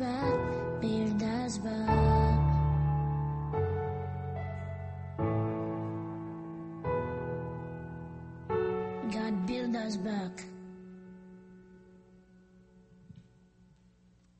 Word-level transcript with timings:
us. 0.00 1.58
God, 9.12 9.46
build 9.46 9.76
us 9.76 9.96
back. 9.96 10.44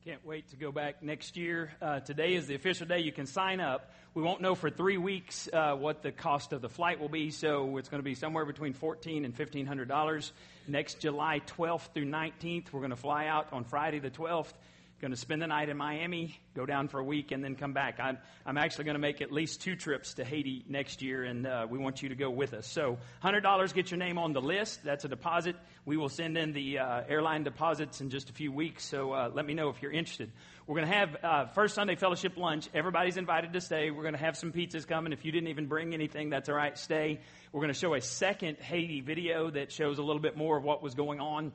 Can't 0.05 0.25
wait 0.25 0.49
to 0.49 0.57
go 0.57 0.71
back 0.71 1.01
next 1.01 1.37
year. 1.37 1.71
Uh, 1.81 1.99
today 2.01 2.33
is 2.33 2.47
the 2.47 2.55
official 2.55 2.85
day. 2.85 2.99
You 2.99 3.13
can 3.13 3.25
sign 3.25 3.61
up. 3.61 3.91
We 4.13 4.21
won't 4.21 4.41
know 4.41 4.53
for 4.53 4.69
three 4.69 4.97
weeks 4.97 5.47
uh, 5.51 5.75
what 5.75 6.03
the 6.03 6.11
cost 6.11 6.51
of 6.51 6.61
the 6.61 6.69
flight 6.69 6.99
will 6.99 7.09
be, 7.09 7.31
so 7.31 7.77
it's 7.77 7.89
going 7.89 7.99
to 7.99 8.05
be 8.05 8.13
somewhere 8.13 8.45
between 8.45 8.73
fourteen 8.73 9.23
and 9.23 9.33
fifteen 9.35 9.65
hundred 9.65 9.87
dollars. 9.87 10.33
Next 10.67 10.99
July 10.99 11.41
12th 11.57 11.93
through 11.93 12.05
19th, 12.05 12.71
we're 12.71 12.79
going 12.79 12.91
to 12.91 12.95
fly 12.95 13.27
out 13.27 13.51
on 13.51 13.65
Friday 13.65 13.99
the 13.99 14.09
12th 14.09 14.53
going 15.03 15.11
to 15.11 15.17
spend 15.17 15.41
the 15.41 15.47
night 15.47 15.67
in 15.67 15.75
Miami, 15.75 16.39
go 16.55 16.65
down 16.65 16.87
for 16.87 16.97
a 16.97 17.03
week, 17.03 17.33
and 17.33 17.43
then 17.43 17.57
come 17.57 17.73
back. 17.73 17.99
I'm, 17.99 18.17
I'm 18.45 18.57
actually 18.57 18.85
going 18.85 18.95
to 18.95 19.01
make 19.01 19.19
at 19.19 19.33
least 19.33 19.59
two 19.59 19.75
trips 19.75 20.13
to 20.13 20.23
Haiti 20.23 20.63
next 20.69 21.01
year, 21.01 21.25
and 21.25 21.45
uh, 21.45 21.67
we 21.69 21.77
want 21.77 22.01
you 22.01 22.07
to 22.07 22.15
go 22.15 22.29
with 22.29 22.53
us. 22.53 22.65
So, 22.65 22.97
$100, 23.21 23.73
get 23.73 23.91
your 23.91 23.97
name 23.97 24.17
on 24.17 24.31
the 24.31 24.39
list. 24.39 24.81
That's 24.81 25.03
a 25.03 25.09
deposit. 25.09 25.57
We 25.83 25.97
will 25.97 26.07
send 26.07 26.37
in 26.37 26.53
the 26.53 26.79
uh, 26.79 27.01
airline 27.09 27.43
deposits 27.43 27.99
in 27.99 28.11
just 28.11 28.29
a 28.29 28.33
few 28.33 28.53
weeks, 28.53 28.85
so 28.85 29.11
uh, 29.11 29.29
let 29.33 29.45
me 29.45 29.53
know 29.53 29.67
if 29.67 29.81
you're 29.81 29.91
interested. 29.91 30.31
We're 30.67 30.77
going 30.77 30.87
to 30.87 30.95
have 30.95 31.17
uh, 31.21 31.45
First 31.47 31.75
Sunday 31.75 31.95
Fellowship 31.95 32.37
lunch. 32.37 32.69
Everybody's 32.73 33.17
invited 33.17 33.51
to 33.51 33.59
stay. 33.59 33.91
We're 33.91 34.03
going 34.03 34.13
to 34.13 34.21
have 34.21 34.37
some 34.37 34.53
pizzas 34.53 34.87
coming. 34.87 35.11
If 35.11 35.25
you 35.25 35.33
didn't 35.33 35.49
even 35.49 35.65
bring 35.65 35.93
anything, 35.93 36.29
that's 36.29 36.47
all 36.47 36.55
right. 36.55 36.77
Stay. 36.77 37.19
We're 37.51 37.59
going 37.59 37.73
to 37.73 37.77
show 37.77 37.93
a 37.93 37.99
second 37.99 38.59
Haiti 38.59 39.01
video 39.01 39.49
that 39.49 39.69
shows 39.69 39.97
a 39.97 40.01
little 40.01 40.21
bit 40.21 40.37
more 40.37 40.55
of 40.55 40.63
what 40.63 40.81
was 40.81 40.93
going 40.95 41.19
on 41.19 41.51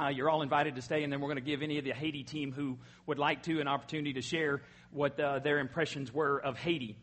uh, 0.00 0.08
you're 0.08 0.30
all 0.30 0.42
invited 0.42 0.76
to 0.76 0.82
stay, 0.82 1.02
and 1.02 1.12
then 1.12 1.20
we're 1.20 1.28
going 1.28 1.44
to 1.44 1.50
give 1.50 1.62
any 1.62 1.78
of 1.78 1.84
the 1.84 1.92
Haiti 1.92 2.22
team 2.22 2.52
who 2.52 2.78
would 3.06 3.18
like 3.18 3.42
to 3.44 3.60
an 3.60 3.68
opportunity 3.68 4.12
to 4.14 4.22
share 4.22 4.62
what 4.90 5.18
uh, 5.18 5.38
their 5.40 5.58
impressions 5.58 6.12
were 6.12 6.38
of 6.38 6.56
Haiti. 6.56 6.96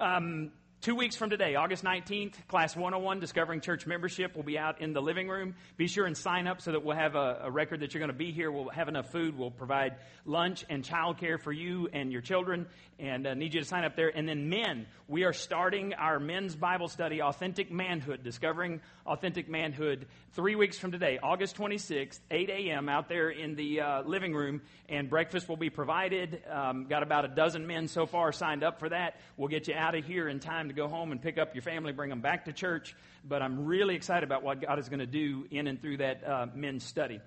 Um, 0.00 0.52
Two 0.80 0.94
weeks 0.94 1.16
from 1.16 1.28
today, 1.28 1.56
August 1.56 1.82
19th, 1.82 2.34
Class 2.46 2.76
101 2.76 3.18
Discovering 3.18 3.60
Church 3.60 3.84
Membership 3.84 4.36
will 4.36 4.44
be 4.44 4.56
out 4.56 4.80
in 4.80 4.92
the 4.92 5.02
living 5.02 5.28
room. 5.28 5.56
Be 5.76 5.88
sure 5.88 6.06
and 6.06 6.16
sign 6.16 6.46
up 6.46 6.60
so 6.60 6.70
that 6.70 6.84
we'll 6.84 6.94
have 6.94 7.16
a, 7.16 7.40
a 7.42 7.50
record 7.50 7.80
that 7.80 7.92
you're 7.92 7.98
going 7.98 8.12
to 8.12 8.16
be 8.16 8.30
here. 8.30 8.52
We'll 8.52 8.68
have 8.68 8.86
enough 8.86 9.10
food. 9.10 9.36
We'll 9.36 9.50
provide 9.50 9.96
lunch 10.24 10.64
and 10.70 10.84
childcare 10.84 11.40
for 11.40 11.50
you 11.50 11.88
and 11.92 12.12
your 12.12 12.20
children, 12.20 12.68
and 13.00 13.26
uh, 13.26 13.34
need 13.34 13.54
you 13.54 13.60
to 13.60 13.66
sign 13.66 13.84
up 13.84 13.96
there. 13.96 14.16
And 14.16 14.28
then, 14.28 14.48
men, 14.48 14.86
we 15.08 15.24
are 15.24 15.32
starting 15.32 15.94
our 15.94 16.20
men's 16.20 16.54
Bible 16.54 16.86
study, 16.86 17.22
Authentic 17.22 17.72
Manhood, 17.72 18.22
Discovering 18.22 18.80
Authentic 19.04 19.48
Manhood, 19.48 20.06
three 20.34 20.54
weeks 20.54 20.78
from 20.78 20.92
today, 20.92 21.18
August 21.20 21.56
26th, 21.56 22.20
8 22.30 22.50
a.m., 22.50 22.88
out 22.88 23.08
there 23.08 23.30
in 23.30 23.56
the 23.56 23.80
uh, 23.80 24.02
living 24.02 24.32
room, 24.32 24.62
and 24.88 25.10
breakfast 25.10 25.48
will 25.48 25.56
be 25.56 25.70
provided. 25.70 26.40
Um, 26.48 26.86
got 26.88 27.02
about 27.02 27.24
a 27.24 27.28
dozen 27.28 27.66
men 27.66 27.88
so 27.88 28.06
far 28.06 28.30
signed 28.30 28.62
up 28.62 28.78
for 28.78 28.88
that. 28.90 29.16
We'll 29.36 29.48
get 29.48 29.66
you 29.66 29.74
out 29.74 29.96
of 29.96 30.04
here 30.04 30.28
in 30.28 30.38
time 30.38 30.67
to 30.68 30.74
go 30.74 30.88
home 30.88 31.12
and 31.12 31.20
pick 31.20 31.38
up 31.38 31.54
your 31.54 31.62
family, 31.62 31.92
bring 31.92 32.10
them 32.10 32.20
back 32.20 32.44
to 32.46 32.52
church. 32.52 32.94
But 33.24 33.42
I'm 33.42 33.66
really 33.66 33.94
excited 33.94 34.24
about 34.24 34.42
what 34.42 34.60
God 34.60 34.78
is 34.78 34.88
going 34.88 35.00
to 35.00 35.06
do 35.06 35.46
in 35.50 35.66
and 35.66 35.80
through 35.80 35.98
that 35.98 36.26
uh, 36.26 36.46
men's 36.54 36.84
study. 36.84 37.20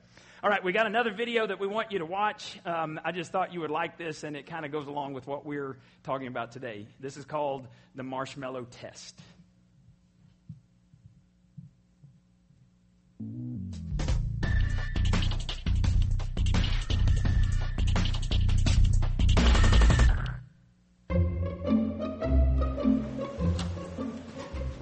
All 0.44 0.50
right, 0.50 0.64
we 0.64 0.72
got 0.72 0.88
another 0.88 1.14
video 1.14 1.46
that 1.46 1.60
we 1.60 1.68
want 1.68 1.92
you 1.92 2.00
to 2.00 2.06
watch. 2.06 2.60
Um, 2.66 3.00
I 3.06 3.12
just 3.12 3.32
thought 3.32 3.54
you 3.54 3.60
would 3.60 3.70
like 3.70 4.00
this, 4.00 4.24
and 4.24 4.36
it 4.36 4.48
kind 4.48 4.66
of 4.66 4.72
goes 4.72 4.88
along 4.88 5.14
with 5.14 5.28
what 5.28 5.46
we're 5.46 5.78
talking 6.04 6.28
about 6.28 6.52
today. 6.52 6.88
This 7.00 7.16
is 7.16 7.26
called 7.26 7.68
the 7.94 8.04
marshmallow 8.04 8.66
test. 8.72 9.22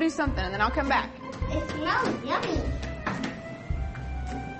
Do 0.00 0.08
something 0.08 0.42
and 0.42 0.52
then 0.52 0.62
I'll 0.62 0.70
come 0.70 0.88
back. 0.88 1.10
It 1.50 1.70
smells 1.70 2.24
yummy. 2.24 2.58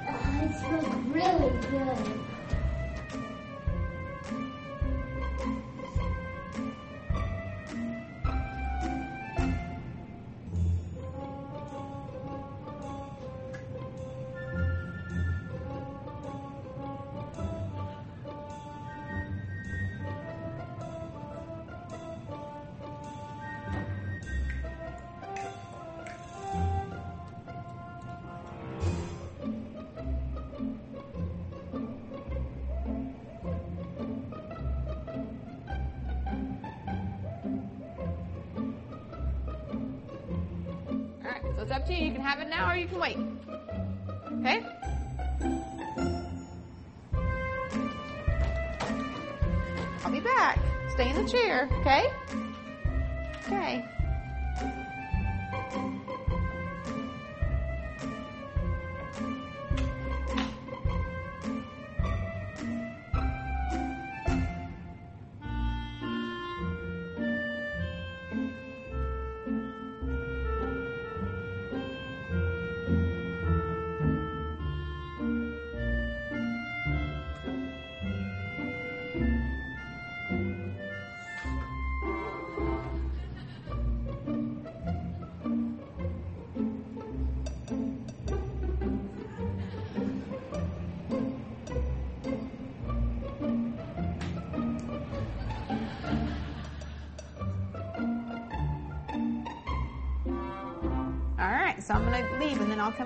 Oh, 0.06 0.40
it 0.42 0.54
smells 0.60 0.94
really 1.06 1.50
good. 1.70 2.29
I'll 50.10 50.16
be 50.16 50.20
back. 50.22 50.58
Stay 50.88 51.08
in 51.08 51.24
the 51.24 51.30
chair, 51.30 51.68
okay? 51.82 52.12
Okay. 53.46 53.84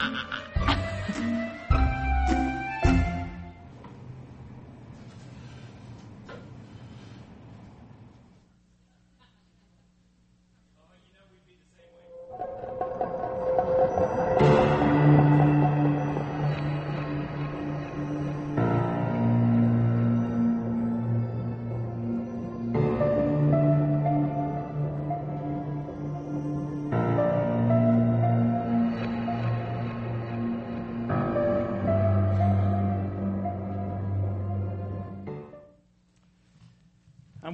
Allah 0.00 0.18
Hafiz 0.32 0.49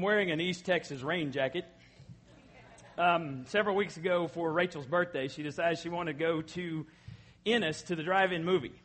wearing 0.06 0.30
an 0.30 0.40
East 0.40 0.64
Texas 0.64 1.02
rain 1.02 1.32
jacket. 1.32 1.64
Um, 2.96 3.44
several 3.48 3.74
weeks 3.74 3.96
ago, 3.96 4.28
for 4.28 4.52
Rachel's 4.52 4.86
birthday, 4.86 5.26
she 5.26 5.42
decided 5.42 5.80
she 5.80 5.88
wanted 5.88 6.12
to 6.12 6.18
go 6.24 6.42
to 6.42 6.86
Ennis 7.44 7.82
to 7.82 7.96
the 7.96 8.04
drive-in 8.04 8.44
movie, 8.44 8.80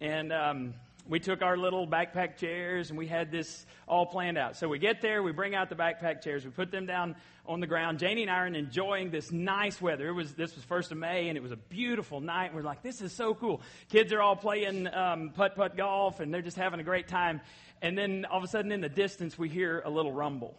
and 0.00 0.32
um, 0.32 0.74
we 1.10 1.18
took 1.18 1.42
our 1.42 1.56
little 1.56 1.86
backpack 1.86 2.36
chairs 2.36 2.88
and 2.88 2.98
we 2.98 3.08
had 3.08 3.30
this 3.32 3.66
all 3.88 4.06
planned 4.06 4.38
out. 4.38 4.56
So 4.56 4.68
we 4.68 4.78
get 4.78 5.02
there, 5.02 5.22
we 5.22 5.32
bring 5.32 5.54
out 5.54 5.68
the 5.68 5.74
backpack 5.74 6.22
chairs, 6.22 6.44
we 6.44 6.50
put 6.52 6.70
them 6.70 6.86
down 6.86 7.16
on 7.44 7.58
the 7.58 7.66
ground. 7.66 7.98
Janie 7.98 8.22
and 8.22 8.30
I 8.30 8.36
are 8.36 8.46
enjoying 8.46 9.10
this 9.10 9.32
nice 9.32 9.82
weather. 9.82 10.08
It 10.08 10.12
was 10.12 10.34
this 10.34 10.54
was 10.54 10.64
first 10.64 10.92
of 10.92 10.98
May, 10.98 11.28
and 11.28 11.36
it 11.36 11.42
was 11.42 11.50
a 11.50 11.56
beautiful 11.56 12.20
night. 12.20 12.54
We're 12.54 12.62
like, 12.62 12.82
this 12.82 13.02
is 13.02 13.12
so 13.12 13.34
cool. 13.34 13.60
Kids 13.88 14.12
are 14.12 14.22
all 14.22 14.36
playing 14.36 14.86
um, 14.86 15.30
putt 15.34 15.56
putt 15.56 15.76
golf, 15.76 16.20
and 16.20 16.32
they're 16.32 16.42
just 16.42 16.56
having 16.56 16.78
a 16.78 16.84
great 16.84 17.08
time. 17.08 17.40
And 17.82 17.98
then 17.98 18.24
all 18.30 18.38
of 18.38 18.44
a 18.44 18.48
sudden, 18.48 18.70
in 18.70 18.80
the 18.80 18.88
distance, 18.88 19.36
we 19.36 19.48
hear 19.48 19.82
a 19.84 19.90
little 19.90 20.12
rumble. 20.12 20.54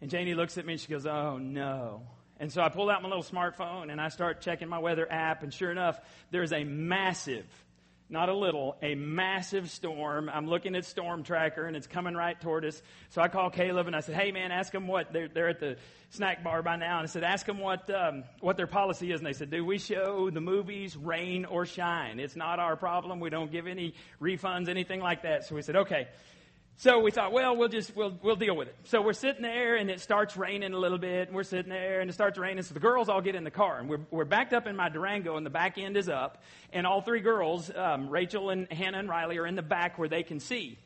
And 0.00 0.10
Janie 0.10 0.34
looks 0.34 0.58
at 0.58 0.66
me 0.66 0.74
and 0.74 0.80
she 0.80 0.88
goes, 0.88 1.06
Oh 1.06 1.38
no. 1.38 2.02
And 2.40 2.52
so 2.52 2.62
I 2.62 2.68
pull 2.68 2.90
out 2.90 3.00
my 3.02 3.08
little 3.08 3.22
smartphone 3.22 3.90
and 3.92 4.00
I 4.00 4.08
start 4.08 4.40
checking 4.40 4.68
my 4.68 4.78
weather 4.78 5.10
app. 5.10 5.42
And 5.42 5.54
sure 5.54 5.70
enough, 5.70 6.00
there's 6.30 6.52
a 6.52 6.64
massive, 6.64 7.46
not 8.10 8.28
a 8.28 8.34
little, 8.34 8.76
a 8.82 8.94
massive 8.94 9.70
storm. 9.70 10.28
I'm 10.28 10.46
looking 10.46 10.76
at 10.76 10.84
Storm 10.84 11.22
Tracker 11.22 11.64
and 11.64 11.76
it's 11.76 11.86
coming 11.86 12.14
right 12.14 12.38
toward 12.38 12.64
us. 12.64 12.82
So 13.10 13.22
I 13.22 13.28
call 13.28 13.50
Caleb 13.50 13.86
and 13.86 13.96
I 13.96 14.00
said, 14.00 14.14
Hey 14.14 14.30
man, 14.30 14.52
ask 14.52 14.72
them 14.72 14.86
what, 14.86 15.12
they're, 15.12 15.28
they're 15.28 15.48
at 15.48 15.60
the 15.60 15.76
snack 16.10 16.44
bar 16.44 16.62
by 16.62 16.76
now. 16.76 16.98
And 16.98 17.04
I 17.04 17.10
said, 17.10 17.24
Ask 17.24 17.46
them 17.46 17.58
what, 17.58 17.88
um, 17.88 18.24
what 18.40 18.56
their 18.56 18.66
policy 18.66 19.10
is. 19.10 19.20
And 19.20 19.26
they 19.26 19.32
said, 19.32 19.50
Do 19.50 19.64
we 19.64 19.78
show 19.78 20.28
the 20.30 20.40
movies 20.40 20.96
rain 20.96 21.44
or 21.46 21.64
shine? 21.64 22.20
It's 22.20 22.36
not 22.36 22.58
our 22.58 22.76
problem. 22.76 23.20
We 23.20 23.30
don't 23.30 23.50
give 23.50 23.66
any 23.66 23.94
refunds, 24.20 24.68
anything 24.68 25.00
like 25.00 25.22
that. 25.22 25.46
So 25.46 25.54
we 25.54 25.62
said, 25.62 25.76
Okay. 25.76 26.08
So 26.76 26.98
we 26.98 27.12
thought, 27.12 27.32
well, 27.32 27.56
we'll 27.56 27.68
just 27.68 27.94
we'll 27.94 28.18
we'll 28.20 28.36
deal 28.36 28.56
with 28.56 28.68
it. 28.68 28.76
So 28.84 29.00
we're 29.00 29.12
sitting 29.12 29.42
there, 29.42 29.76
and 29.76 29.88
it 29.90 30.00
starts 30.00 30.36
raining 30.36 30.72
a 30.72 30.78
little 30.78 30.98
bit. 30.98 31.28
And 31.28 31.36
we're 31.36 31.44
sitting 31.44 31.70
there, 31.70 32.00
and 32.00 32.10
it 32.10 32.14
starts 32.14 32.36
raining. 32.36 32.62
So 32.64 32.74
the 32.74 32.80
girls 32.80 33.08
all 33.08 33.20
get 33.20 33.36
in 33.36 33.44
the 33.44 33.50
car, 33.50 33.78
and 33.78 33.88
we're 33.88 34.00
we're 34.10 34.24
backed 34.24 34.52
up 34.52 34.66
in 34.66 34.74
my 34.74 34.88
Durango, 34.88 35.36
and 35.36 35.46
the 35.46 35.50
back 35.50 35.78
end 35.78 35.96
is 35.96 36.08
up, 36.08 36.42
and 36.72 36.86
all 36.86 37.00
three 37.00 37.20
girls, 37.20 37.70
um, 37.74 38.08
Rachel 38.08 38.50
and 38.50 38.70
Hannah 38.72 38.98
and 38.98 39.08
Riley, 39.08 39.38
are 39.38 39.46
in 39.46 39.54
the 39.54 39.62
back 39.62 39.98
where 39.98 40.08
they 40.08 40.24
can 40.24 40.40
see. 40.40 40.78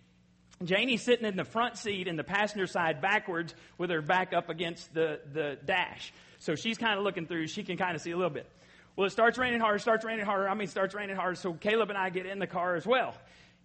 Janie's 0.63 1.03
sitting 1.03 1.27
in 1.27 1.37
the 1.37 1.45
front 1.45 1.79
seat 1.79 2.07
in 2.07 2.17
the 2.17 2.25
passenger 2.25 2.67
side 2.67 3.01
backwards 3.01 3.55
with 3.79 3.91
her 3.91 4.03
back 4.03 4.35
up 4.35 4.51
against 4.51 4.93
the 4.93 5.21
the 5.33 5.59
dash. 5.65 6.13
So 6.39 6.55
she's 6.55 6.77
kind 6.77 6.99
of 6.99 7.05
looking 7.05 7.27
through. 7.27 7.47
She 7.47 7.65
can 7.65 7.79
kind 7.79 7.97
of 7.97 8.03
see 8.03 8.11
a 8.11 8.17
little 8.17 8.31
bit. 8.31 8.49
Well, 8.95 9.07
it 9.07 9.11
starts 9.11 9.39
raining 9.39 9.61
harder, 9.61 9.79
starts 9.79 10.05
raining 10.05 10.27
harder. 10.27 10.49
I 10.49 10.55
mean, 10.55 10.69
starts 10.69 10.95
raining 10.95 11.17
harder. 11.17 11.37
So 11.37 11.55
Caleb 11.55 11.89
and 11.89 11.99
I 11.99 12.11
get 12.11 12.27
in 12.27 12.41
the 12.41 12.47
car 12.47 12.75
as 12.75 12.85
well. 12.85 13.15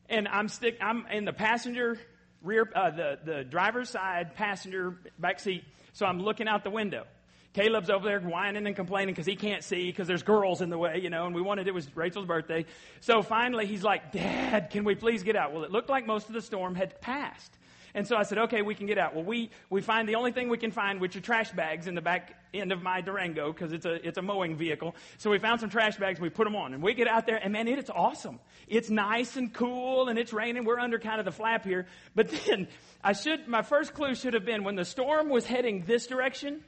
And 0.09 0.27
I'm 0.27 0.47
stick, 0.47 0.77
I'm 0.81 1.05
in 1.07 1.25
the 1.25 1.33
passenger 1.33 1.97
rear, 2.43 2.69
uh, 2.75 2.91
the, 2.91 3.19
the 3.23 3.43
driver's 3.43 3.89
side 3.89 4.35
passenger 4.35 4.97
back 5.17 5.39
seat. 5.39 5.63
So 5.93 6.05
I'm 6.05 6.19
looking 6.19 6.47
out 6.47 6.63
the 6.63 6.69
window. 6.69 7.05
Caleb's 7.53 7.91
over 7.91 8.07
there 8.07 8.19
whining 8.19 8.65
and 8.65 8.75
complaining 8.75 9.13
because 9.13 9.27
he 9.27 9.35
can't 9.35 9.63
see 9.63 9.85
because 9.85 10.07
there's 10.07 10.23
girls 10.23 10.61
in 10.61 10.69
the 10.69 10.77
way, 10.77 10.99
you 11.01 11.11
know, 11.11 11.27
and 11.27 11.35
we 11.35 11.41
wanted 11.41 11.67
it 11.67 11.73
was 11.73 11.87
Rachel's 11.95 12.25
birthday. 12.25 12.65
So 13.01 13.21
finally 13.21 13.67
he's 13.67 13.83
like, 13.83 14.11
Dad, 14.11 14.71
can 14.71 14.83
we 14.83 14.95
please 14.95 15.21
get 15.21 15.35
out? 15.35 15.53
Well, 15.53 15.63
it 15.63 15.71
looked 15.71 15.89
like 15.89 16.07
most 16.07 16.27
of 16.27 16.33
the 16.33 16.41
storm 16.41 16.73
had 16.73 16.99
passed. 16.99 17.57
And 17.95 18.07
so 18.07 18.15
I 18.15 18.23
said, 18.23 18.39
okay, 18.39 18.63
we 18.63 18.73
can 18.73 18.87
get 18.87 18.97
out. 18.97 19.13
Well, 19.13 19.23
we, 19.23 19.51
we 19.69 19.81
find 19.81 20.09
the 20.09 20.15
only 20.15 20.31
thing 20.31 20.49
we 20.49 20.57
can 20.57 20.71
find, 20.71 20.99
which 20.99 21.15
are 21.15 21.21
trash 21.21 21.51
bags 21.51 21.85
in 21.85 21.93
the 21.93 22.01
back 22.01 22.35
end 22.51 22.71
of 22.71 22.81
my 22.81 23.01
Durango, 23.01 23.53
because 23.53 23.71
it's 23.71 23.85
a, 23.85 24.05
it's 24.07 24.17
a 24.17 24.21
mowing 24.21 24.57
vehicle. 24.57 24.95
So 25.19 25.29
we 25.29 25.37
found 25.37 25.59
some 25.59 25.69
trash 25.69 25.97
bags, 25.97 26.17
and 26.17 26.23
we 26.23 26.29
put 26.29 26.45
them 26.45 26.55
on, 26.55 26.73
and 26.73 26.81
we 26.81 26.95
get 26.95 27.07
out 27.07 27.27
there, 27.27 27.35
and 27.35 27.53
man, 27.53 27.67
it, 27.67 27.77
it's 27.77 27.91
awesome. 27.91 28.39
It's 28.67 28.89
nice 28.89 29.35
and 29.35 29.53
cool, 29.53 30.09
and 30.09 30.17
it's 30.17 30.33
raining. 30.33 30.65
We're 30.65 30.79
under 30.79 30.97
kind 30.97 31.19
of 31.19 31.25
the 31.25 31.31
flap 31.31 31.65
here. 31.65 31.85
But 32.15 32.29
then 32.47 32.67
I 33.03 33.13
should, 33.13 33.47
my 33.47 33.61
first 33.61 33.93
clue 33.93 34.15
should 34.15 34.33
have 34.33 34.45
been 34.45 34.63
when 34.63 34.75
the 34.75 34.85
storm 34.85 35.29
was 35.29 35.45
heading 35.45 35.83
this 35.85 36.07
direction, 36.07 36.63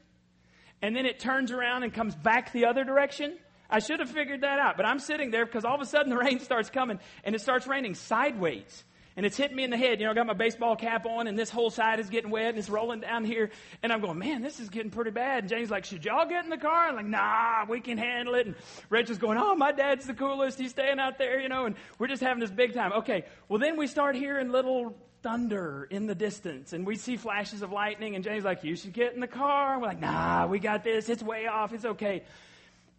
and 0.84 0.96
then 0.96 1.08
it 1.08 1.20
turns 1.20 1.52
around 1.52 1.82
and 1.82 1.92
comes 1.92 2.16
back 2.16 2.52
the 2.52 2.66
other 2.66 2.84
direction. 2.84 3.36
I 3.68 3.80
should 3.80 4.00
have 4.00 4.12
figured 4.12 4.42
that 4.42 4.60
out, 4.60 4.78
but 4.78 4.86
I'm 4.86 5.00
sitting 5.00 5.32
there 5.32 5.44
because 5.44 5.66
all 5.66 5.74
of 5.74 5.82
a 5.82 5.86
sudden 5.86 6.12
the 6.12 6.18
rain 6.18 6.40
starts 6.42 6.70
coming 6.70 7.00
and 7.24 7.34
it 7.34 7.42
starts 7.42 7.66
raining 7.66 7.96
sideways 7.96 8.84
and 9.18 9.26
it's 9.26 9.38
hitting 9.38 9.56
me 9.56 9.64
in 9.64 9.70
the 9.70 9.78
head. 9.78 10.00
You 10.00 10.06
know, 10.06 10.12
I 10.12 10.14
got 10.14 10.28
my 10.28 10.34
baseball 10.34 10.76
cap 10.76 11.06
on, 11.06 11.28
and 11.28 11.40
this 11.40 11.50
whole 11.50 11.70
side 11.70 12.00
is 12.00 12.10
getting 12.10 12.32
wet, 12.32 12.50
and 12.50 12.58
it's 12.58 12.70
rolling 12.70 13.00
down 13.00 13.24
here. 13.24 13.50
And 13.82 13.94
I'm 13.94 14.02
going, 14.02 14.20
man, 14.20 14.42
this 14.42 14.60
is 14.60 14.70
getting 14.70 14.92
pretty 14.92 15.12
bad. 15.12 15.44
And 15.44 15.50
James 15.50 15.70
like, 15.70 15.86
should 15.86 16.04
y'all 16.04 16.28
get 16.28 16.44
in 16.44 16.50
the 16.50 16.58
car? 16.58 16.88
I'm 16.90 16.96
like, 16.96 17.06
nah, 17.06 17.66
we 17.70 17.80
can 17.80 17.98
handle 17.98 18.36
it. 18.36 18.48
And 18.48 18.56
Rachel's 18.90 19.18
going, 19.18 19.38
oh, 19.38 19.56
my 19.56 19.72
dad's 19.72 20.06
the 20.06 20.14
coolest. 20.14 20.60
He's 20.60 20.72
staying 20.72 21.00
out 21.00 21.18
there, 21.18 21.40
you 21.40 21.50
know, 21.50 21.66
and 21.66 21.76
we're 21.98 22.08
just 22.08 22.22
having 22.22 22.42
this 22.42 22.52
big 22.52 22.74
time. 22.74 22.92
Okay, 22.94 23.26
well 23.48 23.60
then 23.60 23.78
we 23.78 23.88
start 23.88 24.16
hearing 24.16 24.52
little 24.52 24.96
thunder 25.24 25.88
in 25.90 26.06
the 26.06 26.14
distance, 26.14 26.74
and 26.74 26.86
we 26.86 26.96
see 26.96 27.18
flashes 27.18 27.62
of 27.62 27.72
lightning. 27.72 28.16
And 28.16 28.24
James 28.24 28.44
like, 28.44 28.64
you 28.64 28.76
should 28.76 28.94
get 28.94 29.14
in 29.14 29.22
the 29.22 29.28
car. 29.28 29.74
And 29.74 29.82
we're 29.82 29.88
like, 29.88 30.00
nah, 30.02 30.46
we 30.46 30.60
got 30.60 30.84
this. 30.84 31.10
It's 31.10 31.24
way 31.24 31.48
off. 31.48 31.74
It's 31.74 31.86
okay. 31.86 32.24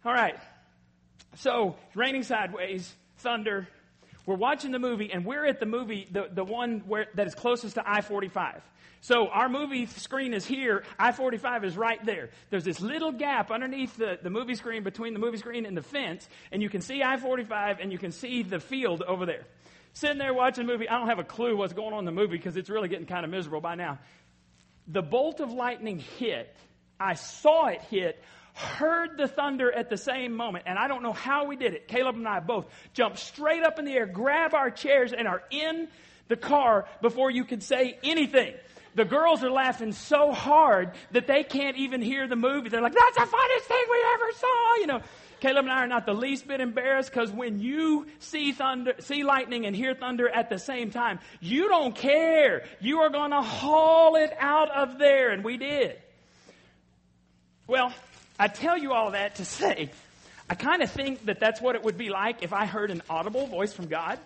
All 0.03 0.13
right. 0.13 0.35
So 1.35 1.75
raining 1.93 2.23
sideways, 2.23 2.93
thunder, 3.17 3.67
we're 4.27 4.35
watching 4.35 4.71
the 4.71 4.79
movie, 4.79 5.09
and 5.11 5.25
we're 5.25 5.45
at 5.45 5.61
the 5.61 5.65
movie, 5.65 6.05
the, 6.11 6.27
the 6.31 6.43
one 6.43 6.83
where, 6.85 7.07
that 7.15 7.27
is 7.27 7.33
closest 7.33 7.75
to 7.75 7.83
I 7.89 8.01
45. 8.01 8.61
So 8.99 9.29
our 9.29 9.47
movie 9.47 9.85
screen 9.85 10.33
is 10.33 10.45
here. 10.45 10.83
I 10.99 11.13
45 11.13 11.63
is 11.63 11.77
right 11.77 12.05
there. 12.05 12.29
There's 12.49 12.65
this 12.65 12.81
little 12.81 13.13
gap 13.13 13.51
underneath 13.51 13.95
the, 13.95 14.19
the 14.21 14.29
movie 14.29 14.55
screen 14.55 14.83
between 14.83 15.13
the 15.13 15.19
movie 15.19 15.37
screen 15.37 15.65
and 15.65 15.77
the 15.77 15.81
fence, 15.81 16.27
and 16.51 16.61
you 16.61 16.69
can 16.69 16.81
see 16.81 17.01
I 17.01 17.15
45 17.15 17.79
and 17.79 17.89
you 17.89 17.97
can 17.97 18.11
see 18.11 18.43
the 18.43 18.59
field 18.59 19.01
over 19.01 19.25
there. 19.25 19.45
Sitting 19.93 20.17
there 20.17 20.33
watching 20.33 20.67
the 20.67 20.73
movie, 20.73 20.89
I 20.89 20.99
don't 20.99 21.07
have 21.07 21.19
a 21.19 21.23
clue 21.23 21.55
what's 21.55 21.73
going 21.73 21.93
on 21.93 21.99
in 21.99 22.05
the 22.05 22.11
movie 22.11 22.35
because 22.35 22.57
it's 22.57 22.69
really 22.69 22.89
getting 22.89 23.07
kind 23.07 23.23
of 23.23 23.31
miserable 23.31 23.61
by 23.61 23.75
now. 23.75 23.97
The 24.89 25.01
bolt 25.01 25.39
of 25.39 25.53
lightning 25.53 25.99
hit. 25.99 26.53
I 26.99 27.13
saw 27.13 27.67
it 27.67 27.81
hit 27.83 28.21
heard 28.57 29.17
the 29.17 29.27
thunder 29.27 29.71
at 29.71 29.89
the 29.89 29.97
same 29.97 30.35
moment. 30.35 30.65
And 30.67 30.79
I 30.79 30.87
don't 30.87 31.03
know 31.03 31.13
how 31.13 31.45
we 31.45 31.55
did 31.55 31.73
it. 31.73 31.87
Caleb 31.87 32.15
and 32.15 32.27
I 32.27 32.39
both 32.39 32.65
jumped 32.93 33.19
straight 33.19 33.63
up 33.63 33.77
in 33.77 33.85
the 33.85 33.93
air, 33.93 34.07
grab 34.07 34.55
our 34.55 34.71
chairs, 34.71 35.13
and 35.13 35.27
are 35.27 35.43
in 35.51 35.87
the 36.27 36.35
car 36.35 36.85
before 37.01 37.29
you 37.29 37.45
could 37.45 37.61
say 37.61 37.99
anything. 38.03 38.55
The 38.95 39.05
girls 39.05 39.43
are 39.43 39.51
laughing 39.51 39.91
so 39.91 40.31
hard 40.31 40.91
that 41.11 41.27
they 41.27 41.43
can't 41.43 41.77
even 41.77 42.01
hear 42.01 42.27
the 42.27 42.35
movie. 42.35 42.69
They're 42.69 42.81
like, 42.81 42.95
that's 42.95 43.17
the 43.17 43.27
funniest 43.27 43.65
thing 43.67 43.83
we 43.91 44.05
ever 44.15 44.31
saw, 44.33 44.75
you 44.77 44.87
know. 44.87 45.01
Caleb 45.39 45.65
and 45.65 45.71
I 45.71 45.83
are 45.83 45.87
not 45.87 46.07
the 46.07 46.15
least 46.15 46.47
bit 46.47 46.59
embarrassed 46.59 47.11
because 47.11 47.31
when 47.31 47.59
you 47.59 48.07
see 48.17 48.53
thunder, 48.53 48.95
see 48.97 49.23
lightning 49.23 49.67
and 49.67 49.75
hear 49.75 49.93
thunder 49.93 50.27
at 50.27 50.49
the 50.49 50.57
same 50.57 50.89
time, 50.89 51.19
you 51.41 51.67
don't 51.67 51.95
care. 51.95 52.63
You 52.79 53.01
are 53.01 53.11
going 53.11 53.29
to 53.29 53.43
haul 53.43 54.15
it 54.15 54.33
out 54.39 54.71
of 54.71 54.97
there. 54.97 55.29
And 55.29 55.43
we 55.43 55.57
did. 55.57 56.01
Well, 57.67 57.93
I 58.39 58.47
tell 58.47 58.77
you 58.77 58.93
all 58.93 59.11
that 59.11 59.35
to 59.35 59.45
say, 59.45 59.89
I 60.49 60.55
kind 60.55 60.81
of 60.83 60.91
think 60.91 61.25
that 61.25 61.39
that's 61.39 61.59
what 61.59 61.75
it 61.75 61.83
would 61.83 61.97
be 61.97 62.09
like 62.09 62.43
if 62.43 62.53
I 62.53 62.65
heard 62.65 62.91
an 62.91 63.01
audible 63.09 63.47
voice 63.47 63.73
from 63.73 63.87
God. 63.87 64.19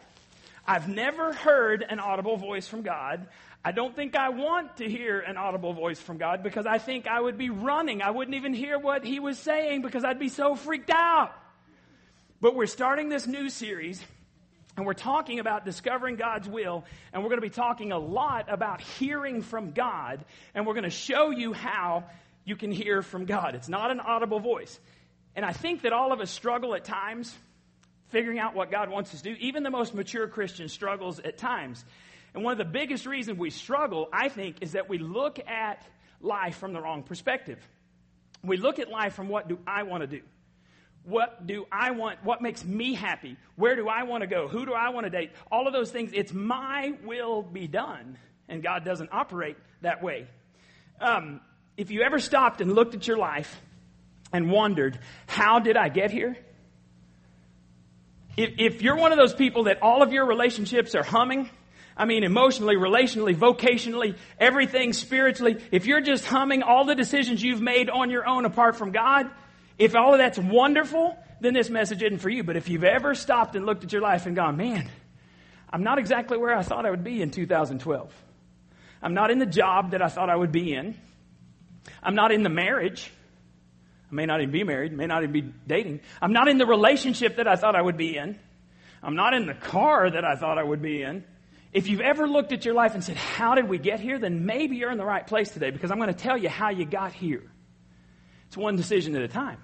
I've 0.67 0.87
never 0.87 1.33
heard 1.33 1.85
an 1.87 1.99
audible 1.99 2.37
voice 2.37 2.67
from 2.67 2.81
God. 2.81 3.25
I 3.63 3.71
don't 3.71 3.95
think 3.95 4.15
I 4.15 4.29
want 4.29 4.77
to 4.77 4.89
hear 4.89 5.19
an 5.19 5.37
audible 5.37 5.73
voice 5.73 5.99
from 5.99 6.17
God 6.17 6.43
because 6.43 6.65
I 6.65 6.77
think 6.77 7.07
I 7.07 7.21
would 7.21 7.37
be 7.37 7.49
running. 7.49 8.01
I 8.01 8.11
wouldn't 8.11 8.35
even 8.35 8.53
hear 8.53 8.77
what 8.77 9.05
He 9.05 9.19
was 9.19 9.37
saying 9.37 9.81
because 9.81 10.03
I'd 10.03 10.19
be 10.19 10.29
so 10.29 10.55
freaked 10.55 10.89
out. 10.89 11.31
But 12.41 12.55
we're 12.55 12.65
starting 12.65 13.09
this 13.09 13.27
new 13.27 13.49
series 13.49 14.03
and 14.77 14.85
we're 14.85 14.93
talking 14.93 15.39
about 15.39 15.65
discovering 15.65 16.15
God's 16.15 16.47
will, 16.47 16.85
and 17.11 17.21
we're 17.21 17.29
going 17.29 17.41
to 17.41 17.47
be 17.47 17.49
talking 17.49 17.91
a 17.91 17.99
lot 17.99 18.45
about 18.47 18.79
hearing 18.79 19.41
from 19.41 19.71
God, 19.71 20.23
and 20.55 20.65
we're 20.65 20.73
going 20.73 20.85
to 20.85 20.89
show 20.89 21.29
you 21.29 21.51
how 21.51 22.05
you 22.43 22.55
can 22.55 22.71
hear 22.71 23.01
from 23.01 23.25
God. 23.25 23.55
It's 23.55 23.69
not 23.69 23.91
an 23.91 23.99
audible 23.99 24.39
voice. 24.39 24.79
And 25.35 25.45
I 25.45 25.53
think 25.53 25.83
that 25.83 25.93
all 25.93 26.11
of 26.11 26.19
us 26.19 26.31
struggle 26.31 26.75
at 26.75 26.83
times 26.83 27.33
figuring 28.09 28.39
out 28.39 28.55
what 28.55 28.69
God 28.69 28.89
wants 28.89 29.13
us 29.13 29.21
to 29.21 29.33
do. 29.33 29.37
Even 29.39 29.63
the 29.63 29.69
most 29.69 29.93
mature 29.93 30.27
Christian 30.27 30.67
struggles 30.67 31.19
at 31.19 31.37
times. 31.37 31.83
And 32.33 32.43
one 32.43 32.51
of 32.51 32.57
the 32.57 32.65
biggest 32.65 33.05
reasons 33.05 33.37
we 33.37 33.49
struggle, 33.49 34.09
I 34.11 34.29
think, 34.29 34.57
is 34.61 34.73
that 34.73 34.89
we 34.89 34.97
look 34.97 35.39
at 35.47 35.85
life 36.19 36.57
from 36.57 36.73
the 36.73 36.81
wrong 36.81 37.03
perspective. 37.03 37.59
We 38.43 38.57
look 38.57 38.79
at 38.79 38.89
life 38.89 39.13
from 39.13 39.29
what 39.29 39.47
do 39.47 39.59
I 39.65 39.83
want 39.83 40.01
to 40.01 40.07
do? 40.07 40.21
What 41.03 41.47
do 41.47 41.65
I 41.71 41.91
want? 41.91 42.23
What 42.23 42.41
makes 42.41 42.63
me 42.63 42.93
happy? 42.93 43.37
Where 43.55 43.75
do 43.75 43.87
I 43.87 44.03
want 44.03 44.21
to 44.21 44.27
go? 44.27 44.47
Who 44.47 44.65
do 44.65 44.73
I 44.73 44.89
want 44.89 45.05
to 45.05 45.09
date? 45.09 45.31
All 45.51 45.67
of 45.67 45.73
those 45.73 45.91
things, 45.91 46.11
it's 46.13 46.33
my 46.33 46.93
will 47.03 47.41
be 47.41 47.67
done. 47.67 48.17
And 48.47 48.61
God 48.61 48.85
doesn't 48.85 49.09
operate 49.11 49.57
that 49.81 50.03
way. 50.03 50.27
Um, 50.99 51.41
if 51.77 51.91
you 51.91 52.01
ever 52.01 52.19
stopped 52.19 52.61
and 52.61 52.73
looked 52.73 52.95
at 52.95 53.07
your 53.07 53.17
life 53.17 53.61
and 54.33 54.51
wondered, 54.51 54.99
how 55.27 55.59
did 55.59 55.77
I 55.77 55.89
get 55.89 56.11
here? 56.11 56.37
If, 58.37 58.51
if 58.57 58.81
you're 58.81 58.95
one 58.95 59.11
of 59.11 59.17
those 59.17 59.33
people 59.33 59.65
that 59.65 59.81
all 59.81 60.01
of 60.01 60.13
your 60.13 60.25
relationships 60.25 60.95
are 60.95 61.03
humming, 61.03 61.49
I 61.97 62.05
mean, 62.05 62.23
emotionally, 62.23 62.75
relationally, 62.75 63.35
vocationally, 63.35 64.17
everything 64.39 64.93
spiritually, 64.93 65.57
if 65.71 65.85
you're 65.85 66.01
just 66.01 66.25
humming 66.25 66.63
all 66.63 66.85
the 66.85 66.95
decisions 66.95 67.43
you've 67.43 67.61
made 67.61 67.89
on 67.89 68.09
your 68.09 68.25
own 68.25 68.45
apart 68.45 68.77
from 68.77 68.91
God, 68.91 69.29
if 69.77 69.95
all 69.95 70.13
of 70.13 70.19
that's 70.19 70.37
wonderful, 70.37 71.17
then 71.41 71.53
this 71.53 71.69
message 71.69 72.01
isn't 72.01 72.19
for 72.19 72.29
you. 72.29 72.43
But 72.43 72.55
if 72.55 72.69
you've 72.69 72.83
ever 72.83 73.15
stopped 73.15 73.55
and 73.55 73.65
looked 73.65 73.83
at 73.83 73.91
your 73.91 74.01
life 74.01 74.25
and 74.25 74.35
gone, 74.35 74.55
man, 74.55 74.89
I'm 75.69 75.83
not 75.83 75.99
exactly 75.99 76.37
where 76.37 76.55
I 76.55 76.63
thought 76.63 76.85
I 76.85 76.91
would 76.91 77.03
be 77.03 77.21
in 77.21 77.31
2012. 77.31 78.13
I'm 79.03 79.13
not 79.13 79.31
in 79.31 79.39
the 79.39 79.45
job 79.45 79.91
that 79.91 80.01
I 80.01 80.07
thought 80.07 80.29
I 80.29 80.35
would 80.35 80.51
be 80.51 80.73
in. 80.73 80.95
I'm 82.03 82.15
not 82.15 82.31
in 82.31 82.43
the 82.43 82.49
marriage. 82.49 83.11
I 84.11 84.15
may 84.15 84.25
not 84.25 84.41
even 84.41 84.51
be 84.51 84.63
married, 84.63 84.91
may 84.91 85.07
not 85.07 85.23
even 85.23 85.31
be 85.31 85.53
dating. 85.67 86.01
I'm 86.21 86.33
not 86.33 86.47
in 86.47 86.57
the 86.57 86.65
relationship 86.65 87.37
that 87.37 87.47
I 87.47 87.55
thought 87.55 87.75
I 87.75 87.81
would 87.81 87.97
be 87.97 88.17
in. 88.17 88.37
I'm 89.01 89.15
not 89.15 89.33
in 89.33 89.45
the 89.45 89.53
car 89.53 90.09
that 90.09 90.25
I 90.25 90.35
thought 90.35 90.57
I 90.57 90.63
would 90.63 90.81
be 90.81 91.01
in. 91.01 91.23
If 91.73 91.87
you've 91.87 92.01
ever 92.01 92.27
looked 92.27 92.51
at 92.51 92.65
your 92.65 92.73
life 92.73 92.93
and 92.93 93.03
said, 93.03 93.15
How 93.15 93.55
did 93.55 93.69
we 93.69 93.77
get 93.77 93.99
here? 93.99 94.19
then 94.19 94.45
maybe 94.45 94.75
you're 94.75 94.91
in 94.91 94.97
the 94.97 95.05
right 95.05 95.25
place 95.25 95.49
today 95.49 95.71
because 95.71 95.91
I'm 95.91 95.97
going 95.97 96.13
to 96.13 96.19
tell 96.19 96.37
you 96.37 96.49
how 96.49 96.69
you 96.69 96.85
got 96.85 97.13
here. 97.13 97.43
It's 98.47 98.57
one 98.57 98.75
decision 98.75 99.15
at 99.15 99.21
a 99.21 99.29
time. 99.29 99.57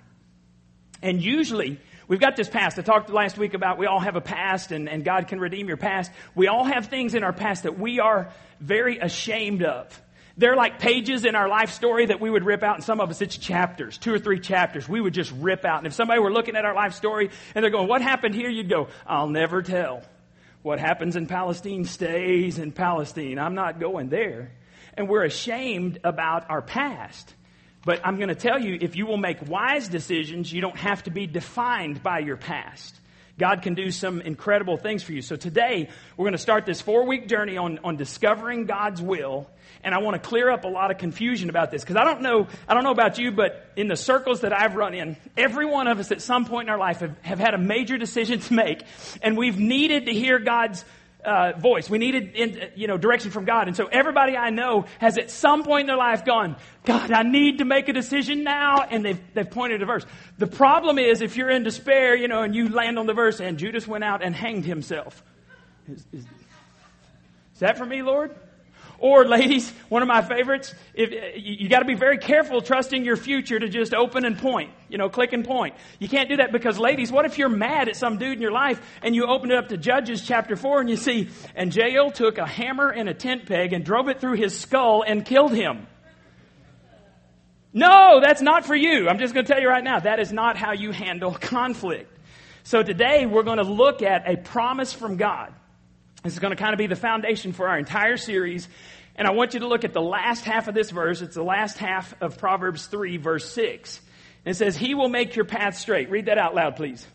And 1.01 1.21
usually, 1.21 1.79
we've 2.07 2.19
got 2.19 2.35
this 2.35 2.49
past. 2.49 2.79
I 2.79 2.81
talked 2.81 3.09
last 3.09 3.37
week 3.37 3.53
about 3.53 3.77
we 3.77 3.85
all 3.85 3.99
have 3.99 4.15
a 4.15 4.21
past 4.21 4.71
and, 4.71 4.87
and 4.89 5.03
God 5.03 5.27
can 5.27 5.39
redeem 5.39 5.67
your 5.67 5.77
past. 5.77 6.11
We 6.33 6.47
all 6.47 6.63
have 6.63 6.87
things 6.87 7.13
in 7.13 7.23
our 7.23 7.33
past 7.33 7.63
that 7.63 7.77
we 7.77 7.99
are 7.99 8.31
very 8.59 8.97
ashamed 8.97 9.63
of. 9.63 10.01
They're 10.37 10.55
like 10.55 10.79
pages 10.79 11.25
in 11.25 11.33
our 11.33 11.49
life 11.49 11.71
story 11.71 12.05
that 12.05 12.21
we 12.21 12.29
would 12.29 12.45
rip 12.45 12.61
out, 12.61 12.75
and 12.75 12.83
some 12.83 13.01
of 13.01 13.09
us 13.09 13.21
it's 13.21 13.37
chapters, 13.37 13.97
two 13.97 14.13
or 14.13 14.19
three 14.19 14.39
chapters. 14.39 14.87
We 14.87 15.01
would 15.01 15.13
just 15.13 15.31
rip 15.31 15.65
out. 15.65 15.79
And 15.79 15.87
if 15.87 15.93
somebody 15.93 16.19
were 16.19 16.31
looking 16.31 16.55
at 16.55 16.63
our 16.63 16.75
life 16.75 16.93
story 16.93 17.31
and 17.55 17.63
they're 17.63 17.71
going, 17.71 17.87
What 17.87 18.01
happened 18.01 18.35
here? 18.35 18.49
You'd 18.49 18.69
go, 18.69 18.89
I'll 19.05 19.29
never 19.29 19.61
tell. 19.63 20.03
What 20.61 20.79
happens 20.79 21.15
in 21.15 21.27
Palestine 21.27 21.85
stays 21.85 22.59
in 22.59 22.71
Palestine. 22.71 23.39
I'm 23.39 23.55
not 23.55 23.79
going 23.79 24.09
there. 24.09 24.51
And 24.95 25.07
we're 25.07 25.23
ashamed 25.23 25.99
about 26.03 26.49
our 26.49 26.61
past. 26.61 27.33
But 27.85 28.01
I'm 28.03 28.17
going 28.17 28.29
to 28.29 28.35
tell 28.35 28.59
you, 28.59 28.77
if 28.81 28.95
you 28.95 29.05
will 29.05 29.17
make 29.17 29.47
wise 29.47 29.87
decisions, 29.87 30.51
you 30.51 30.59
don't 30.59 30.75
have 30.75 31.03
to 31.03 31.11
be 31.11 31.25
defined 31.25 32.03
by 32.03 32.19
your 32.19 32.35
past. 32.35 32.99
God 33.37 33.61
can 33.61 33.75
do 33.75 33.91
some 33.91 34.19
incredible 34.19 34.77
things 34.77 35.03
for 35.03 35.13
you. 35.13 35.21
So 35.21 35.35
today, 35.35 35.89
we're 36.17 36.25
going 36.25 36.33
to 36.33 36.37
start 36.39 36.65
this 36.65 36.81
four 36.81 37.05
week 37.05 37.27
journey 37.27 37.55
on, 37.55 37.79
on 37.83 37.95
discovering 37.95 38.65
God's 38.65 39.01
will. 39.01 39.47
And 39.87 39.95
I 39.95 39.99
want 39.99 40.21
to 40.21 40.29
clear 40.29 40.51
up 40.51 40.65
a 40.65 40.67
lot 40.67 40.91
of 40.91 40.97
confusion 40.97 41.49
about 41.49 41.71
this. 41.71 41.81
Because 41.81 41.95
I 41.95 42.03
don't 42.03 42.21
know, 42.21 42.49
I 42.67 42.73
don't 42.73 42.83
know 42.83 42.91
about 42.91 43.17
you, 43.17 43.31
but 43.31 43.71
in 43.77 43.87
the 43.87 43.95
circles 43.95 44.41
that 44.41 44.51
I've 44.51 44.75
run 44.75 44.93
in, 44.93 45.15
every 45.37 45.65
one 45.65 45.87
of 45.87 45.97
us 45.97 46.11
at 46.11 46.21
some 46.21 46.43
point 46.43 46.67
in 46.67 46.69
our 46.73 46.77
life 46.77 46.99
have, 46.99 47.17
have 47.21 47.39
had 47.39 47.53
a 47.53 47.57
major 47.57 47.97
decision 47.97 48.41
to 48.41 48.53
make. 48.53 48.83
And 49.21 49.37
we've 49.37 49.57
needed 49.57 50.07
to 50.07 50.11
hear 50.11 50.39
God's 50.39 50.83
uh, 51.23 51.53
voice. 51.53 51.89
We 51.89 51.99
needed, 51.99 52.35
in, 52.35 52.69
you 52.75 52.87
know, 52.87 52.97
direction 52.97 53.31
from 53.31 53.45
God. 53.45 53.67
And 53.67 53.77
so 53.77 53.85
everybody 53.85 54.35
I 54.35 54.49
know 54.49 54.87
has 54.99 55.17
at 55.17 55.31
some 55.31 55.63
point 55.63 55.83
in 55.83 55.87
their 55.87 55.95
life 55.95 56.25
gone, 56.25 56.57
God, 56.83 57.13
I 57.13 57.23
need 57.23 57.59
to 57.59 57.65
make 57.65 57.87
a 57.87 57.93
decision 57.93 58.43
now. 58.43 58.81
And 58.81 59.05
they've, 59.05 59.33
they've 59.35 59.49
pointed 59.49 59.81
a 59.81 59.85
verse. 59.85 60.05
The 60.37 60.47
problem 60.47 60.99
is 60.99 61.21
if 61.21 61.37
you're 61.37 61.49
in 61.49 61.63
despair, 61.63 62.13
you 62.13 62.27
know, 62.27 62.41
and 62.43 62.53
you 62.53 62.67
land 62.67 62.99
on 62.99 63.05
the 63.05 63.13
verse 63.13 63.39
and 63.39 63.57
Judas 63.57 63.87
went 63.87 64.03
out 64.03 64.21
and 64.21 64.35
hanged 64.35 64.65
himself. 64.65 65.23
Is, 65.87 66.05
is, 66.11 66.25
is 67.53 67.59
that 67.59 67.77
for 67.77 67.85
me, 67.85 68.01
Lord? 68.01 68.35
Or, 68.99 69.25
ladies, 69.25 69.71
one 69.89 70.01
of 70.01 70.07
my 70.07 70.21
favorites, 70.23 70.73
if, 70.95 71.11
you, 71.35 71.69
got 71.69 71.79
to 71.79 71.85
be 71.85 71.93
very 71.93 72.17
careful 72.17 72.61
trusting 72.61 73.05
your 73.05 73.15
future 73.15 73.59
to 73.59 73.69
just 73.69 73.93
open 73.93 74.25
and 74.25 74.37
point, 74.37 74.71
you 74.89 74.97
know, 74.97 75.07
click 75.07 75.33
and 75.33 75.45
point. 75.45 75.75
You 75.99 76.09
can't 76.09 76.29
do 76.29 76.37
that 76.37 76.51
because, 76.51 76.79
ladies, 76.79 77.11
what 77.11 77.25
if 77.25 77.37
you're 77.37 77.49
mad 77.49 77.89
at 77.89 77.95
some 77.95 78.17
dude 78.17 78.33
in 78.33 78.41
your 78.41 78.51
life 78.51 78.81
and 79.03 79.15
you 79.15 79.27
open 79.27 79.51
it 79.51 79.57
up 79.57 79.69
to 79.69 79.77
Judges 79.77 80.25
chapter 80.25 80.55
4 80.55 80.81
and 80.81 80.89
you 80.89 80.97
see, 80.97 81.29
and 81.55 81.75
Jael 81.75 82.09
took 82.09 82.39
a 82.39 82.47
hammer 82.47 82.89
and 82.89 83.07
a 83.07 83.13
tent 83.13 83.45
peg 83.45 83.71
and 83.71 83.85
drove 83.85 84.09
it 84.09 84.19
through 84.19 84.33
his 84.33 84.57
skull 84.57 85.03
and 85.05 85.23
killed 85.23 85.53
him? 85.53 85.85
No, 87.71 88.19
that's 88.19 88.41
not 88.41 88.65
for 88.65 88.75
you. 88.75 89.07
I'm 89.07 89.19
just 89.19 89.35
going 89.35 89.45
to 89.45 89.53
tell 89.53 89.61
you 89.61 89.69
right 89.69 89.83
now, 89.83 89.99
that 89.99 90.19
is 90.19 90.33
not 90.33 90.57
how 90.57 90.73
you 90.73 90.91
handle 90.91 91.33
conflict. 91.39 92.11
So 92.63 92.81
today 92.81 93.27
we're 93.27 93.43
going 93.43 93.59
to 93.59 93.63
look 93.63 94.01
at 94.01 94.27
a 94.27 94.37
promise 94.37 94.91
from 94.91 95.17
God. 95.17 95.53
This 96.27 96.33
is 96.33 96.39
going 96.39 96.53
to 96.53 96.61
kind 96.61 96.73
of 96.73 96.77
be 96.77 96.87
the 96.87 96.97
foundation 96.97 97.53
for 97.53 97.69
our 97.69 97.79
entire 97.79 98.17
series. 98.17 98.67
And 99.15 99.25
I 99.25 99.31
want 99.31 99.53
you 99.53 99.61
to 99.61 99.67
look 99.67 99.85
at 99.85 99.93
the 99.93 100.01
last 100.01 100.43
half 100.43 100.67
of 100.67 100.75
this 100.75 100.91
verse. 100.91 101.21
It's 101.21 101.35
the 101.35 101.41
last 101.41 101.77
half 101.77 102.13
of 102.21 102.37
Proverbs 102.37 102.87
3, 102.87 103.15
verse 103.15 103.49
6. 103.49 104.01
And 104.43 104.53
it 104.53 104.57
says, 104.57 104.75
He 104.75 104.93
will 104.93 105.07
make 105.07 105.37
your 105.37 105.45
path 105.45 105.77
straight. 105.77 106.09
Read 106.09 106.25
that 106.25 106.37
out 106.37 106.53
loud, 106.53 106.75
please. 106.75 107.07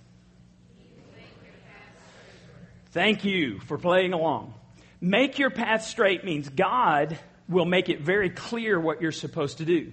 Thank 2.92 3.26
you 3.26 3.60
for 3.60 3.76
playing 3.76 4.14
along. 4.14 4.54
Make 4.98 5.38
your 5.38 5.50
path 5.50 5.84
straight 5.84 6.24
means 6.24 6.48
God 6.48 7.18
will 7.50 7.66
make 7.66 7.90
it 7.90 8.00
very 8.00 8.30
clear 8.30 8.80
what 8.80 9.02
you're 9.02 9.12
supposed 9.12 9.58
to 9.58 9.66
do. 9.66 9.92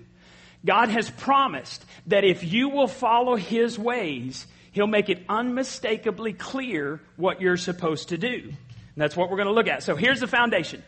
God 0.66 0.88
has 0.88 1.10
promised 1.10 1.84
that 2.08 2.24
if 2.24 2.46
you 2.46 2.70
will 2.70 2.88
follow 2.88 3.36
His 3.36 3.78
ways, 3.78 4.48
He'll 4.72 4.88
make 4.88 5.10
it 5.10 5.26
unmistakably 5.28 6.32
clear 6.32 7.02
what 7.18 7.42
you're 7.42 7.58
supposed 7.58 8.10
to 8.10 8.18
do. 8.18 8.54
And 9.00 9.06
that's 9.06 9.16
what 9.16 9.30
we're 9.30 9.38
going 9.38 9.48
to 9.48 9.54
look 9.54 9.70
at. 9.70 9.82
So 9.82 9.96
here's 9.96 10.20
the 10.20 10.28
foundation. 10.28 10.84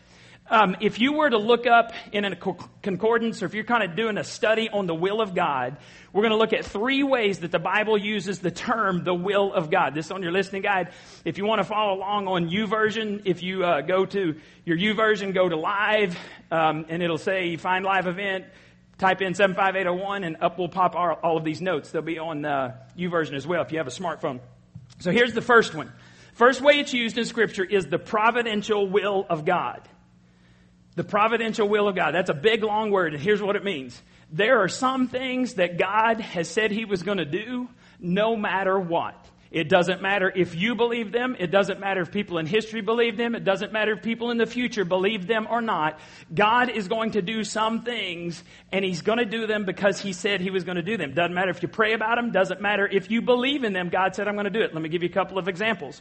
Um, 0.50 0.76
if 0.82 1.00
you 1.00 1.14
were 1.14 1.30
to 1.30 1.38
look 1.38 1.66
up 1.66 1.94
in 2.12 2.26
a 2.26 2.36
concordance 2.82 3.42
or 3.42 3.46
if 3.46 3.54
you're 3.54 3.64
kind 3.64 3.82
of 3.82 3.96
doing 3.96 4.18
a 4.18 4.22
study 4.22 4.68
on 4.68 4.86
the 4.86 4.94
will 4.94 5.22
of 5.22 5.34
God, 5.34 5.78
we're 6.12 6.20
going 6.20 6.32
to 6.32 6.36
look 6.36 6.52
at 6.52 6.66
three 6.66 7.02
ways 7.02 7.38
that 7.38 7.52
the 7.52 7.58
Bible 7.58 7.96
uses 7.96 8.40
the 8.40 8.50
term 8.50 9.02
the 9.04 9.14
will 9.14 9.54
of 9.54 9.70
God. 9.70 9.94
This 9.94 10.04
is 10.06 10.12
on 10.12 10.22
your 10.22 10.30
listening 10.30 10.60
guide. 10.60 10.90
If 11.24 11.38
you 11.38 11.46
want 11.46 11.60
to 11.60 11.64
follow 11.64 11.94
along 11.96 12.28
on 12.28 12.50
U 12.50 12.66
YouVersion, 12.66 13.22
if 13.24 13.42
you 13.42 13.64
uh, 13.64 13.80
go 13.80 14.04
to 14.04 14.38
your 14.66 14.76
YouVersion, 14.76 15.32
go 15.32 15.48
to 15.48 15.56
live, 15.56 16.14
um, 16.50 16.84
and 16.90 17.02
it'll 17.02 17.16
say 17.16 17.56
find 17.56 17.82
live 17.82 18.06
event, 18.06 18.44
type 18.98 19.22
in 19.22 19.32
75801, 19.32 20.24
and 20.24 20.36
up 20.42 20.58
will 20.58 20.68
pop 20.68 20.94
all, 20.96 21.18
all 21.22 21.38
of 21.38 21.44
these 21.44 21.62
notes. 21.62 21.90
They'll 21.90 22.02
be 22.02 22.18
on 22.18 22.44
uh, 22.44 22.76
YouVersion 22.94 23.32
as 23.32 23.46
well 23.46 23.62
if 23.62 23.72
you 23.72 23.78
have 23.78 23.86
a 23.86 23.90
smartphone. 23.90 24.40
So 24.98 25.12
here's 25.12 25.32
the 25.32 25.40
first 25.40 25.74
one. 25.74 25.90
First 26.42 26.60
way 26.60 26.80
it's 26.80 26.92
used 26.92 27.16
in 27.18 27.24
Scripture 27.24 27.62
is 27.62 27.86
the 27.86 28.00
providential 28.00 28.88
will 28.90 29.24
of 29.30 29.44
God. 29.44 29.80
The 30.96 31.04
providential 31.04 31.68
will 31.68 31.86
of 31.86 31.94
God. 31.94 32.16
That's 32.16 32.30
a 32.30 32.34
big, 32.34 32.64
long 32.64 32.90
word, 32.90 33.14
and 33.14 33.22
here's 33.22 33.40
what 33.40 33.54
it 33.54 33.62
means. 33.62 34.02
There 34.32 34.58
are 34.58 34.66
some 34.66 35.06
things 35.06 35.54
that 35.54 35.78
God 35.78 36.20
has 36.20 36.50
said 36.50 36.72
He 36.72 36.84
was 36.84 37.04
going 37.04 37.18
to 37.18 37.24
do 37.24 37.68
no 38.00 38.34
matter 38.34 38.76
what. 38.76 39.14
It 39.52 39.68
doesn't 39.68 40.00
matter 40.00 40.32
if 40.34 40.54
you 40.54 40.74
believe 40.74 41.12
them. 41.12 41.36
It 41.38 41.50
doesn't 41.50 41.78
matter 41.78 42.00
if 42.00 42.10
people 42.10 42.38
in 42.38 42.46
history 42.46 42.80
believe 42.80 43.18
them. 43.18 43.34
It 43.34 43.44
doesn't 43.44 43.70
matter 43.70 43.92
if 43.92 44.02
people 44.02 44.30
in 44.30 44.38
the 44.38 44.46
future 44.46 44.86
believe 44.86 45.26
them 45.26 45.46
or 45.48 45.60
not. 45.60 46.00
God 46.34 46.70
is 46.70 46.88
going 46.88 47.12
to 47.12 47.22
do 47.22 47.44
some 47.44 47.82
things 47.82 48.42
and 48.72 48.82
He's 48.82 49.02
going 49.02 49.18
to 49.18 49.26
do 49.26 49.46
them 49.46 49.66
because 49.66 50.00
He 50.00 50.14
said 50.14 50.40
He 50.40 50.50
was 50.50 50.64
going 50.64 50.76
to 50.76 50.82
do 50.82 50.96
them. 50.96 51.12
Doesn't 51.12 51.34
matter 51.34 51.50
if 51.50 51.62
you 51.62 51.68
pray 51.68 51.92
about 51.92 52.16
them. 52.16 52.32
Doesn't 52.32 52.62
matter 52.62 52.88
if 52.90 53.10
you 53.10 53.20
believe 53.20 53.62
in 53.62 53.74
them. 53.74 53.90
God 53.90 54.14
said, 54.14 54.26
I'm 54.26 54.34
going 54.34 54.44
to 54.44 54.50
do 54.50 54.62
it. 54.62 54.72
Let 54.72 54.82
me 54.82 54.88
give 54.88 55.02
you 55.02 55.10
a 55.10 55.12
couple 55.12 55.38
of 55.38 55.48
examples. 55.48 56.00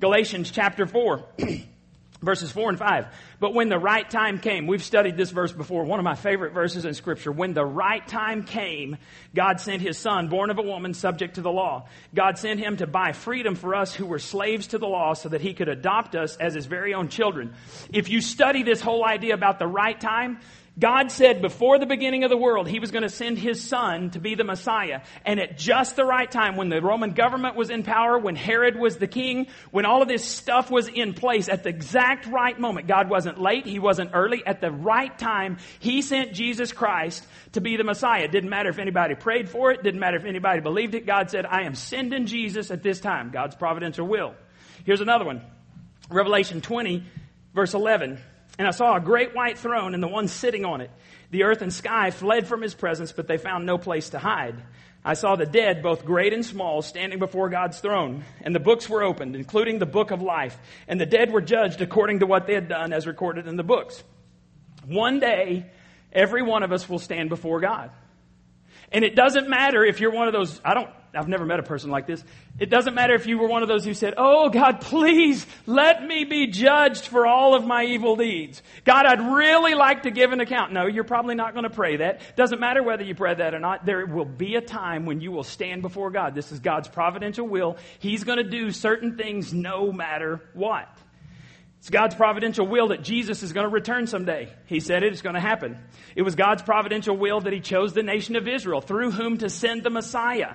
Galatians 0.00 0.50
chapter 0.50 0.86
4. 0.86 1.24
verses 2.20 2.50
4 2.50 2.70
and 2.70 2.78
5. 2.78 3.06
But 3.40 3.54
when 3.54 3.68
the 3.68 3.78
right 3.78 4.08
time 4.08 4.38
came, 4.38 4.66
we've 4.66 4.82
studied 4.82 5.16
this 5.16 5.30
verse 5.30 5.52
before, 5.52 5.84
one 5.84 5.98
of 5.98 6.04
my 6.04 6.14
favorite 6.14 6.52
verses 6.52 6.84
in 6.84 6.94
Scripture. 6.94 7.30
When 7.30 7.52
the 7.52 7.64
right 7.64 8.06
time 8.06 8.44
came, 8.44 8.96
God 9.34 9.60
sent 9.60 9.82
His 9.82 9.98
Son, 9.98 10.28
born 10.28 10.50
of 10.50 10.58
a 10.58 10.62
woman, 10.62 10.94
subject 10.94 11.34
to 11.34 11.42
the 11.42 11.52
law. 11.52 11.88
God 12.14 12.38
sent 12.38 12.60
Him 12.60 12.78
to 12.78 12.86
buy 12.86 13.12
freedom 13.12 13.54
for 13.54 13.74
us 13.74 13.94
who 13.94 14.06
were 14.06 14.18
slaves 14.18 14.68
to 14.68 14.78
the 14.78 14.88
law 14.88 15.14
so 15.14 15.28
that 15.28 15.40
He 15.40 15.54
could 15.54 15.68
adopt 15.68 16.14
us 16.14 16.36
as 16.36 16.54
His 16.54 16.66
very 16.66 16.94
own 16.94 17.08
children. 17.08 17.54
If 17.92 18.08
you 18.08 18.20
study 18.20 18.62
this 18.62 18.80
whole 18.80 19.04
idea 19.04 19.34
about 19.34 19.58
the 19.58 19.66
right 19.66 20.00
time, 20.00 20.40
God 20.78 21.10
said 21.10 21.40
before 21.40 21.78
the 21.78 21.86
beginning 21.86 22.24
of 22.24 22.30
the 22.30 22.36
world, 22.36 22.68
He 22.68 22.80
was 22.80 22.90
going 22.90 23.02
to 23.02 23.08
send 23.08 23.38
His 23.38 23.66
Son 23.66 24.10
to 24.10 24.18
be 24.18 24.34
the 24.34 24.44
Messiah. 24.44 25.00
And 25.24 25.40
at 25.40 25.56
just 25.56 25.96
the 25.96 26.04
right 26.04 26.30
time, 26.30 26.56
when 26.56 26.68
the 26.68 26.82
Roman 26.82 27.12
government 27.12 27.56
was 27.56 27.70
in 27.70 27.82
power, 27.82 28.18
when 28.18 28.36
Herod 28.36 28.78
was 28.78 28.98
the 28.98 29.06
king, 29.06 29.46
when 29.70 29.86
all 29.86 30.02
of 30.02 30.08
this 30.08 30.22
stuff 30.22 30.70
was 30.70 30.88
in 30.88 31.14
place, 31.14 31.48
at 31.48 31.62
the 31.62 31.70
exact 31.70 32.26
right 32.26 32.58
moment, 32.60 32.88
God 32.88 33.08
wasn't 33.08 33.40
late, 33.40 33.64
He 33.64 33.78
wasn't 33.78 34.10
early, 34.12 34.44
at 34.44 34.60
the 34.60 34.70
right 34.70 35.16
time, 35.18 35.56
He 35.78 36.02
sent 36.02 36.34
Jesus 36.34 36.72
Christ 36.72 37.26
to 37.52 37.62
be 37.62 37.78
the 37.78 37.84
Messiah. 37.84 38.24
It 38.24 38.32
didn't 38.32 38.50
matter 38.50 38.68
if 38.68 38.78
anybody 38.78 39.14
prayed 39.14 39.48
for 39.48 39.72
it, 39.72 39.82
didn't 39.82 40.00
matter 40.00 40.18
if 40.18 40.26
anybody 40.26 40.60
believed 40.60 40.94
it. 40.94 41.06
God 41.06 41.30
said, 41.30 41.46
I 41.46 41.62
am 41.62 41.74
sending 41.74 42.26
Jesus 42.26 42.70
at 42.70 42.82
this 42.82 43.00
time. 43.00 43.30
God's 43.30 43.56
providential 43.56 44.06
will. 44.06 44.34
Here's 44.84 45.00
another 45.00 45.24
one. 45.24 45.40
Revelation 46.10 46.60
20, 46.60 47.02
verse 47.54 47.72
11. 47.72 48.20
And 48.58 48.66
I 48.66 48.70
saw 48.70 48.96
a 48.96 49.00
great 49.00 49.34
white 49.34 49.58
throne 49.58 49.94
and 49.94 50.02
the 50.02 50.08
one 50.08 50.28
sitting 50.28 50.64
on 50.64 50.80
it. 50.80 50.90
The 51.30 51.44
earth 51.44 51.62
and 51.62 51.72
sky 51.72 52.10
fled 52.10 52.46
from 52.46 52.62
his 52.62 52.74
presence, 52.74 53.12
but 53.12 53.26
they 53.26 53.36
found 53.36 53.66
no 53.66 53.78
place 53.78 54.10
to 54.10 54.18
hide. 54.18 54.56
I 55.04 55.14
saw 55.14 55.36
the 55.36 55.46
dead, 55.46 55.82
both 55.82 56.04
great 56.04 56.32
and 56.32 56.44
small, 56.44 56.82
standing 56.82 57.20
before 57.20 57.48
God's 57.48 57.78
throne, 57.78 58.24
and 58.40 58.52
the 58.54 58.60
books 58.60 58.88
were 58.88 59.04
opened, 59.04 59.36
including 59.36 59.78
the 59.78 59.86
book 59.86 60.10
of 60.10 60.20
life, 60.20 60.58
and 60.88 61.00
the 61.00 61.06
dead 61.06 61.30
were 61.30 61.40
judged 61.40 61.80
according 61.80 62.20
to 62.20 62.26
what 62.26 62.48
they 62.48 62.54
had 62.54 62.68
done 62.68 62.92
as 62.92 63.06
recorded 63.06 63.46
in 63.46 63.56
the 63.56 63.62
books. 63.62 64.02
One 64.84 65.20
day, 65.20 65.66
every 66.12 66.42
one 66.42 66.64
of 66.64 66.72
us 66.72 66.88
will 66.88 66.98
stand 66.98 67.28
before 67.28 67.60
God. 67.60 67.92
And 68.90 69.04
it 69.04 69.14
doesn't 69.14 69.48
matter 69.48 69.84
if 69.84 70.00
you're 70.00 70.12
one 70.12 70.26
of 70.26 70.32
those, 70.32 70.60
I 70.64 70.74
don't, 70.74 70.90
I've 71.16 71.28
never 71.28 71.44
met 71.44 71.58
a 71.58 71.62
person 71.62 71.90
like 71.90 72.06
this. 72.06 72.22
It 72.58 72.70
doesn't 72.70 72.94
matter 72.94 73.14
if 73.14 73.26
you 73.26 73.38
were 73.38 73.48
one 73.48 73.62
of 73.62 73.68
those 73.68 73.84
who 73.84 73.94
said, 73.94 74.14
Oh 74.16 74.48
God, 74.50 74.80
please 74.80 75.46
let 75.66 76.04
me 76.04 76.24
be 76.24 76.46
judged 76.48 77.06
for 77.06 77.26
all 77.26 77.54
of 77.54 77.66
my 77.66 77.84
evil 77.84 78.16
deeds. 78.16 78.62
God, 78.84 79.06
I'd 79.06 79.20
really 79.20 79.74
like 79.74 80.02
to 80.02 80.10
give 80.10 80.32
an 80.32 80.40
account. 80.40 80.72
No, 80.72 80.86
you're 80.86 81.04
probably 81.04 81.34
not 81.34 81.52
going 81.52 81.64
to 81.64 81.70
pray 81.70 81.96
that. 81.96 82.20
Doesn't 82.36 82.60
matter 82.60 82.82
whether 82.82 83.04
you 83.04 83.14
pray 83.14 83.34
that 83.34 83.54
or 83.54 83.58
not. 83.58 83.86
There 83.86 84.06
will 84.06 84.24
be 84.24 84.56
a 84.56 84.60
time 84.60 85.06
when 85.06 85.20
you 85.20 85.32
will 85.32 85.44
stand 85.44 85.82
before 85.82 86.10
God. 86.10 86.34
This 86.34 86.52
is 86.52 86.60
God's 86.60 86.88
providential 86.88 87.46
will. 87.46 87.76
He's 87.98 88.24
going 88.24 88.38
to 88.38 88.48
do 88.48 88.70
certain 88.70 89.16
things 89.16 89.52
no 89.52 89.92
matter 89.92 90.40
what. 90.54 90.88
It's 91.86 91.90
God's 91.92 92.16
providential 92.16 92.66
will 92.66 92.88
that 92.88 93.02
Jesus 93.02 93.44
is 93.44 93.52
going 93.52 93.64
to 93.64 93.72
return 93.72 94.08
someday. 94.08 94.52
He 94.66 94.80
said 94.80 95.04
it, 95.04 95.12
it's 95.12 95.22
going 95.22 95.36
to 95.36 95.40
happen. 95.40 95.78
It 96.16 96.22
was 96.22 96.34
God's 96.34 96.62
providential 96.62 97.16
will 97.16 97.40
that 97.42 97.52
He 97.52 97.60
chose 97.60 97.92
the 97.92 98.02
nation 98.02 98.34
of 98.34 98.48
Israel 98.48 98.80
through 98.80 99.12
whom 99.12 99.38
to 99.38 99.48
send 99.48 99.84
the 99.84 99.90
Messiah. 99.90 100.54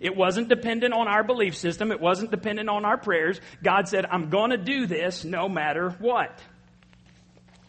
It 0.00 0.16
wasn't 0.16 0.48
dependent 0.48 0.94
on 0.94 1.08
our 1.08 1.24
belief 1.24 1.56
system. 1.56 1.90
It 1.92 2.00
wasn't 2.00 2.30
dependent 2.30 2.68
on 2.68 2.84
our 2.84 2.96
prayers. 2.96 3.40
God 3.62 3.88
said, 3.88 4.06
I'm 4.06 4.30
going 4.30 4.50
to 4.50 4.56
do 4.56 4.86
this 4.86 5.24
no 5.24 5.48
matter 5.48 5.90
what. 5.98 6.30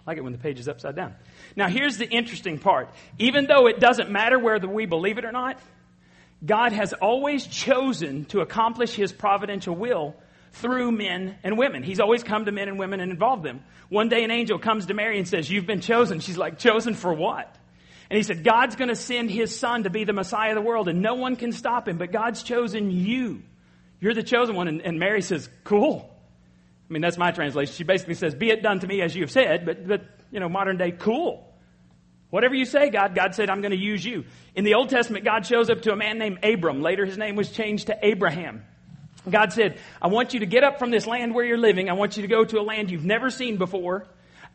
I 0.06 0.12
like 0.12 0.18
it 0.18 0.24
when 0.24 0.34
the 0.34 0.40
page 0.40 0.60
is 0.60 0.68
upside 0.68 0.96
down. 0.96 1.16
Now, 1.56 1.68
here's 1.68 1.98
the 1.98 2.10
interesting 2.10 2.60
part. 2.60 2.90
Even 3.18 3.46
though 3.46 3.68
it 3.68 3.80
doesn't 3.80 4.10
matter 4.10 4.40
whether 4.40 4.68
we 4.68 4.86
believe 4.86 5.18
it 5.18 5.26
or 5.26 5.32
not, 5.32 5.60
God 6.46 6.72
has 6.72 6.94
always 6.94 7.46
chosen 7.46 8.26
to 8.26 8.40
accomplish 8.40 8.94
His 8.94 9.12
providential 9.12 9.76
will 9.76 10.16
through 10.54 10.92
men 10.92 11.38
and 11.44 11.58
women. 11.58 11.84
He's 11.84 12.00
always 12.00 12.24
come 12.24 12.46
to 12.46 12.52
men 12.52 12.70
and 12.70 12.80
women 12.80 13.00
and 13.02 13.12
involved 13.12 13.44
them. 13.44 13.62
One 13.90 14.10
day 14.10 14.24
an 14.24 14.32
angel 14.32 14.58
comes 14.58 14.86
to 14.88 14.94
Mary 14.94 15.18
and 15.18 15.28
says, 15.28 15.50
You've 15.50 15.68
been 15.68 15.82
chosen. 15.82 16.20
She's 16.20 16.38
like, 16.38 16.60
Chosen 16.60 16.94
for 16.94 17.14
what? 17.14 17.56
And 18.10 18.18
he 18.18 18.24
said, 18.24 18.44
God's 18.44 18.75
going 18.75 18.89
to 18.89 18.96
send 18.96 19.30
his 19.30 19.58
son 19.58 19.84
to 19.84 19.89
be 19.89 20.04
the 20.04 20.13
Messiah 20.13 20.50
of 20.50 20.56
the 20.56 20.62
world, 20.62 20.88
and 20.88 21.01
no 21.01 21.16
one 21.16 21.36
can 21.36 21.51
stop 21.51 21.88
him, 21.88 21.98
but 21.98 22.12
God's 22.12 22.42
chosen 22.42 22.89
you. 22.89 23.44
You're 24.00 24.16
the 24.16 24.24
chosen 24.24 24.56
one. 24.56 24.68
And, 24.68 24.82
and 24.82 25.00
Mary 25.00 25.22
says, 25.22 25.50
Cool. 25.63 26.10
I 26.89 26.94
mean, 26.94 27.04
that's 27.04 27.18
my 27.18 27.30
translation. 27.32 27.74
She 27.75 27.84
basically 27.84 28.16
says, 28.16 28.34
Be 28.34 28.50
it 28.50 28.63
done 28.63 28.80
to 28.80 28.88
me 28.88 29.01
as 29.01 29.16
you 29.16 29.22
have 29.22 29.32
said, 29.32 29.66
but, 29.66 29.88
but 29.88 30.01
you 30.32 30.39
know, 30.39 30.50
modern 30.50 30.78
day, 30.78 30.92
cool. 30.92 31.46
Whatever 32.32 32.56
you 32.56 32.66
say, 32.66 32.89
God, 32.89 33.16
God 33.16 33.34
said, 33.34 33.50
I'm 33.50 33.62
going 33.62 33.72
to 33.72 33.78
use 33.78 34.06
you. 34.06 34.25
In 34.56 34.63
the 34.63 34.75
Old 34.75 34.89
Testament, 34.89 35.25
God 35.25 35.46
shows 35.46 35.70
up 35.70 35.82
to 35.84 35.92
a 35.92 35.96
man 35.96 36.20
named 36.20 36.44
Abram. 36.44 36.82
Later, 36.82 37.06
his 37.06 37.18
name 37.18 37.36
was 37.36 37.51
changed 37.51 37.88
to 37.88 37.98
Abraham. 38.04 38.63
God 39.30 39.51
said, 39.51 39.80
I 40.01 40.08
want 40.08 40.34
you 40.34 40.42
to 40.42 40.46
get 40.46 40.63
up 40.63 40.80
from 40.80 40.92
this 40.92 41.08
land 41.08 41.34
where 41.34 41.44
you're 41.44 41.58
living. 41.58 41.89
I 41.89 41.94
want 41.94 42.18
you 42.18 42.22
to 42.22 42.28
go 42.28 42.46
to 42.46 42.60
a 42.60 42.62
land 42.62 42.92
you've 42.92 43.06
never 43.06 43.30
seen 43.32 43.58
before. 43.58 44.08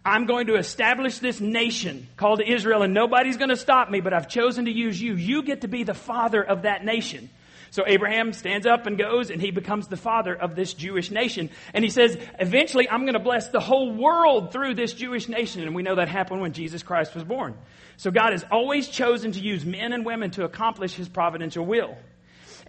I'm 0.04 0.26
going 0.26 0.48
to 0.48 0.56
establish 0.56 1.18
this 1.18 1.40
nation 1.40 2.06
called 2.16 2.42
Israel 2.46 2.82
and 2.82 2.92
nobody's 2.92 3.38
going 3.38 3.48
to 3.48 3.56
stop 3.56 3.90
me, 3.90 4.00
but 4.00 4.12
I've 4.12 4.28
chosen 4.28 4.66
to 4.66 4.70
use 4.70 5.00
you. 5.00 5.14
You 5.14 5.42
get 5.42 5.62
to 5.62 5.68
be 5.68 5.82
the 5.82 5.94
father 5.94 6.42
of 6.42 6.62
that 6.62 6.84
nation. 6.84 7.30
So 7.70 7.84
Abraham 7.86 8.32
stands 8.32 8.66
up 8.66 8.86
and 8.86 8.96
goes 8.96 9.30
and 9.30 9.40
he 9.40 9.50
becomes 9.50 9.88
the 9.88 9.96
father 9.96 10.34
of 10.34 10.54
this 10.54 10.74
Jewish 10.74 11.10
nation. 11.10 11.50
And 11.72 11.82
he 11.82 11.90
says, 11.90 12.16
eventually 12.38 12.88
I'm 12.88 13.00
going 13.00 13.14
to 13.14 13.18
bless 13.18 13.48
the 13.48 13.60
whole 13.60 13.92
world 13.92 14.52
through 14.52 14.74
this 14.74 14.92
Jewish 14.92 15.28
nation. 15.28 15.62
And 15.62 15.74
we 15.74 15.82
know 15.82 15.96
that 15.96 16.08
happened 16.08 16.40
when 16.40 16.52
Jesus 16.52 16.82
Christ 16.82 17.14
was 17.14 17.24
born. 17.24 17.56
So 17.96 18.10
God 18.10 18.32
has 18.32 18.44
always 18.50 18.88
chosen 18.88 19.32
to 19.32 19.40
use 19.40 19.64
men 19.64 19.92
and 19.92 20.04
women 20.04 20.30
to 20.32 20.44
accomplish 20.44 20.94
his 20.94 21.08
providential 21.08 21.64
will. 21.64 21.96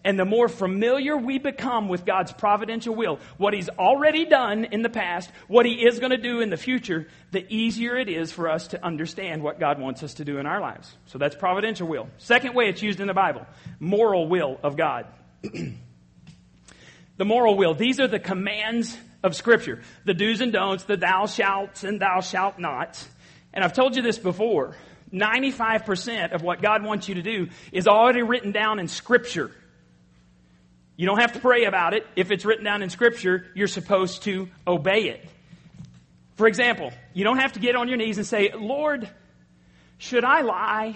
And 0.06 0.20
the 0.20 0.24
more 0.24 0.48
familiar 0.48 1.18
we 1.18 1.40
become 1.40 1.90
with 1.90 2.06
God's 2.06 2.32
providential 2.32 2.94
will, 2.94 3.20
what 3.38 3.56
He's 3.56 3.70
already 3.70 4.26
done 4.26 4.66
in 4.66 4.84
the 4.84 4.90
past, 4.90 5.32
what 5.48 5.66
He 5.66 5.84
is 5.84 5.98
going 5.98 6.12
to 6.12 6.18
do 6.18 6.42
in 6.42 6.52
the 6.52 6.58
future, 6.58 7.08
the 7.32 7.44
easier 7.52 7.98
it 7.98 8.08
is 8.08 8.32
for 8.32 8.48
us 8.48 8.68
to 8.68 8.86
understand 8.86 9.42
what 9.42 9.60
God 9.60 9.80
wants 9.80 10.04
us 10.04 10.14
to 10.16 10.24
do 10.24 10.38
in 10.38 10.46
our 10.46 10.62
lives. 10.62 10.94
So 11.08 11.18
that's 11.18 11.36
providential 11.36 11.88
will. 11.88 12.08
Second 12.20 12.54
way 12.54 12.70
it's 12.70 12.84
used 12.84 13.00
in 13.00 13.08
the 13.08 13.16
Bible, 13.16 13.48
moral 13.80 14.28
will 14.28 14.60
of 14.62 14.78
God. 14.78 15.08
the 15.42 17.26
moral 17.26 17.58
will. 17.58 17.74
These 17.74 18.00
are 18.00 18.08
the 18.08 18.20
commands 18.20 18.96
of 19.24 19.36
Scripture. 19.36 19.82
The 20.06 20.14
do's 20.14 20.40
and 20.40 20.54
don'ts, 20.54 20.84
the 20.84 20.98
thou 20.98 21.26
shalt 21.26 21.84
and 21.84 22.00
thou 22.00 22.22
shalt 22.22 22.60
not. 22.60 23.04
And 23.56 23.64
I've 23.64 23.74
told 23.74 23.96
you 23.96 24.04
this 24.04 24.20
before. 24.20 24.76
95% 25.12 26.34
of 26.34 26.44
what 26.44 26.62
God 26.62 26.84
wants 26.84 27.10
you 27.10 27.16
to 27.16 27.24
do 27.24 27.48
is 27.72 27.88
already 27.88 28.22
written 28.22 28.52
down 28.52 28.78
in 28.78 28.88
Scripture. 28.88 29.50
You 30.98 31.06
don't 31.06 31.20
have 31.20 31.34
to 31.34 31.40
pray 31.40 31.66
about 31.66 31.94
it. 31.94 32.06
If 32.16 32.32
it's 32.32 32.46
written 32.46 32.64
down 32.64 32.82
in 32.82 32.90
Scripture, 32.90 33.46
you're 33.54 33.68
supposed 33.68 34.24
to 34.24 34.50
obey 34.66 35.10
it. 35.10 35.30
For 36.36 36.48
example, 36.48 36.92
you 37.14 37.24
don't 37.24 37.40
have 37.40 37.54
to 37.54 37.60
get 37.60 37.76
on 37.76 37.88
your 37.88 37.98
knees 37.98 38.18
and 38.18 38.28
say, 38.28 38.52
Lord, 38.54 39.10
should 39.98 40.24
I 40.24 40.42
lie? 40.42 40.96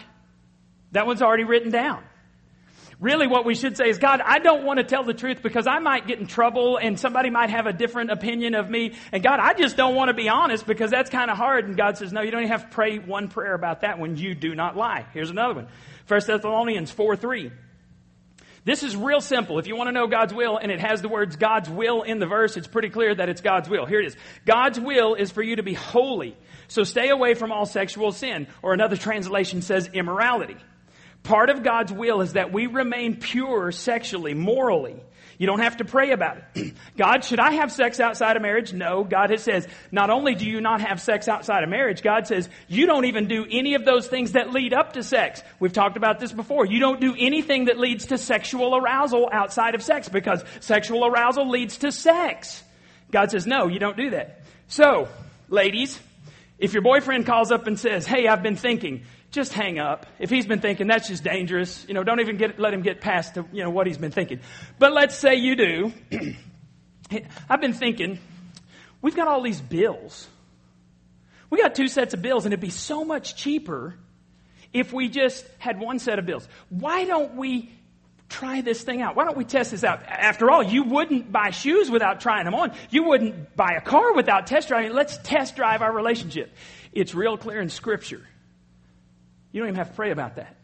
That 0.91 1.05
one's 1.05 1.21
already 1.21 1.43
written 1.43 1.71
down. 1.71 2.03
Really, 2.99 3.27
what 3.27 3.45
we 3.45 3.55
should 3.55 3.77
say 3.77 3.88
is, 3.88 3.97
God, 3.97 4.19
I 4.19 4.39
don't 4.39 4.65
want 4.65 4.79
to 4.79 4.83
tell 4.83 5.03
the 5.03 5.13
truth 5.13 5.41
because 5.41 5.67
I 5.67 5.79
might 5.79 6.05
get 6.05 6.19
in 6.19 6.27
trouble 6.27 6.75
and 6.75 6.99
somebody 6.99 7.29
might 7.29 7.49
have 7.49 7.65
a 7.65 7.71
different 7.71 8.12
opinion 8.12 8.55
of 8.55 8.69
me. 8.69 8.93
And 9.13 9.23
God, 9.23 9.39
I 9.39 9.53
just 9.53 9.77
don't 9.77 9.95
want 9.95 10.09
to 10.09 10.13
be 10.13 10.27
honest 10.27 10.67
because 10.67 10.91
that's 10.91 11.09
kind 11.09 11.31
of 11.31 11.38
hard. 11.38 11.65
And 11.65 11.77
God 11.77 11.97
says, 11.97 12.12
no, 12.12 12.21
you 12.21 12.31
don't 12.31 12.41
even 12.41 12.51
have 12.51 12.69
to 12.69 12.75
pray 12.75 12.99
one 12.99 13.29
prayer 13.29 13.53
about 13.53 13.81
that 13.81 13.99
when 13.99 14.17
you 14.17 14.35
do 14.35 14.53
not 14.53 14.75
lie. 14.75 15.05
Here's 15.13 15.29
another 15.29 15.53
one. 15.53 15.67
1 16.09 16.21
Thessalonians 16.27 16.91
4 16.91 17.15
3. 17.15 17.51
This 18.65 18.84
is 18.84 18.95
real 18.95 19.22
simple. 19.22 19.58
If 19.58 19.67
you 19.67 19.76
want 19.76 19.88
to 19.88 19.91
know 19.91 20.08
God's 20.08 20.34
will 20.34 20.58
and 20.58 20.72
it 20.72 20.80
has 20.80 21.02
the 21.02 21.10
words 21.10 21.36
God's 21.36 21.69
will 21.69 22.04
in 22.04 22.19
the 22.19 22.26
verse, 22.26 22.58
it's 22.58 22.67
pretty 22.67 22.89
clear 22.89 23.15
that 23.15 23.30
it's 23.30 23.41
God's 23.41 23.69
will. 23.69 23.86
Here 23.86 24.02
it 24.02 24.08
is. 24.08 24.17
God's 24.45 24.80
will 24.80 25.15
is 25.15 25.32
for 25.32 25.41
you 25.41 25.56
to 25.56 25.63
be 25.63 25.74
holy. 25.74 26.36
So 26.67 26.84
stay 26.84 27.10
away 27.10 27.34
from 27.34 27.52
all 27.52 27.65
sexual 27.65 28.12
sin. 28.12 28.48
Or 28.62 28.74
another 28.74 28.98
translation 28.98 29.62
says 29.62 29.89
immorality. 29.93 30.58
Part 31.24 31.50
of 31.50 31.63
God's 31.63 31.91
will 31.91 32.22
is 32.22 32.34
that 32.34 32.54
we 32.54 32.67
remain 32.67 33.17
pure 33.17 33.72
sexually, 33.72 34.34
morally. 34.34 35.02
You 35.39 35.47
don't 35.47 35.62
have 35.62 35.78
to 35.78 35.86
pray 35.86 36.12
about 36.12 36.38
it. 36.54 36.73
God, 36.97 37.23
should 37.23 37.39
I 37.39 37.54
have 37.54 37.71
sex 37.71 38.02
outside 38.02 38.36
of 38.36 38.41
marriage? 38.41 38.73
No. 38.73 39.06
God 39.06 39.30
has 39.30 39.41
says, 39.41 39.65
not 39.89 40.10
only 40.10 40.36
do 40.36 40.45
you 40.45 40.60
not 40.60 40.82
have 40.82 41.02
sex 41.02 41.30
outside 41.30 41.63
of 41.63 41.69
marriage, 41.69 42.02
God 42.02 42.28
says, 42.28 42.49
you 42.67 42.86
don't 42.86 43.06
even 43.06 43.30
do 43.30 43.45
any 43.49 43.75
of 43.75 43.86
those 43.86 44.08
things 44.08 44.34
that 44.34 44.52
lead 44.52 44.73
up 44.73 44.93
to 44.93 45.02
sex. 45.02 45.41
We've 45.58 45.71
talked 45.71 45.95
about 45.95 46.19
this 46.19 46.34
before. 46.34 46.65
You 46.65 46.82
don't 46.82 46.99
do 46.99 47.15
anything 47.17 47.65
that 47.65 47.80
leads 47.80 48.08
to 48.08 48.17
sexual 48.17 48.75
arousal 48.75 49.30
outside 49.32 49.75
of 49.75 49.82
sex 49.82 50.10
because 50.10 50.43
sexual 50.60 51.06
arousal 51.06 51.49
leads 51.49 51.78
to 51.78 51.93
sex. 51.93 52.62
God 53.10 53.32
says, 53.32 53.47
no, 53.47 53.67
you 53.67 53.80
don't 53.80 53.95
do 53.95 54.10
that. 54.10 54.41
So, 54.67 55.08
ladies, 55.47 55.97
if 56.60 56.73
your 56.73 56.82
boyfriend 56.82 57.25
calls 57.25 57.49
up 57.49 57.65
and 57.65 57.80
says, 57.80 58.06
hey, 58.06 58.28
I've 58.28 58.43
been 58.43 58.58
thinking, 58.58 59.06
just 59.32 59.54
hang 59.54 59.80
up. 59.80 60.06
If 60.18 60.30
he's 60.30 60.48
been 60.48 60.60
thinking, 60.60 60.88
that's 60.88 61.08
just 61.08 61.24
dangerous. 61.24 61.86
You 61.88 61.94
know, 61.94 62.04
don't 62.04 62.20
even 62.20 62.38
get, 62.38 62.60
let 62.60 62.74
him 62.74 62.82
get 62.82 63.00
past, 63.02 63.36
to, 63.36 63.46
you 63.52 63.63
know, 63.63 63.70
what 63.70 63.88
he's 63.88 63.98
been 63.98 64.12
thinking. 64.12 64.39
But 64.80 64.94
let's 64.94 65.15
say 65.15 65.36
you 65.36 65.56
do. 65.56 65.94
I've 67.50 67.62
been 67.62 67.74
thinking, 67.74 68.20
we've 69.02 69.15
got 69.15 69.28
all 69.28 69.42
these 69.42 69.62
bills. 69.62 70.28
We 71.50 71.62
got 71.62 71.76
two 71.76 71.88
sets 71.88 72.13
of 72.13 72.22
bills 72.22 72.46
and 72.46 72.54
it'd 72.54 72.62
be 72.62 72.70
so 72.70 73.04
much 73.04 73.36
cheaper 73.36 73.96
if 74.74 74.94
we 74.94 75.10
just 75.10 75.46
had 75.58 75.80
one 75.80 76.00
set 76.00 76.20
of 76.20 76.26
bills. 76.26 76.48
Why 76.70 77.06
don't 77.06 77.36
we 77.36 77.72
try 78.30 78.62
this 78.62 78.84
thing 78.84 79.02
out? 79.02 79.15
Why 79.15 79.26
don't 79.26 79.38
we 79.38 79.46
test 79.46 79.72
this 79.72 79.84
out? 79.84 80.04
After 80.04 80.52
all, 80.52 80.62
you 80.62 80.84
wouldn't 80.84 81.32
buy 81.32 81.50
shoes 81.50 81.89
without 81.89 82.22
trying 82.22 82.46
them 82.46 82.54
on. 82.54 82.72
You 82.92 83.04
wouldn't 83.04 83.56
buy 83.56 83.74
a 83.78 83.82
car 83.82 84.13
without 84.13 84.46
test 84.46 84.68
driving. 84.68 84.94
Let's 84.94 85.18
test 85.18 85.56
drive 85.56 85.82
our 85.82 85.92
relationship. 85.92 86.52
It's 86.94 87.15
real 87.15 87.38
clear 87.38 87.62
in 87.62 87.70
scripture 87.70 88.28
you 89.51 89.62
don't 89.62 89.69
even 89.69 89.77
have 89.77 89.89
to 89.89 89.95
pray 89.95 90.12
about 90.12 90.35
that. 90.35 90.55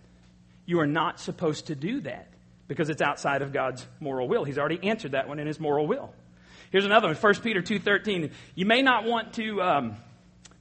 You 0.65 0.79
are 0.79 0.87
not 0.87 1.19
supposed 1.19 1.67
to 1.67 1.75
do 1.75 2.01
that 2.01 2.27
because 2.67 2.89
it's 2.89 3.01
outside 3.01 3.41
of 3.41 3.53
God's 3.53 3.85
moral 3.99 4.27
will. 4.27 4.43
He's 4.43 4.57
already 4.57 4.79
answered 4.87 5.11
that 5.11 5.27
one 5.27 5.39
in 5.39 5.47
his 5.47 5.59
moral 5.59 5.87
will. 5.87 6.13
Here's 6.71 6.85
another 6.85 7.07
one, 7.07 7.15
1 7.15 7.35
Peter 7.35 7.61
2.13. 7.61 8.31
You 8.55 8.65
may 8.65 8.81
not 8.81 9.05
want 9.05 9.33
to 9.33 9.61
um, 9.61 9.97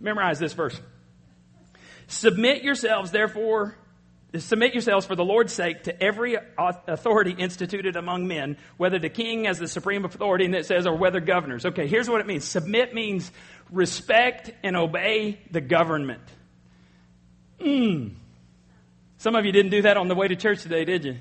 memorize 0.01 0.39
this 0.39 0.53
verse. 0.53 0.79
Submit 2.07 2.63
yourselves, 2.63 3.11
therefore, 3.11 3.77
submit 4.37 4.75
yourselves 4.75 5.07
for 5.07 5.17
the 5.17 5.25
Lord's 5.25 5.53
sake 5.53 5.85
to 5.85 6.03
every 6.03 6.37
authority 6.59 7.35
instituted 7.37 7.97
among 7.97 8.27
men, 8.29 8.59
whether 8.77 8.99
the 8.99 9.09
king 9.09 9.47
as 9.47 9.59
the 9.59 9.69
supreme 9.69 10.05
authority, 10.05 10.45
and 10.45 10.55
it 10.55 10.67
says, 10.67 10.87
or 10.87 10.97
whether 10.97 11.21
governors. 11.21 11.65
Okay, 11.65 11.87
here's 11.87 12.09
what 12.09 12.21
it 12.21 12.27
means. 12.27 12.45
Submit 12.45 12.95
means 12.95 13.31
respect 13.71 14.51
and 14.63 14.77
obey 14.77 15.41
the 15.51 15.61
government. 15.61 16.23
Hmm. 17.65 18.09
Some 19.17 19.37
of 19.37 19.47
you 19.47 19.53
didn't 19.53 19.71
do 19.71 19.83
that 19.83 19.97
on 19.97 20.09
the 20.09 20.15
way 20.15 20.29
to 20.29 20.37
church 20.37 20.63
today, 20.63 20.85
did 20.85 21.05
you? 21.07 21.17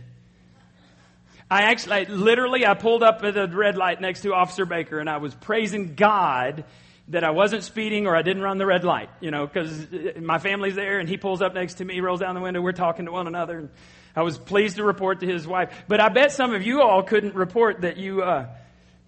I 1.50 1.64
actually, 1.64 1.94
I, 1.94 2.04
literally, 2.04 2.66
I 2.66 2.74
pulled 2.74 3.02
up 3.02 3.24
at 3.24 3.34
the 3.34 3.48
red 3.48 3.78
light 3.78 4.02
next 4.02 4.22
to 4.22 4.34
Officer 4.34 4.66
Baker 4.66 5.00
and 5.00 5.10
I 5.10 5.18
was 5.18 5.34
praising 5.34 5.96
God 5.96 6.66
that 7.10 7.24
I 7.24 7.32
wasn't 7.32 7.64
speeding 7.64 8.08
or 8.08 8.16
I 8.16 8.24
didn't 8.24 8.44
run 8.44 8.58
the 8.58 8.66
red 8.66 8.84
light, 8.84 9.10
you 9.22 9.32
know, 9.32 9.48
because 9.48 9.88
my 10.20 10.38
family's 10.38 10.76
there 10.76 11.00
and 11.00 11.08
he 11.08 11.16
pulls 11.16 11.42
up 11.42 11.54
next 11.54 11.76
to 11.76 11.86
me, 11.86 12.02
rolls 12.02 12.20
down 12.20 12.36
the 12.36 12.42
window, 12.42 12.60
we're 12.60 12.74
talking 12.74 13.06
to 13.06 13.12
one 13.14 13.28
another. 13.28 13.60
And 13.60 13.70
I 14.14 14.24
was 14.24 14.38
pleased 14.38 14.76
to 14.78 14.84
report 14.84 15.22
to 15.22 15.26
his 15.26 15.48
wife. 15.48 15.74
But 15.88 16.02
I 16.02 16.10
bet 16.10 16.34
some 16.34 16.54
of 16.54 16.64
you 16.64 16.82
all 16.82 17.04
couldn't 17.04 17.36
report 17.36 17.82
that 17.82 17.96
you 17.96 18.22
uh, 18.22 18.48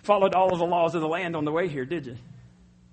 followed 0.04 0.34
all 0.36 0.54
of 0.54 0.60
the 0.60 0.66
laws 0.66 0.96
of 0.96 1.02
the 1.02 1.08
land 1.10 1.36
on 1.36 1.44
the 1.44 1.52
way 1.52 1.68
here, 1.68 1.84
did 1.84 2.06
you? 2.06 2.16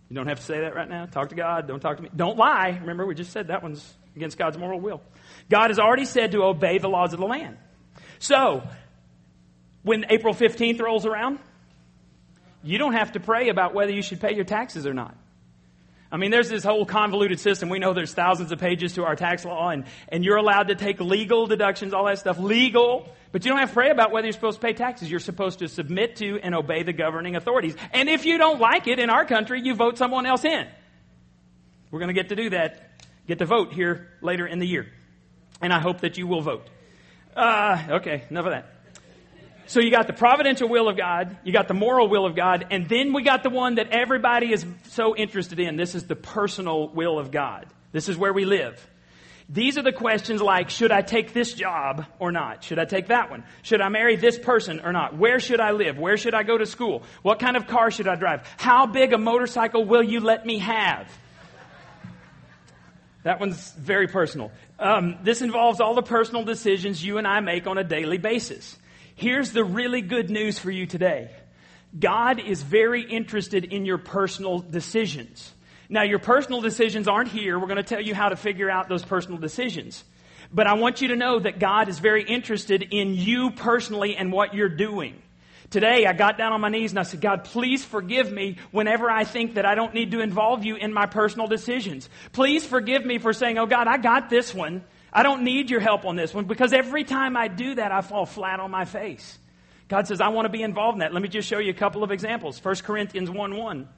You 0.08 0.16
don't 0.16 0.26
have 0.26 0.40
to 0.40 0.44
say 0.44 0.62
that 0.62 0.74
right 0.74 0.88
now. 0.88 1.06
Talk 1.06 1.28
to 1.28 1.36
God. 1.36 1.68
Don't 1.68 1.80
talk 1.80 1.96
to 1.98 2.02
me. 2.02 2.10
Don't 2.14 2.36
lie. 2.36 2.76
Remember, 2.80 3.06
we 3.06 3.14
just 3.14 3.32
said 3.32 3.48
that 3.48 3.62
one's 3.62 3.94
against 4.16 4.38
God's 4.38 4.58
moral 4.58 4.80
will. 4.80 5.00
God 5.50 5.70
has 5.70 5.78
already 5.78 6.04
said 6.04 6.32
to 6.32 6.42
obey 6.44 6.78
the 6.78 6.88
laws 6.88 7.12
of 7.12 7.20
the 7.20 7.26
land. 7.26 7.56
So, 8.18 8.62
when 9.82 10.06
April 10.10 10.34
15th 10.34 10.80
rolls 10.80 11.06
around, 11.06 11.38
you 12.62 12.78
don't 12.78 12.92
have 12.92 13.12
to 13.12 13.20
pray 13.20 13.48
about 13.48 13.74
whether 13.74 13.90
you 13.92 14.02
should 14.02 14.20
pay 14.20 14.34
your 14.34 14.44
taxes 14.44 14.86
or 14.86 14.94
not. 14.94 15.16
I 16.12 16.18
mean, 16.18 16.30
there's 16.30 16.50
this 16.50 16.62
whole 16.62 16.84
convoluted 16.84 17.40
system. 17.40 17.70
We 17.70 17.78
know 17.78 17.94
there's 17.94 18.12
thousands 18.12 18.52
of 18.52 18.58
pages 18.58 18.92
to 18.94 19.04
our 19.04 19.16
tax 19.16 19.46
law, 19.46 19.70
and, 19.70 19.84
and 20.10 20.22
you're 20.22 20.36
allowed 20.36 20.68
to 20.68 20.74
take 20.74 21.00
legal 21.00 21.46
deductions, 21.46 21.94
all 21.94 22.04
that 22.04 22.18
stuff, 22.18 22.38
legal. 22.38 23.08
But 23.32 23.46
you 23.46 23.50
don't 23.50 23.60
have 23.60 23.70
to 23.70 23.74
pray 23.74 23.88
about 23.88 24.12
whether 24.12 24.26
you're 24.26 24.34
supposed 24.34 24.60
to 24.60 24.66
pay 24.66 24.74
taxes. 24.74 25.10
You're 25.10 25.20
supposed 25.20 25.60
to 25.60 25.68
submit 25.68 26.16
to 26.16 26.38
and 26.42 26.54
obey 26.54 26.82
the 26.82 26.92
governing 26.92 27.34
authorities. 27.34 27.74
And 27.92 28.10
if 28.10 28.26
you 28.26 28.36
don't 28.36 28.60
like 28.60 28.88
it 28.88 28.98
in 28.98 29.08
our 29.08 29.24
country, 29.24 29.62
you 29.62 29.74
vote 29.74 29.96
someone 29.96 30.26
else 30.26 30.44
in. 30.44 30.66
We're 31.90 31.98
going 31.98 32.14
to 32.14 32.20
get 32.20 32.28
to 32.28 32.36
do 32.36 32.50
that, 32.50 32.91
get 33.26 33.38
to 33.38 33.46
vote 33.46 33.72
here 33.72 34.08
later 34.20 34.46
in 34.46 34.58
the 34.58 34.66
year. 34.66 34.86
And 35.60 35.72
I 35.72 35.80
hope 35.80 36.00
that 36.00 36.18
you 36.18 36.26
will 36.26 36.42
vote. 36.42 36.66
Uh, 37.36 37.82
okay, 37.90 38.24
enough 38.30 38.46
of 38.46 38.52
that. 38.52 38.66
So 39.66 39.80
you 39.80 39.90
got 39.90 40.06
the 40.06 40.12
providential 40.12 40.68
will 40.68 40.88
of 40.88 40.96
God, 40.96 41.36
you 41.44 41.52
got 41.52 41.68
the 41.68 41.74
moral 41.74 42.08
will 42.08 42.26
of 42.26 42.34
God, 42.34 42.66
and 42.70 42.88
then 42.88 43.12
we 43.12 43.22
got 43.22 43.42
the 43.42 43.50
one 43.50 43.76
that 43.76 43.88
everybody 43.90 44.52
is 44.52 44.66
so 44.88 45.16
interested 45.16 45.60
in. 45.60 45.76
This 45.76 45.94
is 45.94 46.04
the 46.04 46.16
personal 46.16 46.88
will 46.88 47.18
of 47.18 47.30
God. 47.30 47.66
This 47.92 48.08
is 48.08 48.16
where 48.16 48.32
we 48.32 48.44
live. 48.44 48.86
These 49.48 49.78
are 49.78 49.82
the 49.82 49.92
questions 49.92 50.40
like, 50.40 50.70
should 50.70 50.92
I 50.92 51.02
take 51.02 51.32
this 51.32 51.52
job 51.52 52.06
or 52.18 52.32
not? 52.32 52.64
Should 52.64 52.78
I 52.78 52.84
take 52.84 53.08
that 53.08 53.30
one? 53.30 53.44
Should 53.62 53.80
I 53.80 53.88
marry 53.88 54.16
this 54.16 54.38
person 54.38 54.80
or 54.80 54.92
not? 54.92 55.16
Where 55.16 55.40
should 55.40 55.60
I 55.60 55.72
live? 55.72 55.98
Where 55.98 56.16
should 56.16 56.34
I 56.34 56.42
go 56.42 56.56
to 56.56 56.66
school? 56.66 57.02
What 57.22 57.38
kind 57.38 57.56
of 57.56 57.66
car 57.66 57.90
should 57.90 58.08
I 58.08 58.16
drive? 58.16 58.46
How 58.56 58.86
big 58.86 59.12
a 59.12 59.18
motorcycle 59.18 59.84
will 59.84 60.02
you 60.02 60.20
let 60.20 60.46
me 60.46 60.58
have? 60.58 61.06
That 63.22 63.38
one's 63.38 63.70
very 63.72 64.08
personal. 64.08 64.50
Um, 64.78 65.18
this 65.22 65.42
involves 65.42 65.80
all 65.80 65.94
the 65.94 66.02
personal 66.02 66.44
decisions 66.44 67.04
you 67.04 67.18
and 67.18 67.26
I 67.26 67.40
make 67.40 67.66
on 67.66 67.78
a 67.78 67.84
daily 67.84 68.18
basis. 68.18 68.76
Here's 69.14 69.52
the 69.52 69.64
really 69.64 70.00
good 70.00 70.30
news 70.30 70.58
for 70.58 70.70
you 70.70 70.86
today 70.86 71.30
God 71.98 72.40
is 72.40 72.62
very 72.62 73.02
interested 73.02 73.64
in 73.66 73.84
your 73.84 73.98
personal 73.98 74.58
decisions. 74.60 75.52
Now, 75.88 76.04
your 76.04 76.18
personal 76.18 76.62
decisions 76.62 77.06
aren't 77.06 77.28
here. 77.28 77.58
We're 77.58 77.66
going 77.66 77.76
to 77.76 77.82
tell 77.82 78.00
you 78.00 78.14
how 78.14 78.30
to 78.30 78.36
figure 78.36 78.70
out 78.70 78.88
those 78.88 79.04
personal 79.04 79.38
decisions. 79.38 80.02
But 80.50 80.66
I 80.66 80.74
want 80.74 81.02
you 81.02 81.08
to 81.08 81.16
know 81.16 81.38
that 81.38 81.58
God 81.58 81.88
is 81.88 81.98
very 81.98 82.24
interested 82.24 82.82
in 82.90 83.14
you 83.14 83.50
personally 83.50 84.16
and 84.16 84.32
what 84.32 84.54
you're 84.54 84.70
doing. 84.70 85.20
Today, 85.72 86.04
I 86.04 86.12
got 86.12 86.36
down 86.36 86.52
on 86.52 86.60
my 86.60 86.68
knees 86.68 86.92
and 86.92 86.98
I 86.98 87.02
said, 87.02 87.22
God, 87.22 87.44
please 87.44 87.82
forgive 87.82 88.30
me 88.30 88.58
whenever 88.72 89.10
I 89.10 89.24
think 89.24 89.54
that 89.54 89.64
I 89.64 89.74
don't 89.74 89.94
need 89.94 90.10
to 90.10 90.20
involve 90.20 90.66
you 90.66 90.76
in 90.76 90.92
my 90.92 91.06
personal 91.06 91.46
decisions. 91.46 92.10
Please 92.32 92.66
forgive 92.66 93.06
me 93.06 93.16
for 93.16 93.32
saying, 93.32 93.56
oh 93.56 93.64
God, 93.64 93.88
I 93.88 93.96
got 93.96 94.28
this 94.28 94.52
one. 94.52 94.84
I 95.10 95.22
don't 95.22 95.44
need 95.44 95.70
your 95.70 95.80
help 95.80 96.04
on 96.04 96.14
this 96.14 96.34
one 96.34 96.44
because 96.44 96.74
every 96.74 97.04
time 97.04 97.38
I 97.38 97.48
do 97.48 97.74
that, 97.76 97.90
I 97.90 98.02
fall 98.02 98.26
flat 98.26 98.60
on 98.60 98.70
my 98.70 98.84
face. 98.84 99.38
God 99.88 100.06
says, 100.06 100.20
I 100.20 100.28
want 100.28 100.44
to 100.44 100.50
be 100.50 100.62
involved 100.62 100.96
in 100.96 100.98
that. 101.00 101.14
Let 101.14 101.22
me 101.22 101.28
just 101.28 101.48
show 101.48 101.58
you 101.58 101.70
a 101.70 101.74
couple 101.74 102.04
of 102.04 102.10
examples. 102.10 102.62
1 102.62 102.74
Corinthians 102.76 103.30
1 103.30 103.56
1. 103.56 103.88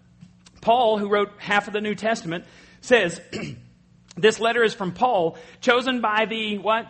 Paul, 0.61 0.99
who 0.99 1.11
wrote 1.11 1.33
half 1.39 1.67
of 1.67 1.73
the 1.73 1.81
New 1.81 1.97
Testament, 1.97 2.45
says, 2.83 3.21
This 4.17 4.39
letter 4.39 4.63
is 4.63 4.75
from 4.75 4.93
Paul, 4.93 5.39
chosen 5.61 6.01
by 6.01 6.27
the 6.27 6.59
what? 6.59 6.87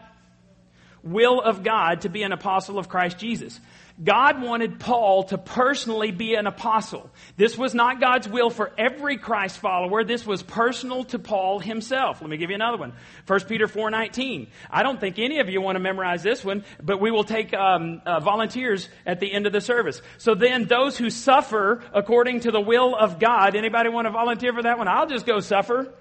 Will 1.05 1.41
of 1.41 1.63
God 1.63 2.01
to 2.01 2.09
be 2.09 2.23
an 2.23 2.33
apostle 2.33 2.79
of 2.79 2.89
Christ 2.89 3.19
Jesus. 3.19 3.61
God 4.03 4.43
wanted 4.43 4.81
Paul 4.81 5.23
to 5.25 5.39
personally 5.39 6.11
be 6.11 6.35
an 6.35 6.49
apostle. 6.49 7.09
This 7.37 7.57
was 7.57 7.75
not 7.75 8.01
God's 8.01 8.29
will 8.29 8.51
for 8.51 8.73
every 8.77 9.19
Christ 9.19 9.59
follower. 9.59 10.03
This 10.03 10.27
was 10.27 10.43
personal 10.43 11.05
to 11.05 11.19
Paul 11.21 11.61
himself. 11.61 12.21
Let 12.21 12.29
me 12.29 12.37
give 12.37 12.51
you 12.51 12.57
another 12.57 12.77
one. 12.77 12.93
1 13.29 13.41
Peter 13.43 13.69
4.19. 13.69 14.49
I 14.69 14.83
don't 14.83 14.99
think 14.99 15.21
any 15.21 15.39
of 15.39 15.49
you 15.49 15.61
want 15.61 15.77
to 15.77 15.81
memorize 15.81 16.25
this 16.25 16.45
one, 16.45 16.65
but 16.83 17.01
we 17.01 17.13
will 17.13 17.23
take 17.23 17.55
um, 17.55 18.03
uh, 18.05 18.19
volunteers 18.19 18.89
at 19.07 19.21
the 19.21 19.33
end 19.33 19.47
of 19.47 19.53
the 19.53 19.61
service. 19.61 20.03
So 20.19 20.35
then 20.35 20.65
those 20.65 20.99
who 20.99 21.09
suffer 21.09 21.81
according 21.93 22.41
to 22.41 22.51
the 22.51 22.61
will 22.61 22.97
of 22.97 23.21
God, 23.21 23.55
anybody 23.55 23.91
want 23.91 24.07
to 24.07 24.11
volunteer 24.11 24.53
for 24.53 24.63
that 24.63 24.77
one? 24.77 24.89
I'll 24.89 25.07
just 25.07 25.25
go 25.25 25.39
suffer. 25.39 25.95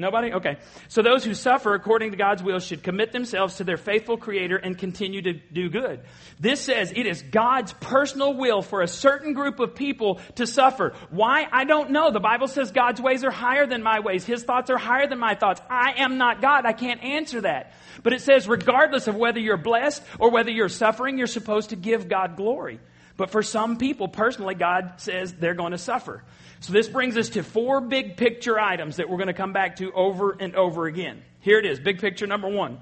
Nobody? 0.00 0.32
Okay. 0.32 0.58
So 0.86 1.02
those 1.02 1.24
who 1.24 1.34
suffer 1.34 1.74
according 1.74 2.12
to 2.12 2.16
God's 2.16 2.40
will 2.40 2.60
should 2.60 2.84
commit 2.84 3.10
themselves 3.10 3.56
to 3.56 3.64
their 3.64 3.76
faithful 3.76 4.16
Creator 4.16 4.56
and 4.56 4.78
continue 4.78 5.20
to 5.22 5.32
do 5.32 5.68
good. 5.68 6.02
This 6.38 6.60
says 6.60 6.92
it 6.94 7.04
is 7.04 7.20
God's 7.22 7.72
personal 7.72 8.34
will 8.34 8.62
for 8.62 8.80
a 8.80 8.86
certain 8.86 9.32
group 9.32 9.58
of 9.58 9.74
people 9.74 10.20
to 10.36 10.46
suffer. 10.46 10.94
Why? 11.10 11.48
I 11.50 11.64
don't 11.64 11.90
know. 11.90 12.12
The 12.12 12.20
Bible 12.20 12.46
says 12.46 12.70
God's 12.70 13.00
ways 13.00 13.24
are 13.24 13.32
higher 13.32 13.66
than 13.66 13.82
my 13.82 13.98
ways. 13.98 14.24
His 14.24 14.44
thoughts 14.44 14.70
are 14.70 14.78
higher 14.78 15.08
than 15.08 15.18
my 15.18 15.34
thoughts. 15.34 15.60
I 15.68 15.94
am 15.96 16.16
not 16.16 16.40
God. 16.40 16.64
I 16.64 16.74
can't 16.74 17.02
answer 17.02 17.40
that. 17.40 17.72
But 18.04 18.12
it 18.12 18.20
says 18.20 18.46
regardless 18.46 19.08
of 19.08 19.16
whether 19.16 19.40
you're 19.40 19.56
blessed 19.56 20.04
or 20.20 20.30
whether 20.30 20.52
you're 20.52 20.68
suffering, 20.68 21.18
you're 21.18 21.26
supposed 21.26 21.70
to 21.70 21.76
give 21.76 22.08
God 22.08 22.36
glory. 22.36 22.78
But 23.16 23.30
for 23.30 23.42
some 23.42 23.78
people, 23.78 24.06
personally, 24.06 24.54
God 24.54 24.94
says 24.98 25.34
they're 25.34 25.54
going 25.54 25.72
to 25.72 25.78
suffer. 25.78 26.22
So 26.60 26.72
this 26.72 26.88
brings 26.88 27.16
us 27.16 27.30
to 27.30 27.42
four 27.42 27.80
big 27.80 28.16
picture 28.16 28.58
items 28.58 28.96
that 28.96 29.08
we're 29.08 29.16
going 29.16 29.28
to 29.28 29.34
come 29.34 29.52
back 29.52 29.76
to 29.76 29.92
over 29.92 30.36
and 30.38 30.54
over 30.56 30.86
again. 30.86 31.22
Here 31.40 31.58
it 31.58 31.66
is. 31.66 31.78
Big 31.78 32.00
picture 32.00 32.26
number 32.26 32.48
one. 32.48 32.80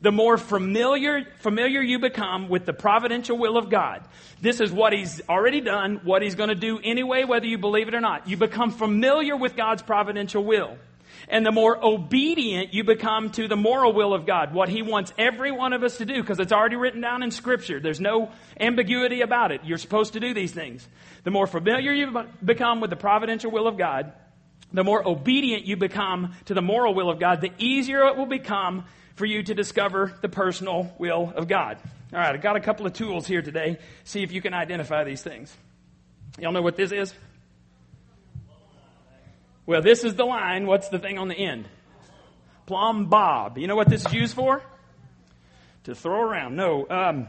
The 0.00 0.12
more 0.12 0.36
familiar, 0.36 1.24
familiar 1.38 1.80
you 1.80 1.98
become 1.98 2.48
with 2.48 2.66
the 2.66 2.74
providential 2.74 3.38
will 3.38 3.56
of 3.56 3.70
God, 3.70 4.06
this 4.40 4.60
is 4.60 4.70
what 4.70 4.92
He's 4.92 5.22
already 5.28 5.62
done, 5.62 6.00
what 6.04 6.20
He's 6.20 6.34
going 6.34 6.50
to 6.50 6.54
do 6.54 6.78
anyway, 6.82 7.24
whether 7.24 7.46
you 7.46 7.56
believe 7.56 7.88
it 7.88 7.94
or 7.94 8.00
not. 8.00 8.28
You 8.28 8.36
become 8.36 8.70
familiar 8.70 9.36
with 9.36 9.56
God's 9.56 9.82
providential 9.82 10.44
will. 10.44 10.76
And 11.28 11.44
the 11.44 11.52
more 11.52 11.82
obedient 11.82 12.74
you 12.74 12.84
become 12.84 13.30
to 13.30 13.48
the 13.48 13.56
moral 13.56 13.92
will 13.92 14.12
of 14.12 14.26
God, 14.26 14.52
what 14.52 14.68
He 14.68 14.82
wants 14.82 15.12
every 15.16 15.50
one 15.50 15.72
of 15.72 15.82
us 15.82 15.98
to 15.98 16.04
do, 16.04 16.20
because 16.20 16.38
it's 16.38 16.52
already 16.52 16.76
written 16.76 17.00
down 17.00 17.22
in 17.22 17.30
Scripture. 17.30 17.80
There's 17.80 18.00
no 18.00 18.30
ambiguity 18.60 19.22
about 19.22 19.52
it. 19.52 19.62
You're 19.64 19.78
supposed 19.78 20.12
to 20.14 20.20
do 20.20 20.34
these 20.34 20.52
things. 20.52 20.86
The 21.24 21.30
more 21.30 21.46
familiar 21.46 21.92
you 21.92 22.26
become 22.44 22.80
with 22.80 22.90
the 22.90 22.96
providential 22.96 23.50
will 23.50 23.66
of 23.66 23.78
God, 23.78 24.12
the 24.72 24.84
more 24.84 25.06
obedient 25.06 25.64
you 25.64 25.76
become 25.76 26.34
to 26.46 26.54
the 26.54 26.62
moral 26.62 26.94
will 26.94 27.08
of 27.08 27.18
God, 27.20 27.40
the 27.40 27.52
easier 27.58 28.04
it 28.06 28.16
will 28.16 28.26
become 28.26 28.84
for 29.14 29.24
you 29.24 29.42
to 29.42 29.54
discover 29.54 30.12
the 30.20 30.28
personal 30.28 30.92
will 30.98 31.32
of 31.36 31.48
God. 31.48 31.78
All 32.12 32.18
right, 32.18 32.34
I've 32.34 32.42
got 32.42 32.56
a 32.56 32.60
couple 32.60 32.84
of 32.84 32.92
tools 32.92 33.26
here 33.26 33.42
today. 33.42 33.78
See 34.02 34.22
if 34.22 34.32
you 34.32 34.42
can 34.42 34.52
identify 34.52 35.04
these 35.04 35.22
things. 35.22 35.56
Y'all 36.38 36.52
know 36.52 36.62
what 36.62 36.76
this 36.76 36.90
is? 36.92 37.14
Well, 39.66 39.80
this 39.80 40.04
is 40.04 40.14
the 40.14 40.24
line. 40.24 40.66
What's 40.66 40.88
the 40.88 40.98
thing 40.98 41.18
on 41.18 41.28
the 41.28 41.36
end? 41.36 41.66
Plumb 42.66 43.06
bob. 43.06 43.56
You 43.58 43.66
know 43.66 43.76
what 43.76 43.88
this 43.88 44.04
is 44.04 44.12
used 44.12 44.34
for? 44.34 44.62
To 45.84 45.94
throw 45.94 46.20
around. 46.20 46.56
No. 46.56 46.86
Um, 46.88 47.28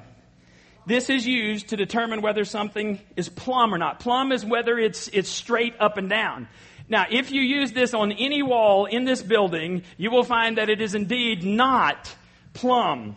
this 0.85 1.09
is 1.09 1.25
used 1.25 1.69
to 1.69 1.77
determine 1.77 2.21
whether 2.21 2.45
something 2.45 2.99
is 3.15 3.29
plumb 3.29 3.73
or 3.73 3.77
not. 3.77 3.99
Plumb 3.99 4.31
is 4.31 4.45
whether 4.45 4.77
it's, 4.77 5.07
it's 5.09 5.29
straight 5.29 5.75
up 5.79 5.97
and 5.97 6.09
down. 6.09 6.47
Now, 6.87 7.05
if 7.09 7.31
you 7.31 7.41
use 7.41 7.71
this 7.71 7.93
on 7.93 8.11
any 8.11 8.43
wall 8.43 8.85
in 8.85 9.05
this 9.05 9.23
building, 9.23 9.83
you 9.97 10.11
will 10.11 10.23
find 10.23 10.57
that 10.57 10.69
it 10.69 10.81
is 10.81 10.93
indeed 10.93 11.43
not 11.43 12.13
plumb. 12.53 13.15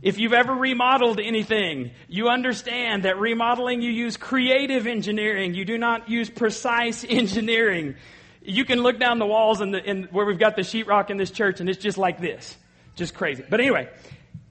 If 0.00 0.18
you've 0.18 0.32
ever 0.32 0.52
remodeled 0.52 1.20
anything, 1.20 1.90
you 2.08 2.28
understand 2.28 3.04
that 3.04 3.18
remodeling 3.18 3.82
you 3.82 3.90
use 3.90 4.16
creative 4.16 4.86
engineering. 4.86 5.54
You 5.54 5.64
do 5.64 5.78
not 5.78 6.08
use 6.08 6.30
precise 6.30 7.04
engineering. 7.08 7.96
You 8.44 8.64
can 8.64 8.82
look 8.82 8.98
down 8.98 9.18
the 9.18 9.26
walls 9.26 9.60
in 9.60 9.70
the, 9.70 9.82
in 9.82 10.04
where 10.04 10.26
we've 10.26 10.38
got 10.38 10.56
the 10.56 10.62
sheetrock 10.62 11.10
in 11.10 11.16
this 11.16 11.30
church 11.30 11.60
and 11.60 11.68
it's 11.68 11.82
just 11.82 11.98
like 11.98 12.20
this. 12.20 12.56
Just 12.96 13.14
crazy. 13.14 13.44
But 13.48 13.60
anyway, 13.60 13.88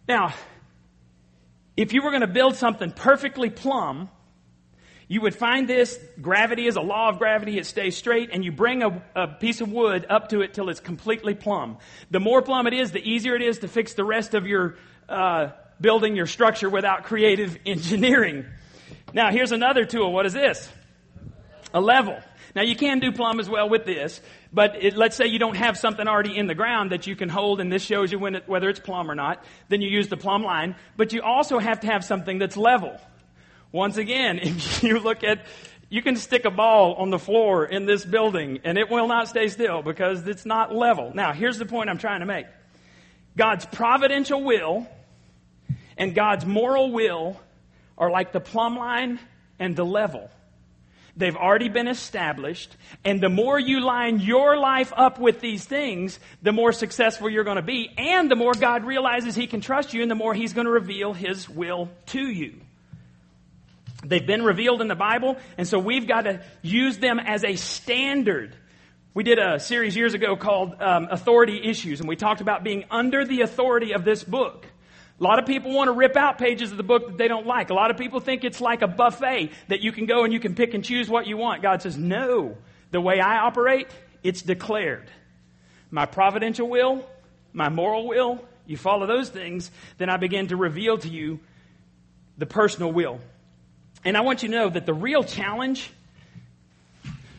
now, 0.08 0.34
if 1.78 1.94
you 1.94 2.02
were 2.02 2.10
going 2.10 2.22
to 2.22 2.28
build 2.28 2.56
something 2.56 2.92
perfectly 2.92 3.50
plumb, 3.50 4.10
you 5.08 5.20
would 5.20 5.36
find 5.36 5.68
this 5.68 6.00
gravity 6.22 6.68
is 6.68 6.78
a 6.78 6.82
law 6.82 7.10
of 7.10 7.18
gravity. 7.20 7.58
It 7.58 7.66
stays 7.66 7.98
straight, 7.98 8.30
and 8.32 8.46
you 8.46 8.52
bring 8.54 8.82
a, 8.82 9.04
a, 9.14 9.28
piece 9.28 9.60
of 9.60 9.70
wood 9.70 10.06
up 10.10 10.30
to 10.30 10.40
it 10.40 10.54
till 10.54 10.70
it's 10.70 10.80
completely 10.80 11.34
plumb. 11.34 11.80
The 12.12 12.22
more 12.22 12.42
plumb 12.42 12.66
it 12.66 12.74
is, 12.74 12.92
the 12.92 13.02
easier 13.02 13.36
it 13.36 13.42
is 13.42 13.60
to 13.60 13.68
fix 13.68 13.94
the 13.94 14.06
rest 14.06 14.34
of 14.34 14.48
your 14.48 14.76
uh, 15.10 15.50
building, 15.82 16.16
your 16.16 16.28
structure, 16.28 16.70
without 16.70 17.04
creative 17.04 17.58
engineering. 17.66 18.46
Now, 19.14 19.32
here's 19.32 19.52
another 19.52 19.84
tool. 19.84 20.14
What 20.14 20.26
is 20.26 20.32
this? 20.32 20.70
A 21.74 21.82
level. 21.82 22.18
Now, 22.56 22.64
you 22.64 22.76
can 22.76 23.00
do 23.00 23.12
plumb 23.12 23.40
as 23.40 23.50
well 23.50 23.70
with 23.70 23.86
this, 23.86 24.20
but 24.52 24.84
it, 24.84 24.98
let's 24.98 25.16
say 25.16 25.28
you 25.28 25.40
don't 25.40 25.58
have 25.58 25.78
something 25.78 26.08
already 26.08 26.38
in 26.38 26.48
the 26.48 26.56
ground 26.56 26.92
that 26.92 27.08
you 27.08 27.16
can 27.16 27.30
hold, 27.30 27.62
and 27.62 27.72
this 27.72 27.84
shows 27.84 28.12
you 28.12 28.26
it, 28.26 28.48
whether 28.48 28.70
it's 28.70 28.80
plumb 28.80 29.10
or 29.10 29.16
not. 29.16 29.44
Then 29.70 29.82
you 29.82 29.90
use 29.90 30.10
the 30.10 30.18
plumb 30.18 30.44
line, 30.44 30.76
but 30.98 31.14
you 31.14 31.22
also 31.22 31.60
have 31.60 31.80
to 31.82 31.88
have 31.88 32.04
something 32.04 32.40
that's 32.40 32.58
level. 32.58 33.00
Once 33.72 33.98
again, 33.98 34.40
if 34.42 34.84
you 34.84 35.00
look 35.00 35.24
at 35.24 35.46
You 35.92 36.02
can 36.02 36.16
stick 36.16 36.46
a 36.46 36.50
ball 36.50 36.94
on 36.94 37.10
the 37.10 37.20
floor 37.20 37.66
in 37.66 37.86
this 37.86 38.06
building 38.06 38.62
and 38.64 38.78
it 38.78 38.90
will 38.90 39.10
not 39.10 39.28
stay 39.28 39.50
still 39.50 39.82
because 39.82 40.26
it's 40.26 40.46
not 40.46 40.74
level. 40.74 41.12
Now, 41.14 41.34
here's 41.34 41.58
the 41.58 41.66
point 41.66 41.90
I'm 41.90 41.98
trying 41.98 42.22
to 42.22 42.26
make. 42.26 42.46
God's 43.36 43.66
providential 43.66 44.42
will 44.42 44.88
and 45.98 46.16
God's 46.16 46.46
moral 46.46 46.94
will 46.94 47.38
are 47.98 48.10
like 48.10 48.32
the 48.32 48.40
plumb 48.40 48.78
line 48.78 49.20
and 49.60 49.76
the 49.76 49.84
level. 49.84 50.32
They've 51.18 51.36
already 51.36 51.70
been 51.70 51.88
established. 51.88 52.76
And 53.04 53.22
the 53.22 53.30
more 53.30 53.60
you 53.60 53.82
line 53.82 54.20
your 54.20 54.58
life 54.58 54.94
up 54.96 55.20
with 55.20 55.42
these 55.42 55.66
things, 55.66 56.20
the 56.42 56.52
more 56.52 56.72
successful 56.72 57.30
you're 57.30 57.44
going 57.44 57.58
to 57.58 57.62
be. 57.62 57.92
And 57.98 58.32
the 58.32 58.36
more 58.36 58.54
God 58.54 58.86
realizes 58.86 59.36
He 59.36 59.48
can 59.48 59.62
trust 59.62 59.94
you, 59.94 60.02
and 60.02 60.10
the 60.10 60.16
more 60.16 60.34
He's 60.34 60.54
going 60.54 60.66
to 60.66 60.72
reveal 60.72 61.14
His 61.14 61.50
will 61.50 61.90
to 62.08 62.22
you. 62.22 62.54
They've 64.04 64.26
been 64.26 64.44
revealed 64.44 64.82
in 64.82 64.88
the 64.88 64.96
Bible, 64.96 65.38
and 65.58 65.68
so 65.68 65.78
we've 65.78 66.08
got 66.08 66.22
to 66.22 66.42
use 66.62 66.98
them 66.98 67.20
as 67.20 67.44
a 67.44 67.56
standard. 67.56 68.56
We 69.14 69.24
did 69.24 69.38
a 69.38 69.60
series 69.60 69.96
years 69.96 70.14
ago 70.14 70.36
called 70.36 70.82
um, 70.82 71.08
Authority 71.12 71.62
Issues, 71.64 72.00
and 72.00 72.10
we 72.10 72.16
talked 72.16 72.42
about 72.42 72.64
being 72.64 72.86
under 72.90 73.26
the 73.26 73.42
authority 73.42 73.92
of 73.92 74.04
this 74.04 74.24
book. 74.24 74.66
A 75.22 75.24
lot 75.24 75.38
of 75.38 75.46
people 75.46 75.72
want 75.72 75.88
to 75.88 75.92
rip 75.92 76.18
out 76.18 76.40
pages 76.40 76.72
of 76.72 76.78
the 76.78 76.84
book 76.84 77.06
that 77.06 77.18
they 77.20 77.28
don't 77.28 77.46
like. 77.46 77.70
A 77.70 77.76
lot 77.76 77.92
of 77.92 77.98
people 77.98 78.20
think 78.20 78.44
it's 78.44 78.60
like 78.60 78.82
a 78.82 78.88
buffet 78.88 79.52
that 79.68 79.82
you 79.82 79.92
can 79.92 80.08
go 80.08 80.24
and 80.24 80.34
you 80.34 80.40
can 80.40 80.56
pick 80.56 80.74
and 80.74 80.84
choose 80.84 81.08
what 81.08 81.28
you 81.28 81.38
want. 81.38 81.62
God 81.62 81.84
says, 81.84 81.96
no. 81.96 82.58
The 82.90 83.00
way 83.00 83.20
I 83.20 83.38
operate, 83.38 83.88
it's 84.24 84.42
declared. 84.42 85.08
My 85.92 86.08
providential 86.08 86.68
will, 86.68 87.06
my 87.54 87.70
moral 87.70 88.08
will, 88.08 88.44
you 88.66 88.78
follow 88.78 89.06
those 89.06 89.30
things, 89.30 89.70
then 90.00 90.10
I 90.10 90.18
begin 90.18 90.48
to 90.48 90.56
reveal 90.56 90.98
to 90.98 91.08
you 91.08 91.40
the 92.40 92.48
personal 92.48 92.92
will. 92.92 93.20
And 94.04 94.18
I 94.18 94.22
want 94.22 94.42
you 94.42 94.50
to 94.50 94.56
know 94.56 94.70
that 94.70 94.88
the 94.88 94.94
real 94.94 95.24
challenge, 95.24 95.92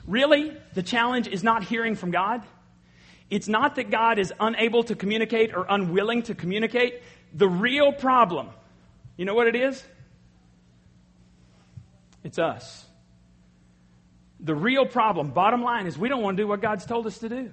really, 0.07 0.57
the 0.75 0.85
challenge 0.85 1.27
is 1.27 1.43
not 1.43 1.65
hearing 1.65 1.97
from 1.97 2.13
God. 2.13 2.43
It's 3.29 3.49
not 3.49 3.75
that 3.75 3.91
God 3.91 4.21
is 4.21 4.33
unable 4.39 4.85
to 4.85 4.95
communicate 4.95 5.53
or 5.53 5.67
unwilling 5.69 6.23
to 6.25 6.35
communicate. 6.37 7.03
The 7.35 7.49
real 7.49 7.93
problem, 7.93 8.51
you 9.17 9.25
know 9.25 9.35
what 9.35 9.47
it 9.47 9.57
is? 9.57 9.83
It's 12.25 12.39
us. 12.39 12.85
The 14.41 14.55
real 14.55 14.87
problem, 14.87 15.31
bottom 15.31 15.63
line, 15.63 15.87
is 15.87 15.97
we 15.97 16.09
don't 16.09 16.23
want 16.23 16.37
to 16.37 16.43
do 16.43 16.47
what 16.47 16.61
God's 16.61 16.85
told 16.85 17.07
us 17.07 17.19
to 17.19 17.29
do. 17.29 17.53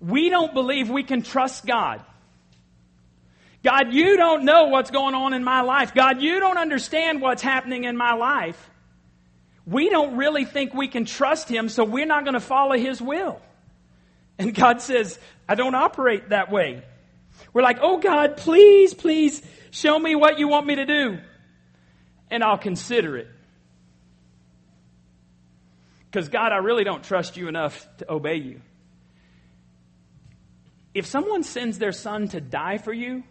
We 0.00 0.28
don't 0.28 0.52
believe 0.52 0.90
we 0.90 1.04
can 1.04 1.22
trust 1.22 1.64
God. 1.64 2.02
God, 3.62 3.92
you 3.92 4.16
don't 4.16 4.44
know 4.44 4.66
what's 4.66 4.90
going 4.90 5.14
on 5.14 5.32
in 5.32 5.42
my 5.42 5.62
life. 5.62 5.94
God, 5.94 6.20
you 6.20 6.38
don't 6.38 6.58
understand 6.58 7.20
what's 7.20 7.42
happening 7.42 7.84
in 7.84 7.96
my 7.96 8.12
life. 8.14 8.70
We 9.66 9.88
don't 9.88 10.16
really 10.16 10.44
think 10.44 10.74
we 10.74 10.86
can 10.86 11.04
trust 11.04 11.48
Him, 11.48 11.68
so 11.68 11.82
we're 11.82 12.06
not 12.06 12.24
going 12.24 12.34
to 12.34 12.40
follow 12.40 12.76
His 12.76 13.00
will. 13.00 13.40
And 14.38 14.54
God 14.54 14.82
says, 14.82 15.18
I 15.48 15.54
don't 15.54 15.74
operate 15.74 16.28
that 16.28 16.50
way. 16.52 16.84
We're 17.52 17.62
like, 17.62 17.78
oh 17.80 17.98
God, 17.98 18.36
please, 18.36 18.94
please 18.94 19.42
show 19.70 19.98
me 19.98 20.14
what 20.14 20.38
you 20.38 20.48
want 20.48 20.66
me 20.66 20.76
to 20.76 20.86
do. 20.86 21.18
And 22.30 22.42
I'll 22.42 22.58
consider 22.58 23.16
it. 23.16 23.28
Because 26.10 26.28
God, 26.28 26.52
I 26.52 26.56
really 26.56 26.84
don't 26.84 27.04
trust 27.04 27.36
you 27.36 27.48
enough 27.48 27.86
to 27.98 28.10
obey 28.10 28.36
you. 28.36 28.60
If 30.94 31.04
someone 31.06 31.42
sends 31.42 31.78
their 31.78 31.92
son 31.92 32.28
to 32.28 32.40
die 32.40 32.78
for 32.78 32.92
you, 32.92 33.22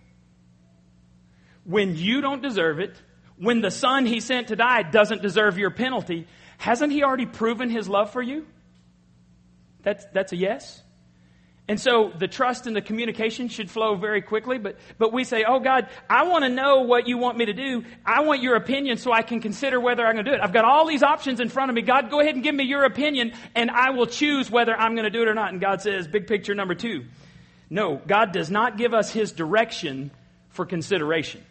when 1.64 1.96
you 1.96 2.22
don't 2.22 2.44
deserve 2.44 2.80
it, 2.80 2.96
when 3.38 3.62
the 3.62 3.72
son 3.72 4.06
he 4.06 4.20
sent 4.20 4.50
to 4.50 4.56
die 4.56 4.84
doesn't 4.84 5.22
deserve 5.22 5.58
your 5.58 5.72
penalty, 5.72 6.28
hasn't 6.58 6.92
he 6.92 7.04
already 7.04 7.26
proven 7.26 7.70
his 7.70 7.90
love 7.90 8.12
for 8.12 8.22
you? 8.22 8.46
That's, 9.82 10.06
that's 10.14 10.32
a 10.32 10.36
yes. 10.36 10.82
And 11.68 11.82
so 11.82 12.12
the 12.16 12.28
trust 12.28 12.68
and 12.68 12.76
the 12.76 12.82
communication 12.82 13.48
should 13.48 13.72
flow 13.72 13.96
very 13.96 14.22
quickly, 14.22 14.60
but, 14.60 14.78
but 15.00 15.12
we 15.12 15.24
say, 15.24 15.44
oh 15.48 15.60
God, 15.60 15.90
I 16.08 16.28
want 16.28 16.44
to 16.44 16.50
know 16.50 16.82
what 16.82 17.08
you 17.08 17.18
want 17.18 17.40
me 17.40 17.46
to 17.46 17.54
do. 17.54 17.84
I 18.06 18.22
want 18.22 18.44
your 18.44 18.56
opinion 18.56 18.98
so 18.98 19.12
I 19.12 19.24
can 19.24 19.42
consider 19.42 19.80
whether 19.80 20.06
I'm 20.06 20.14
going 20.14 20.26
to 20.26 20.32
do 20.32 20.36
it. 20.36 20.42
I've 20.42 20.54
got 20.54 20.64
all 20.64 20.86
these 20.86 21.02
options 21.02 21.40
in 21.40 21.50
front 21.50 21.72
of 21.72 21.76
me. 21.76 21.82
God, 21.82 22.12
go 22.12 22.20
ahead 22.20 22.36
and 22.36 22.44
give 22.44 22.54
me 22.54 22.66
your 22.66 22.84
opinion 22.84 23.34
and 23.56 23.72
I 23.72 23.90
will 23.90 24.06
choose 24.06 24.52
whether 24.52 24.76
I'm 24.76 24.94
going 24.94 25.06
to 25.06 25.10
do 25.10 25.24
it 25.24 25.28
or 25.28 25.34
not. 25.34 25.54
And 25.54 25.60
God 25.60 25.82
says, 25.82 26.08
big 26.08 26.28
picture 26.28 26.54
number 26.54 26.76
two. 26.76 27.06
No, 27.68 28.00
God 28.06 28.32
does 28.32 28.52
not 28.52 28.78
give 28.78 28.94
us 28.94 29.12
his 29.12 29.32
direction 29.32 30.12
for 30.50 30.68
consideration. 30.68 31.44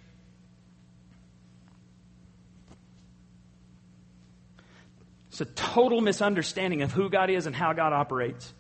It's 5.31 5.41
a 5.41 5.45
total 5.45 6.01
misunderstanding 6.01 6.83
of 6.83 6.93
who 6.93 7.11
God 7.11 7.31
is 7.31 7.47
and 7.47 7.57
how 7.57 7.73
God 7.73 7.93
operates. 7.93 8.55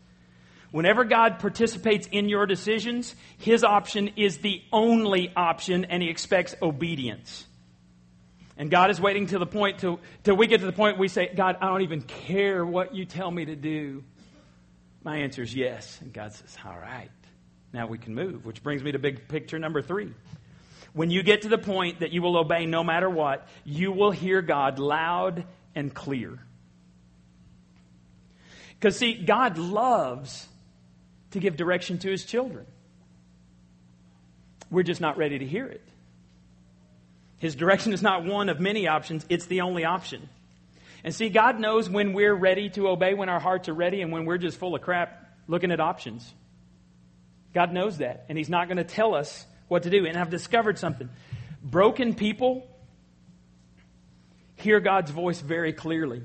Whenever 0.75 1.05
God 1.05 1.39
participates 1.39 2.09
in 2.11 2.29
your 2.29 2.47
decisions, 2.47 3.15
his 3.39 3.63
option 3.63 4.11
is 4.17 4.39
the 4.39 4.61
only 4.73 5.33
option 5.37 5.85
and 5.85 6.03
he 6.03 6.11
expects 6.11 6.53
obedience. 6.61 7.47
And 8.57 8.73
God 8.73 8.91
is 8.91 9.01
waiting 9.01 9.29
to 9.29 9.39
the 9.39 9.47
point 9.47 9.79
till, 9.79 10.01
till 10.25 10.37
we 10.37 10.49
get 10.49 10.63
to 10.63 10.67
the 10.67 10.73
point 10.73 10.99
we 10.99 11.07
say, 11.07 11.31
God, 11.33 11.59
I 11.61 11.69
don't 11.69 11.83
even 11.83 12.03
care 12.03 12.67
what 12.67 12.93
you 12.93 13.05
tell 13.05 13.31
me 13.31 13.45
to 13.45 13.55
do. 13.55 14.03
My 15.05 15.19
answer 15.19 15.43
is 15.43 15.55
yes. 15.55 16.01
And 16.01 16.13
God 16.13 16.33
says, 16.33 16.57
All 16.67 16.77
right, 16.77 17.09
now 17.73 17.87
we 17.87 17.97
can 17.97 18.13
move, 18.13 18.45
which 18.45 18.61
brings 18.61 18.83
me 18.83 18.91
to 18.91 18.99
big 18.99 19.29
picture 19.29 19.61
number 19.61 19.81
three. 19.81 20.13
When 20.93 21.09
you 21.09 21.23
get 21.23 21.43
to 21.43 21.49
the 21.49 21.57
point 21.57 22.01
that 22.01 22.11
you 22.11 22.21
will 22.21 22.37
obey 22.37 22.67
no 22.67 22.83
matter 22.83 23.09
what, 23.09 23.47
you 23.63 23.93
will 23.93 24.11
hear 24.11 24.43
God 24.43 24.81
loud 24.81 25.45
and 25.77 25.95
clear. 25.95 26.37
Because, 28.81 28.99
see, 28.99 29.15
God 29.15 29.57
loves 29.57 30.49
to 31.35 31.40
give 31.40 31.57
direction 31.57 31.99
to 31.99 32.11
his 32.11 32.25
children. 32.25 32.64
We're 34.70 34.85
just 34.85 35.01
not 35.01 35.18
ready 35.18 35.38
to 35.38 35.44
hear 35.44 35.66
it. 35.66 35.83
His 37.38 37.55
direction 37.55 37.92
is 37.92 38.03
not 38.03 38.25
one 38.25 38.49
of 38.49 38.61
many 38.61 38.88
options, 38.88 39.27
it's 39.29 39.47
the 39.47 39.61
only 39.61 39.85
option. 39.85 40.29
And 41.03 41.14
see, 41.14 41.29
God 41.29 41.61
knows 41.61 41.90
when 41.90 42.14
we're 42.14 42.35
ready 42.35 42.70
to 42.70 42.88
obey, 42.88 43.14
when 43.14 43.29
our 43.29 43.40
hearts 43.40 43.68
are 43.68 43.75
ready, 43.75 44.01
and 44.01 44.11
when 44.11 44.25
we're 44.25 44.38
just 44.38 44.59
full 44.59 44.75
of 44.75 44.81
crap 44.81 45.29
looking 45.47 45.70
at 45.70 45.81
options. 45.81 46.33
God 47.53 47.73
knows 47.73 47.99
that, 47.99 48.25
and 48.29 48.38
He's 48.38 48.49
not 48.49 48.68
going 48.68 48.79
to 48.79 48.85
tell 48.85 49.14
us 49.14 49.44
what 49.68 49.83
to 49.83 49.90
do. 49.90 50.07
And 50.07 50.16
I've 50.16 50.31
discovered 50.31 50.79
something. 50.79 51.11
Broken 51.62 52.14
people 52.14 52.66
hear 54.57 54.81
God's 54.81 55.11
voice 55.11 55.40
very 55.40 55.73
clearly 55.73 56.23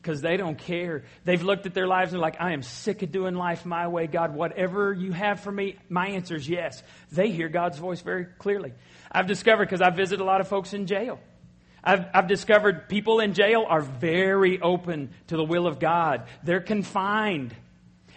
because 0.00 0.20
they 0.20 0.36
don't 0.36 0.56
care. 0.56 1.04
They've 1.24 1.42
looked 1.42 1.66
at 1.66 1.74
their 1.74 1.86
lives 1.86 2.12
and 2.12 2.18
they're 2.18 2.26
like, 2.26 2.40
I 2.40 2.52
am 2.52 2.62
sick 2.62 3.02
of 3.02 3.12
doing 3.12 3.34
life 3.34 3.66
my 3.66 3.88
way. 3.88 4.06
God, 4.06 4.34
whatever 4.34 4.92
you 4.92 5.12
have 5.12 5.40
for 5.40 5.52
me, 5.52 5.76
my 5.88 6.08
answer 6.08 6.36
is 6.36 6.48
yes. 6.48 6.82
They 7.10 7.30
hear 7.30 7.48
God's 7.48 7.78
voice 7.78 8.00
very 8.00 8.24
clearly. 8.24 8.72
I've 9.10 9.26
discovered 9.26 9.66
because 9.66 9.80
I 9.80 9.90
visit 9.90 10.20
a 10.20 10.24
lot 10.24 10.40
of 10.40 10.48
folks 10.48 10.72
in 10.72 10.86
jail. 10.86 11.18
I've, 11.82 12.06
I've 12.12 12.28
discovered 12.28 12.88
people 12.88 13.20
in 13.20 13.34
jail 13.34 13.64
are 13.68 13.80
very 13.80 14.60
open 14.60 15.10
to 15.28 15.36
the 15.36 15.44
will 15.44 15.66
of 15.66 15.78
God. 15.78 16.24
They're 16.42 16.60
confined. 16.60 17.54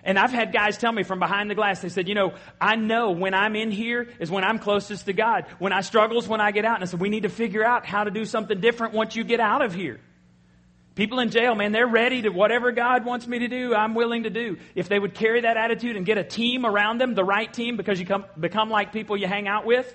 And 0.03 0.17
I've 0.17 0.31
had 0.31 0.51
guys 0.51 0.77
tell 0.77 0.91
me 0.91 1.03
from 1.03 1.19
behind 1.19 1.49
the 1.49 1.55
glass, 1.55 1.81
they 1.81 1.89
said, 1.89 2.07
you 2.07 2.15
know, 2.15 2.33
I 2.59 2.75
know 2.75 3.11
when 3.11 3.33
I'm 3.33 3.55
in 3.55 3.69
here 3.69 4.09
is 4.19 4.31
when 4.31 4.43
I'm 4.43 4.57
closest 4.57 5.05
to 5.05 5.13
God. 5.13 5.45
When 5.59 5.73
I 5.73 5.81
struggle 5.81 6.17
is 6.17 6.27
when 6.27 6.41
I 6.41 6.51
get 6.51 6.65
out. 6.65 6.75
And 6.75 6.83
I 6.83 6.87
said, 6.87 6.99
we 6.99 7.09
need 7.09 7.23
to 7.23 7.29
figure 7.29 7.63
out 7.63 7.85
how 7.85 8.03
to 8.03 8.11
do 8.11 8.25
something 8.25 8.59
different 8.59 8.93
once 8.93 9.15
you 9.15 9.23
get 9.23 9.39
out 9.39 9.61
of 9.63 9.75
here. 9.75 9.99
People 10.95 11.19
in 11.19 11.29
jail, 11.29 11.55
man, 11.55 11.71
they're 11.71 11.87
ready 11.87 12.23
to 12.23 12.29
whatever 12.29 12.73
God 12.73 13.05
wants 13.05 13.25
me 13.25 13.39
to 13.39 13.47
do, 13.47 13.73
I'm 13.73 13.95
willing 13.95 14.23
to 14.23 14.29
do. 14.29 14.57
If 14.75 14.89
they 14.89 14.99
would 14.99 15.13
carry 15.13 15.41
that 15.41 15.55
attitude 15.55 15.95
and 15.95 16.05
get 16.05 16.17
a 16.17 16.23
team 16.23 16.65
around 16.65 16.99
them, 16.99 17.15
the 17.15 17.23
right 17.23 17.51
team, 17.51 17.77
because 17.77 17.99
you 17.99 18.05
come, 18.05 18.25
become 18.37 18.69
like 18.69 18.91
people 18.91 19.15
you 19.15 19.27
hang 19.27 19.47
out 19.47 19.65
with. 19.65 19.93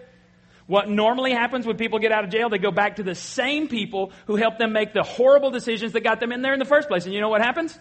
What 0.67 0.89
normally 0.89 1.33
happens 1.33 1.67
when 1.67 1.77
people 1.77 1.99
get 1.99 2.13
out 2.13 2.25
of 2.25 2.31
jail, 2.31 2.49
they 2.49 2.59
go 2.59 2.73
back 2.73 2.97
to 2.97 3.03
the 3.03 3.15
same 3.15 3.69
people 3.69 4.11
who 4.27 4.37
helped 4.37 4.59
them 4.59 4.73
make 4.73 4.95
the 4.95 5.03
horrible 5.03 5.51
decisions 5.51 5.93
that 5.93 6.01
got 6.01 6.19
them 6.19 6.33
in 6.33 6.43
there 6.43 6.55
in 6.55 6.59
the 6.59 6.65
first 6.65 6.89
place. 6.89 7.05
And 7.05 7.15
you 7.15 7.21
know 7.21 7.29
what 7.29 7.43
happens? 7.43 7.79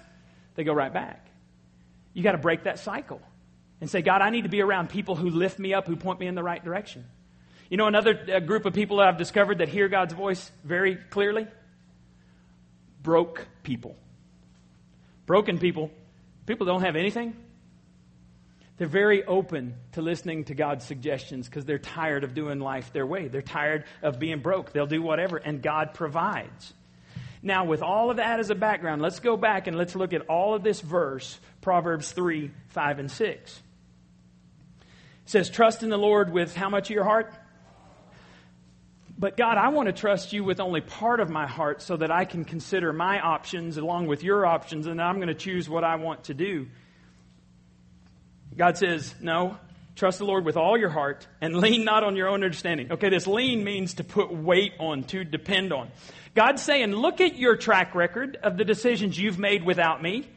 They 0.56 0.64
go 0.64 0.74
right 0.74 0.94
back. 0.94 1.26
You 2.14 2.22
got 2.22 2.34
to 2.34 2.38
break 2.38 2.66
that 2.66 2.80
cycle 2.80 3.22
and 3.82 3.90
say, 3.90 4.02
God, 4.02 4.22
I 4.22 4.30
need 4.30 4.44
to 4.44 4.50
be 4.50 4.62
around 4.62 4.90
people 4.90 5.16
who 5.16 5.30
lift 5.30 5.58
me 5.58 5.74
up, 5.74 5.88
who 5.88 5.96
point 5.96 6.20
me 6.20 6.28
in 6.28 6.36
the 6.36 6.44
right 6.44 6.64
direction. 6.64 7.06
You 7.70 7.78
know, 7.78 7.88
another 7.88 8.26
uh, 8.36 8.40
group 8.40 8.66
of 8.66 8.74
people 8.74 8.98
that 8.98 9.08
I've 9.08 9.18
discovered 9.18 9.60
that 9.60 9.70
hear 9.70 9.90
God's 9.90 10.14
voice 10.14 10.52
very 10.64 10.96
clearly? 10.96 11.48
Broke 13.06 13.48
people. 13.62 13.96
Broken 15.28 15.60
people, 15.60 15.92
people 16.48 16.66
don't 16.66 16.82
have 16.82 16.96
anything. 16.96 17.36
They're 18.78 18.88
very 18.88 19.24
open 19.24 19.76
to 19.92 20.02
listening 20.02 20.46
to 20.46 20.56
God's 20.56 20.84
suggestions 20.86 21.48
because 21.48 21.66
they're 21.66 21.78
tired 21.78 22.24
of 22.24 22.34
doing 22.34 22.60
life 22.60 22.92
their 22.92 23.06
way. 23.06 23.28
They're 23.28 23.44
tired 23.44 23.86
of 24.02 24.18
being 24.20 24.40
broke. 24.40 24.74
They'll 24.74 24.88
do 24.88 25.04
whatever, 25.04 25.38
and 25.38 25.62
God 25.62 25.94
provides. 25.94 26.74
Now, 27.44 27.66
with 27.66 27.84
all 27.84 28.10
of 28.10 28.18
that 28.18 28.40
as 28.40 28.50
a 28.50 28.56
background, 28.56 29.04
let's 29.04 29.20
go 29.20 29.38
back 29.38 29.68
and 29.68 29.78
let's 29.78 29.96
look 29.96 30.12
at 30.12 30.24
all 30.28 30.56
of 30.56 30.64
this 30.64 30.82
verse, 30.82 31.40
Proverbs 31.62 32.12
3, 32.12 32.50
5, 32.70 33.00
and 33.00 33.12
6. 33.12 33.62
It 34.82 34.86
says, 35.26 35.50
Trust 35.52 35.84
in 35.84 35.90
the 35.90 35.98
Lord 35.98 36.34
with 36.34 36.56
how 36.56 36.70
much 36.70 36.90
of 36.90 36.96
your 36.96 37.04
heart? 37.04 37.32
But 39.18 39.38
God, 39.38 39.58
I 39.58 39.70
want 39.70 39.88
to 39.88 39.94
trust 39.94 40.34
you 40.34 40.44
with 40.44 40.60
only 40.60 40.82
part 40.82 41.22
of 41.22 41.30
my 41.30 41.48
heart 41.48 41.82
so 41.82 41.96
that 41.98 42.12
I 42.12 42.26
can 42.26 42.44
consider 42.44 42.92
my 42.92 43.22
options 43.22 43.78
along 43.78 44.08
with 44.08 44.24
your 44.24 44.46
options, 44.46 44.88
and 44.88 45.02
I'm 45.02 45.16
going 45.16 45.30
to 45.30 45.34
choose 45.34 45.70
what 45.70 45.86
I 45.86 45.96
want 45.96 46.26
to 46.26 46.34
do. 46.34 46.68
God 48.58 48.78
says, 48.78 49.16
No, 49.22 49.58
trust 49.96 50.20
the 50.20 50.26
Lord 50.26 50.44
with 50.44 50.58
all 50.58 50.78
your 50.78 50.90
heart 50.90 51.28
and 51.40 51.56
lean 51.56 51.86
not 51.86 52.04
on 52.04 52.18
your 52.18 52.28
own 52.28 52.44
understanding. 52.44 52.92
Okay, 52.92 53.10
this 53.10 53.26
lean 53.26 53.64
means 53.64 53.96
to 53.96 54.04
put 54.04 54.34
weight 54.34 54.74
on, 54.80 55.04
to 55.06 55.24
depend 55.24 55.72
on. 55.72 55.90
God's 56.36 56.62
saying, 56.62 56.92
Look 56.92 57.22
at 57.22 57.38
your 57.38 57.56
track 57.56 57.96
record 57.96 58.38
of 58.44 58.58
the 58.58 58.66
decisions 58.66 59.18
you've 59.18 59.40
made 59.40 59.64
without 59.64 60.02
me. 60.02 60.28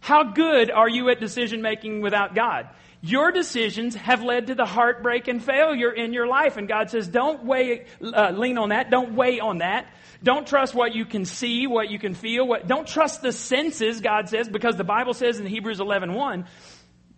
How 0.00 0.24
good 0.24 0.70
are 0.70 0.88
you 0.88 1.08
at 1.10 1.20
decision 1.20 1.62
making 1.62 2.00
without 2.00 2.34
God? 2.34 2.68
Your 3.06 3.32
decisions 3.32 3.94
have 3.96 4.22
led 4.22 4.46
to 4.46 4.54
the 4.54 4.64
heartbreak 4.64 5.28
and 5.28 5.44
failure 5.44 5.90
in 5.90 6.14
your 6.14 6.26
life. 6.26 6.56
And 6.56 6.66
God 6.66 6.88
says, 6.88 7.06
don't 7.06 7.44
weigh, 7.44 7.84
uh, 8.00 8.30
lean 8.30 8.56
on 8.56 8.70
that. 8.70 8.88
Don't 8.88 9.14
weigh 9.14 9.40
on 9.40 9.58
that. 9.58 9.92
Don't 10.22 10.46
trust 10.46 10.74
what 10.74 10.94
you 10.94 11.04
can 11.04 11.26
see, 11.26 11.66
what 11.66 11.90
you 11.90 11.98
can 11.98 12.14
feel. 12.14 12.48
What, 12.48 12.66
don't 12.66 12.88
trust 12.88 13.20
the 13.20 13.30
senses, 13.30 14.00
God 14.00 14.30
says, 14.30 14.48
because 14.48 14.76
the 14.76 14.84
Bible 14.84 15.12
says 15.12 15.38
in 15.38 15.44
Hebrews 15.44 15.80
11, 15.80 16.14
1, 16.14 16.46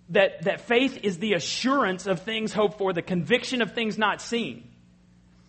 that, 0.09 0.43
that 0.43 0.63
faith 0.63 0.99
is 1.05 1.19
the 1.19 1.35
assurance 1.35 2.09
of 2.09 2.23
things 2.23 2.53
hoped 2.53 2.79
for, 2.79 2.93
the 2.93 3.01
conviction 3.01 3.63
of 3.63 3.73
things 3.73 3.97
not 3.97 4.21
seen. 4.21 4.69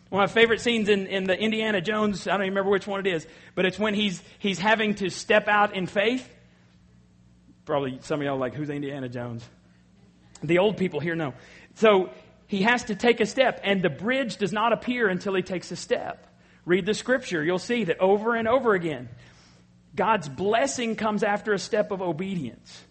One 0.09 0.23
of 0.23 0.29
my 0.29 0.39
favorite 0.39 0.61
scenes 0.61 0.87
in, 0.87 1.07
in 1.07 1.23
the 1.23 1.35
Indiana 1.35 1.81
Jones, 1.81 2.27
I 2.27 2.33
don't 2.33 2.41
even 2.41 2.51
remember 2.51 2.69
which 2.69 2.85
one 2.85 2.99
it 2.99 3.07
is, 3.07 3.25
but 3.55 3.65
it's 3.65 3.79
when 3.79 3.95
he's, 3.95 4.21
he's 4.37 4.59
having 4.59 4.93
to 4.95 5.09
step 5.09 5.47
out 5.47 5.75
in 5.75 5.87
faith. 5.87 6.31
Probably 7.65 7.97
some 8.03 8.21
of 8.21 8.25
y'all 8.27 8.37
like, 8.37 8.53
who's 8.53 8.69
Indiana 8.69 9.09
Jones? 9.09 9.43
The 10.43 10.59
old 10.59 10.77
people 10.77 10.99
here 10.99 11.15
know. 11.15 11.33
So 11.75 12.09
he 12.47 12.63
has 12.63 12.85
to 12.85 12.95
take 12.95 13.19
a 13.19 13.25
step, 13.25 13.61
and 13.63 13.81
the 13.81 13.89
bridge 13.89 14.37
does 14.37 14.53
not 14.53 14.73
appear 14.73 15.07
until 15.07 15.35
he 15.35 15.41
takes 15.41 15.71
a 15.71 15.75
step. 15.75 16.27
Read 16.65 16.85
the 16.85 16.93
scripture, 16.93 17.43
you'll 17.43 17.59
see 17.59 17.85
that 17.85 17.99
over 17.99 18.35
and 18.35 18.47
over 18.47 18.73
again. 18.73 19.09
God's 19.95 20.29
blessing 20.29 20.95
comes 20.95 21.23
after 21.23 21.53
a 21.53 21.59
step 21.59 21.91
of 21.91 22.01
obedience. 22.01 22.83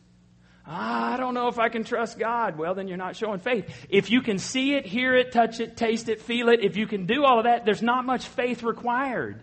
I 0.67 1.17
don't 1.17 1.35
know 1.35 1.47
if 1.49 1.59
I 1.61 1.69
can 1.69 1.85
trust 1.85 2.19
God. 2.19 2.59
Well, 2.59 2.75
then 2.75 2.89
you're 2.89 2.97
not 2.97 3.15
showing 3.15 3.39
faith. 3.39 3.73
If 3.89 4.11
you 4.11 4.21
can 4.21 4.39
see 4.39 4.75
it, 4.75 4.85
hear 4.85 5.15
it, 5.15 5.31
touch 5.31 5.61
it, 5.61 5.77
taste 5.77 6.09
it, 6.09 6.21
feel 6.21 6.49
it, 6.49 6.61
if 6.65 6.77
you 6.77 6.87
can 6.87 7.07
do 7.07 7.25
all 7.25 7.39
of 7.39 7.45
that, 7.45 7.65
there's 7.65 7.83
not 7.83 8.05
much 8.05 8.27
faith 8.27 8.65
required. 8.65 9.41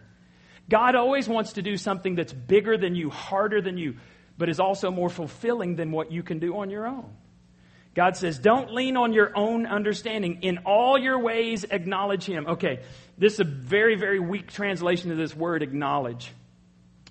God 0.69 0.95
always 0.95 1.29
wants 1.29 1.53
to 1.53 1.61
do 1.61 1.77
something 1.77 2.15
that's 2.15 2.33
bigger 2.33 2.77
than 2.77 2.95
you, 2.95 3.09
harder 3.09 3.61
than 3.61 3.77
you, 3.77 3.95
but 4.37 4.49
is 4.49 4.59
also 4.59 4.91
more 4.91 5.09
fulfilling 5.09 5.75
than 5.75 5.91
what 5.91 6.11
you 6.11 6.23
can 6.23 6.39
do 6.39 6.57
on 6.57 6.69
your 6.69 6.85
own. 6.85 7.09
God 7.95 8.17
says, 8.17 8.39
don't 8.39 8.73
lean 8.73 8.97
on 8.97 9.13
your 9.13 9.31
own 9.37 9.67
understanding. 9.67 10.39
In 10.41 10.59
all 10.65 10.97
your 10.97 11.19
ways, 11.19 11.63
acknowledge 11.69 12.25
Him. 12.25 12.47
Okay, 12.47 12.79
this 13.17 13.33
is 13.33 13.39
a 13.41 13.43
very, 13.43 13.95
very 13.95 14.19
weak 14.19 14.51
translation 14.51 15.11
of 15.11 15.17
this 15.17 15.35
word, 15.35 15.61
acknowledge. 15.61 16.31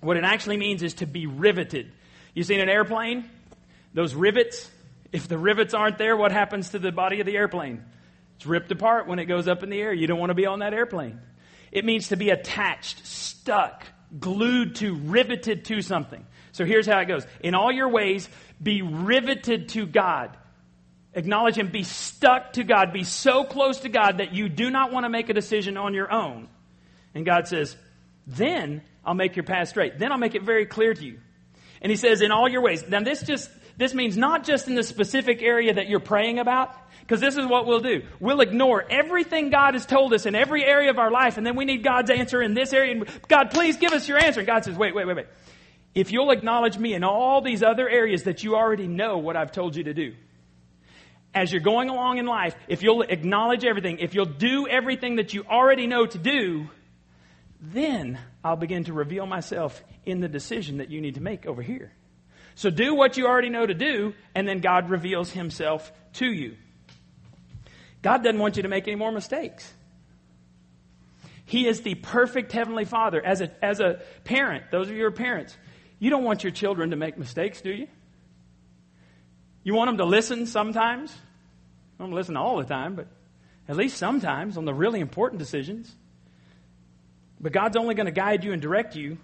What 0.01 0.17
it 0.17 0.25
actually 0.25 0.57
means 0.57 0.83
is 0.83 0.95
to 0.95 1.05
be 1.05 1.25
riveted. 1.25 1.91
You 2.33 2.43
seen 2.43 2.59
an 2.59 2.67
airplane? 2.67 3.29
Those 3.93 4.13
rivets, 4.13 4.69
if 5.13 5.27
the 5.27 5.37
rivets 5.37 5.73
aren't 5.73 5.97
there, 5.97 6.17
what 6.17 6.33
happens 6.33 6.71
to 6.71 6.79
the 6.79 6.91
body 6.91 7.21
of 7.21 7.25
the 7.25 7.37
airplane? 7.37 7.83
It's 8.35 8.45
ripped 8.45 8.71
apart 8.71 9.07
when 9.07 9.19
it 9.19 9.25
goes 9.25 9.47
up 9.47 9.63
in 9.63 9.69
the 9.69 9.79
air. 9.79 9.93
You 9.93 10.07
don't 10.07 10.19
want 10.19 10.31
to 10.31 10.35
be 10.35 10.47
on 10.47 10.59
that 10.59 10.73
airplane. 10.73 11.21
It 11.71 11.85
means 11.85 12.09
to 12.09 12.17
be 12.17 12.29
attached, 12.29 13.05
stuck, 13.05 13.85
glued 14.19 14.75
to, 14.75 14.95
riveted 14.95 15.65
to 15.65 15.81
something. 15.81 16.25
So 16.51 16.65
here's 16.65 16.85
how 16.85 16.99
it 16.99 17.05
goes. 17.05 17.25
In 17.39 17.55
all 17.55 17.71
your 17.71 17.87
ways, 17.87 18.27
be 18.61 18.81
riveted 18.81 19.69
to 19.69 19.85
God. 19.85 20.35
Acknowledge 21.15 21.55
Him. 21.55 21.67
Be 21.67 21.83
stuck 21.83 22.53
to 22.53 22.63
God. 22.63 22.91
Be 22.93 23.03
so 23.03 23.43
close 23.43 23.79
to 23.81 23.89
God 23.89 24.17
that 24.17 24.33
you 24.33 24.49
do 24.49 24.69
not 24.69 24.91
want 24.91 25.05
to 25.05 25.09
make 25.09 25.29
a 25.29 25.33
decision 25.33 25.77
on 25.77 25.93
your 25.93 26.11
own. 26.11 26.47
And 27.13 27.25
God 27.25 27.47
says, 27.47 27.75
then 28.25 28.81
I'll 29.05 29.13
make 29.13 29.35
your 29.35 29.43
path 29.43 29.69
straight. 29.69 29.99
Then 29.99 30.11
I'll 30.11 30.17
make 30.17 30.35
it 30.35 30.43
very 30.43 30.65
clear 30.65 30.93
to 30.93 31.05
you. 31.05 31.19
And 31.81 31.89
He 31.91 31.95
says, 31.95 32.21
in 32.21 32.31
all 32.31 32.49
your 32.49 32.61
ways. 32.61 32.83
Now 32.87 33.01
this 33.01 33.21
just, 33.21 33.49
this 33.77 33.93
means 33.93 34.17
not 34.17 34.43
just 34.43 34.67
in 34.67 34.75
the 34.75 34.83
specific 34.83 35.41
area 35.43 35.73
that 35.73 35.89
you're 35.89 35.99
praying 35.99 36.39
about, 36.39 36.75
because 37.01 37.19
this 37.19 37.35
is 37.35 37.45
what 37.45 37.67
we'll 37.67 37.81
do. 37.81 38.03
We'll 38.21 38.39
ignore 38.39 38.85
everything 38.89 39.49
God 39.49 39.73
has 39.73 39.85
told 39.85 40.13
us 40.13 40.25
in 40.25 40.35
every 40.35 40.63
area 40.63 40.89
of 40.89 40.97
our 40.97 41.11
life, 41.11 41.37
and 41.37 41.45
then 41.45 41.57
we 41.57 41.65
need 41.65 41.83
God's 41.83 42.09
answer 42.09 42.41
in 42.41 42.53
this 42.53 42.71
area. 42.71 42.93
And 42.93 43.07
God, 43.27 43.51
please 43.51 43.75
give 43.75 43.91
us 43.91 44.07
your 44.07 44.17
answer. 44.17 44.39
And 44.39 44.47
God 44.47 44.63
says, 44.63 44.77
wait, 44.77 44.95
wait, 44.95 45.05
wait, 45.05 45.17
wait. 45.17 45.27
If 45.93 46.11
you'll 46.11 46.31
acknowledge 46.31 46.77
me 46.77 46.93
in 46.93 47.03
all 47.03 47.41
these 47.41 47.61
other 47.61 47.87
areas 47.89 48.23
that 48.23 48.43
you 48.43 48.55
already 48.55 48.87
know 48.87 49.17
what 49.17 49.35
I've 49.35 49.51
told 49.51 49.75
you 49.75 49.83
to 49.83 49.93
do, 49.93 50.15
as 51.33 51.51
you're 51.51 51.61
going 51.61 51.89
along 51.89 52.17
in 52.17 52.25
life, 52.25 52.55
if 52.67 52.83
you'll 52.83 53.01
acknowledge 53.01 53.65
everything, 53.65 53.97
if 53.99 54.13
you'll 54.13 54.25
do 54.25 54.67
everything 54.67 55.15
that 55.15 55.33
you 55.33 55.43
already 55.43 55.87
know 55.87 56.05
to 56.05 56.17
do, 56.17 56.69
then 57.59 58.19
I'll 58.43 58.55
begin 58.55 58.83
to 58.85 58.93
reveal 58.93 59.25
myself 59.25 59.81
in 60.05 60.19
the 60.19 60.27
decision 60.27 60.77
that 60.77 60.89
you 60.89 61.01
need 61.01 61.15
to 61.15 61.21
make 61.21 61.45
over 61.45 61.61
here. 61.61 61.91
So 62.55 62.69
do 62.69 62.93
what 62.93 63.17
you 63.17 63.25
already 63.25 63.49
know 63.49 63.65
to 63.65 63.73
do, 63.73 64.13
and 64.35 64.47
then 64.47 64.59
God 64.59 64.89
reveals 64.89 65.31
himself 65.31 65.91
to 66.13 66.25
you. 66.25 66.55
God 68.01 68.23
doesn't 68.23 68.39
want 68.39 68.57
you 68.57 68.63
to 68.63 68.69
make 68.69 68.87
any 68.87 68.97
more 68.97 69.11
mistakes. 69.11 69.73
He 71.45 71.67
is 71.67 71.81
the 71.81 71.95
perfect 71.95 72.51
Heavenly 72.51 72.85
Father. 72.85 73.23
As 73.23 73.41
a, 73.41 73.51
as 73.63 73.79
a 73.79 74.01
parent, 74.23 74.65
those 74.71 74.87
of 74.87 74.93
you 74.93 74.99
who 75.01 75.07
are 75.07 75.11
parents, 75.11 75.57
you 75.99 76.09
don't 76.09 76.23
want 76.23 76.43
your 76.43 76.51
children 76.51 76.91
to 76.91 76.95
make 76.95 77.17
mistakes, 77.17 77.61
do 77.61 77.71
you? 77.71 77.87
You 79.63 79.73
want 79.73 79.89
them 79.89 79.97
to 79.97 80.05
listen 80.05 80.45
sometimes? 80.45 81.13
I 81.99 82.03
don't 82.03 82.13
listen 82.13 82.35
all 82.35 82.57
the 82.57 82.65
time, 82.65 82.95
but 82.95 83.07
at 83.67 83.75
least 83.75 83.97
sometimes 83.97 84.57
on 84.57 84.65
the 84.65 84.73
really 84.73 84.99
important 84.99 85.39
decisions. 85.39 85.93
But 87.39 87.51
God's 87.51 87.77
only 87.77 87.95
going 87.95 88.05
to 88.05 88.11
guide 88.11 88.43
you 88.43 88.53
and 88.53 88.61
direct 88.61 88.95
you 88.95 89.17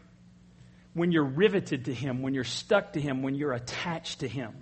when 0.94 1.12
you're 1.12 1.24
riveted 1.24 1.86
to 1.86 1.94
Him, 1.94 2.22
when 2.22 2.34
you're 2.34 2.44
stuck 2.44 2.94
to 2.94 3.02
Him, 3.02 3.22
when 3.22 3.36
you're 3.36 3.54
attached 3.54 4.22
to 4.22 4.28
Him. 4.28 4.54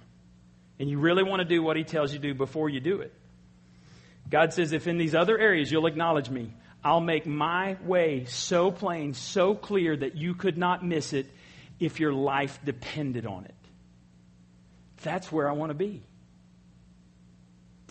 And 0.80 0.90
you 0.90 1.00
really 1.00 1.24
want 1.24 1.42
to 1.42 1.46
do 1.46 1.62
what 1.64 1.78
He 1.78 1.84
tells 1.84 2.14
you 2.14 2.20
to 2.20 2.28
do 2.28 2.34
before 2.34 2.70
you 2.70 2.80
do 2.80 3.02
it. 3.02 3.14
God 4.30 4.54
says, 4.54 4.74
if 4.74 4.88
in 4.88 4.98
these 4.98 5.16
other 5.16 5.38
areas 5.38 5.72
you'll 5.72 5.88
acknowledge 5.88 6.30
me, 6.30 6.54
I'll 6.84 7.02
make 7.02 7.26
my 7.26 7.78
way 7.84 8.26
so 8.26 8.72
plain, 8.72 9.14
so 9.14 9.56
clear 9.56 9.96
that 9.96 10.16
you 10.16 10.36
could 10.36 10.58
not 10.58 10.86
miss 10.86 11.14
it 11.14 11.28
if 11.80 12.00
your 12.00 12.14
life 12.14 12.60
depended 12.64 13.26
on 13.26 13.46
it. 13.46 13.56
That's 15.04 15.32
where 15.32 15.50
I 15.50 15.54
want 15.54 15.70
to 15.70 15.76
be. 15.76 16.04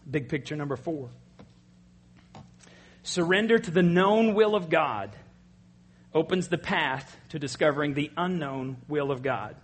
Big 0.08 0.28
picture 0.28 0.56
number 0.56 0.76
four. 0.76 1.10
Surrender 3.02 3.58
to 3.58 3.70
the 3.70 3.82
known 3.82 4.34
will 4.34 4.54
of 4.54 4.68
God 4.68 5.14
opens 6.12 6.48
the 6.48 6.58
path 6.58 7.16
to 7.28 7.38
discovering 7.38 7.94
the 7.94 8.10
unknown 8.16 8.78
will 8.88 9.10
of 9.10 9.22
God. 9.22 9.56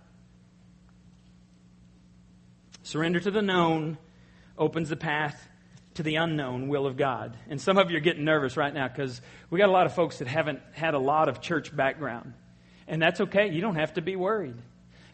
Surrender 2.83 3.19
to 3.19 3.31
the 3.31 3.41
known 3.41 3.97
opens 4.57 4.89
the 4.89 4.95
path 4.95 5.47
to 5.95 6.03
the 6.03 6.15
unknown 6.15 6.67
will 6.67 6.85
of 6.85 6.97
God. 6.97 7.37
And 7.49 7.59
some 7.59 7.77
of 7.77 7.91
you 7.91 7.97
are 7.97 8.01
getting 8.01 8.23
nervous 8.23 8.57
right 8.57 8.73
now 8.73 8.87
because 8.87 9.21
we 9.49 9.57
got 9.57 9.69
a 9.69 9.71
lot 9.71 9.85
of 9.85 9.93
folks 9.93 10.19
that 10.19 10.27
haven't 10.27 10.59
had 10.73 10.93
a 10.93 10.99
lot 10.99 11.29
of 11.29 11.41
church 11.41 11.75
background. 11.75 12.33
And 12.87 13.01
that's 13.01 13.21
okay. 13.21 13.49
You 13.49 13.61
don't 13.61 13.75
have 13.75 13.93
to 13.93 14.01
be 14.01 14.15
worried. 14.15 14.57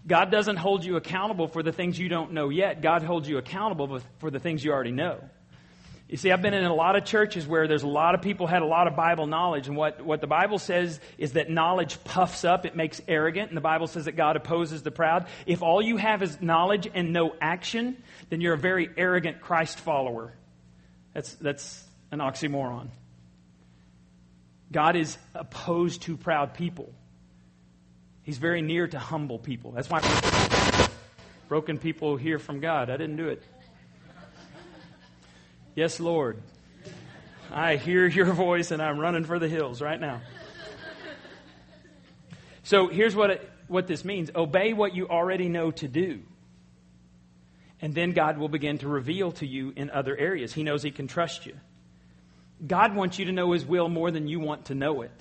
God 0.08 0.32
doesn't 0.32 0.58
hold 0.58 0.84
you 0.84 0.96
accountable 0.96 1.48
for 1.48 1.62
the 1.62 1.72
things 1.72 2.00
you 2.00 2.10
don't 2.10 2.34
know 2.34 2.50
yet. 2.50 2.82
God 2.82 3.04
holds 3.04 3.28
you 3.28 3.38
accountable 3.38 4.02
for 4.20 4.32
the 4.32 4.40
things 4.40 4.64
you 4.64 4.72
already 4.72 4.92
know. 4.92 5.20
You 6.10 6.18
see, 6.18 6.32
I've 6.32 6.42
been 6.42 6.56
in 6.56 6.66
a 6.66 6.74
lot 6.74 6.96
of 6.96 7.06
churches 7.06 7.46
where 7.46 7.68
there's 7.68 7.84
a 7.84 7.88
lot 7.88 8.16
of 8.16 8.24
people 8.24 8.48
had 8.48 8.64
a 8.64 8.66
lot 8.66 8.88
of 8.88 8.96
Bible 8.96 9.28
knowledge, 9.28 9.68
and 9.68 9.78
what, 9.78 10.04
what 10.04 10.22
the 10.22 10.28
Bible 10.28 10.58
says 10.58 11.00
is 11.20 11.34
that 11.34 11.52
knowledge 11.52 12.04
puffs 12.04 12.44
up, 12.44 12.66
it 12.66 12.76
makes 12.76 13.00
arrogant, 13.08 13.50
and 13.50 13.58
the 13.58 13.62
Bible 13.62 13.86
says 13.86 14.06
that 14.06 14.14
God 14.14 14.36
opposes 14.36 14.82
the 14.82 14.90
proud. 14.90 15.28
If 15.46 15.62
all 15.62 15.84
you 15.84 15.98
have 15.98 16.24
is 16.24 16.42
knowledge 16.42 16.90
and 16.92 17.14
no 17.14 17.36
action, 17.40 18.02
then 18.30 18.42
you're 18.42 18.56
a 18.56 18.58
very 18.58 18.90
arrogant 18.98 19.42
Christ 19.42 19.80
follower. 19.80 20.34
That's, 21.14 21.36
that's 21.36 21.84
an 22.12 22.20
oxymoron. 22.20 22.90
God 24.72 24.96
is 24.96 25.16
opposed 25.36 26.02
to 26.04 26.18
proud 26.18 26.56
people. 26.56 26.92
He's 28.30 28.38
very 28.38 28.62
near 28.62 28.88
to 28.88 29.00
humble 29.00 29.40
people. 29.40 29.72
That's 29.72 29.90
why 29.90 30.02
broken 31.48 31.80
people 31.80 32.16
hear 32.16 32.38
from 32.38 32.60
God. 32.60 32.92
I 32.92 32.96
didn't 32.96 33.16
do 33.16 33.30
it. 33.30 33.42
Yes, 35.74 36.00
Lord. 36.00 36.40
I 37.52 37.78
hear 37.78 38.06
your 38.06 38.32
voice 38.32 38.70
and 38.70 38.84
I'm 38.84 39.00
running 39.00 39.26
for 39.26 39.40
the 39.40 39.48
hills 39.48 39.82
right 39.82 40.00
now. 40.00 40.22
So 42.62 42.88
here's 42.88 43.16
what, 43.16 43.32
it, 43.32 43.52
what 43.68 43.88
this 43.88 44.06
means 44.06 44.30
obey 44.36 44.74
what 44.74 44.94
you 44.94 45.08
already 45.10 45.50
know 45.50 45.72
to 45.72 45.88
do. 45.88 46.20
And 47.82 47.96
then 47.96 48.12
God 48.12 48.38
will 48.38 48.48
begin 48.48 48.78
to 48.78 48.88
reveal 48.88 49.32
to 49.32 49.48
you 49.48 49.74
in 49.76 49.90
other 49.90 50.16
areas. 50.16 50.54
He 50.54 50.62
knows 50.62 50.84
He 50.84 50.92
can 50.92 51.08
trust 51.08 51.48
you. 51.48 51.56
God 52.68 52.94
wants 52.94 53.18
you 53.18 53.26
to 53.26 53.32
know 53.32 53.54
His 53.54 53.66
will 53.66 53.90
more 53.90 54.12
than 54.12 54.28
you 54.28 54.40
want 54.40 54.66
to 54.66 54.76
know 54.76 55.02
it. 55.02 55.20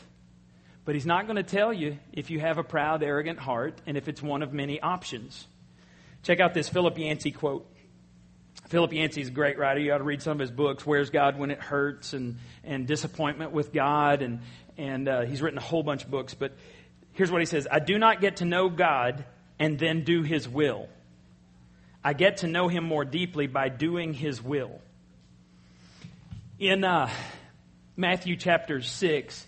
But 0.89 0.95
he's 0.95 1.05
not 1.05 1.26
going 1.26 1.36
to 1.36 1.43
tell 1.43 1.70
you 1.70 1.99
if 2.14 2.30
you 2.30 2.41
have 2.41 2.57
a 2.57 2.64
proud, 2.64 3.03
arrogant 3.03 3.39
heart 3.39 3.78
and 3.86 3.99
if 3.99 4.09
it's 4.09 4.22
one 4.22 4.43
of 4.43 4.55
many 4.55 4.80
options. 4.80 5.47
Check 6.22 6.41
out 6.41 6.55
this 6.55 6.70
Philip 6.70 6.97
Yancey 6.97 7.30
quote. 7.30 7.70
Philip 8.68 8.95
Yancey 8.95 9.20
is 9.20 9.28
a 9.28 9.30
great 9.30 9.59
writer. 9.59 9.80
You 9.80 9.93
ought 9.93 9.99
to 9.99 10.05
read 10.05 10.22
some 10.22 10.32
of 10.32 10.39
his 10.39 10.51
books, 10.51 10.86
Where's 10.86 11.11
God 11.11 11.39
When 11.39 11.51
It 11.51 11.61
Hurts, 11.61 12.14
and, 12.14 12.39
and 12.64 12.86
Disappointment 12.86 13.53
with 13.53 13.70
God. 13.70 14.22
And, 14.22 14.41
and 14.78 15.07
uh, 15.11 15.20
he's 15.26 15.43
written 15.43 15.59
a 15.59 15.62
whole 15.62 15.82
bunch 15.82 16.05
of 16.05 16.11
books. 16.11 16.32
But 16.32 16.53
here's 17.12 17.30
what 17.30 17.43
he 17.43 17.47
says 17.47 17.68
I 17.70 17.80
do 17.80 17.99
not 17.99 18.22
get 18.22 18.36
to 18.36 18.47
know 18.47 18.70
God 18.70 19.26
and 19.59 19.78
then 19.78 20.05
do 20.05 20.22
his 20.22 20.49
will. 20.49 20.89
I 22.03 22.14
get 22.14 22.39
to 22.39 22.47
know 22.47 22.68
him 22.68 22.84
more 22.84 23.05
deeply 23.05 23.47
by 23.47 23.68
doing 23.68 24.14
his 24.14 24.43
will. 24.43 24.80
In 26.59 26.82
uh, 26.82 27.11
Matthew 27.95 28.36
chapter 28.36 28.80
6, 28.80 29.47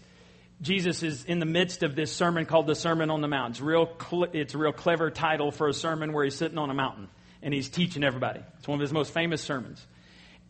Jesus 0.62 1.02
is 1.02 1.24
in 1.24 1.38
the 1.38 1.46
midst 1.46 1.82
of 1.82 1.94
this 1.94 2.12
sermon 2.12 2.44
called 2.44 2.66
the 2.66 2.74
Sermon 2.74 3.10
on 3.10 3.22
the 3.22 3.28
Mount. 3.28 3.52
It's, 3.52 3.60
real 3.60 3.88
cl- 4.00 4.28
it's 4.32 4.54
a 4.54 4.58
real 4.58 4.72
clever 4.72 5.10
title 5.10 5.50
for 5.50 5.68
a 5.68 5.72
sermon 5.72 6.12
where 6.12 6.24
he's 6.24 6.34
sitting 6.34 6.58
on 6.58 6.70
a 6.70 6.74
mountain 6.74 7.08
and 7.42 7.54
he's 7.54 7.68
teaching 7.68 8.04
everybody. 8.04 8.40
It's 8.58 8.68
one 8.68 8.76
of 8.76 8.82
his 8.82 8.92
most 8.92 9.14
famous 9.14 9.40
sermons. 9.40 9.84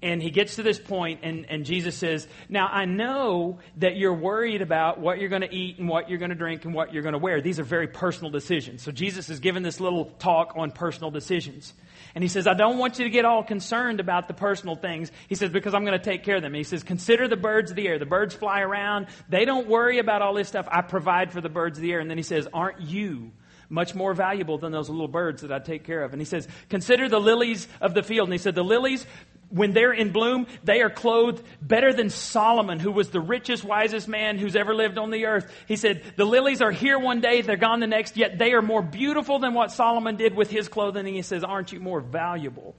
And 0.02 0.22
he 0.22 0.30
gets 0.30 0.56
to 0.56 0.62
this 0.62 0.78
point, 0.78 1.20
and, 1.22 1.44
and 1.50 1.66
Jesus 1.66 1.94
says, 1.94 2.26
Now 2.48 2.68
I 2.68 2.86
know 2.86 3.58
that 3.76 3.96
you're 3.96 4.14
worried 4.14 4.62
about 4.62 4.98
what 4.98 5.18
you're 5.18 5.28
going 5.28 5.42
to 5.42 5.54
eat 5.54 5.78
and 5.78 5.88
what 5.88 6.08
you're 6.08 6.18
going 6.18 6.30
to 6.30 6.36
drink 6.36 6.64
and 6.64 6.72
what 6.72 6.94
you're 6.94 7.02
going 7.02 7.12
to 7.12 7.18
wear. 7.18 7.42
These 7.42 7.60
are 7.60 7.64
very 7.64 7.86
personal 7.86 8.30
decisions. 8.30 8.82
So 8.82 8.92
Jesus 8.92 9.28
is 9.28 9.40
giving 9.40 9.62
this 9.62 9.78
little 9.78 10.06
talk 10.18 10.54
on 10.56 10.70
personal 10.70 11.10
decisions. 11.10 11.74
And 12.14 12.24
he 12.24 12.28
says, 12.28 12.46
I 12.46 12.54
don't 12.54 12.78
want 12.78 12.98
you 12.98 13.04
to 13.04 13.10
get 13.10 13.24
all 13.24 13.42
concerned 13.42 14.00
about 14.00 14.28
the 14.28 14.34
personal 14.34 14.76
things. 14.76 15.12
He 15.28 15.34
says, 15.34 15.50
because 15.50 15.74
I'm 15.74 15.84
going 15.84 15.98
to 15.98 16.04
take 16.04 16.24
care 16.24 16.36
of 16.36 16.42
them. 16.42 16.54
He 16.54 16.64
says, 16.64 16.82
consider 16.82 17.28
the 17.28 17.36
birds 17.36 17.70
of 17.70 17.76
the 17.76 17.86
air. 17.86 17.98
The 17.98 18.06
birds 18.06 18.34
fly 18.34 18.60
around. 18.60 19.06
They 19.28 19.44
don't 19.44 19.68
worry 19.68 19.98
about 19.98 20.22
all 20.22 20.34
this 20.34 20.48
stuff. 20.48 20.68
I 20.70 20.82
provide 20.82 21.32
for 21.32 21.40
the 21.40 21.48
birds 21.48 21.78
of 21.78 21.82
the 21.82 21.92
air. 21.92 22.00
And 22.00 22.10
then 22.10 22.18
he 22.18 22.24
says, 22.24 22.48
aren't 22.52 22.80
you 22.80 23.32
much 23.68 23.94
more 23.94 24.14
valuable 24.14 24.58
than 24.58 24.72
those 24.72 24.90
little 24.90 25.08
birds 25.08 25.42
that 25.42 25.52
I 25.52 25.60
take 25.60 25.84
care 25.84 26.02
of? 26.02 26.12
And 26.12 26.20
he 26.20 26.26
says, 26.26 26.48
consider 26.68 27.08
the 27.08 27.20
lilies 27.20 27.68
of 27.80 27.94
the 27.94 28.02
field. 28.02 28.28
And 28.28 28.34
he 28.34 28.38
said, 28.38 28.54
the 28.54 28.64
lilies, 28.64 29.06
when 29.50 29.72
they're 29.72 29.92
in 29.92 30.12
bloom, 30.12 30.46
they 30.62 30.80
are 30.80 30.90
clothed 30.90 31.44
better 31.60 31.92
than 31.92 32.08
Solomon, 32.08 32.78
who 32.78 32.92
was 32.92 33.10
the 33.10 33.20
richest, 33.20 33.64
wisest 33.64 34.08
man 34.08 34.38
who's 34.38 34.56
ever 34.56 34.74
lived 34.74 34.96
on 34.96 35.10
the 35.10 35.26
earth. 35.26 35.52
He 35.66 35.76
said, 35.76 36.02
The 36.16 36.24
lilies 36.24 36.62
are 36.62 36.70
here 36.70 36.98
one 36.98 37.20
day, 37.20 37.42
they're 37.42 37.56
gone 37.56 37.80
the 37.80 37.86
next, 37.86 38.16
yet 38.16 38.38
they 38.38 38.52
are 38.52 38.62
more 38.62 38.82
beautiful 38.82 39.38
than 39.38 39.52
what 39.52 39.72
Solomon 39.72 40.16
did 40.16 40.34
with 40.34 40.50
his 40.50 40.68
clothing. 40.68 41.06
And 41.06 41.16
he 41.16 41.22
says, 41.22 41.44
Aren't 41.44 41.72
you 41.72 41.80
more 41.80 42.00
valuable 42.00 42.76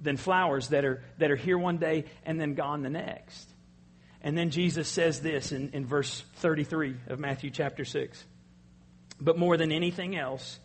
than 0.00 0.16
flowers 0.16 0.68
that 0.68 0.84
are, 0.84 1.02
that 1.18 1.30
are 1.30 1.36
here 1.36 1.56
one 1.56 1.78
day 1.78 2.06
and 2.24 2.40
then 2.40 2.54
gone 2.54 2.82
the 2.82 2.90
next? 2.90 3.48
And 4.20 4.36
then 4.36 4.50
Jesus 4.50 4.88
says 4.88 5.20
this 5.20 5.52
in, 5.52 5.70
in 5.74 5.86
verse 5.86 6.24
33 6.36 6.96
of 7.08 7.20
Matthew 7.20 7.50
chapter 7.50 7.84
6. 7.84 8.24
But 9.20 9.38
more 9.38 9.56
than 9.56 9.70
anything 9.70 10.16
else, 10.16 10.58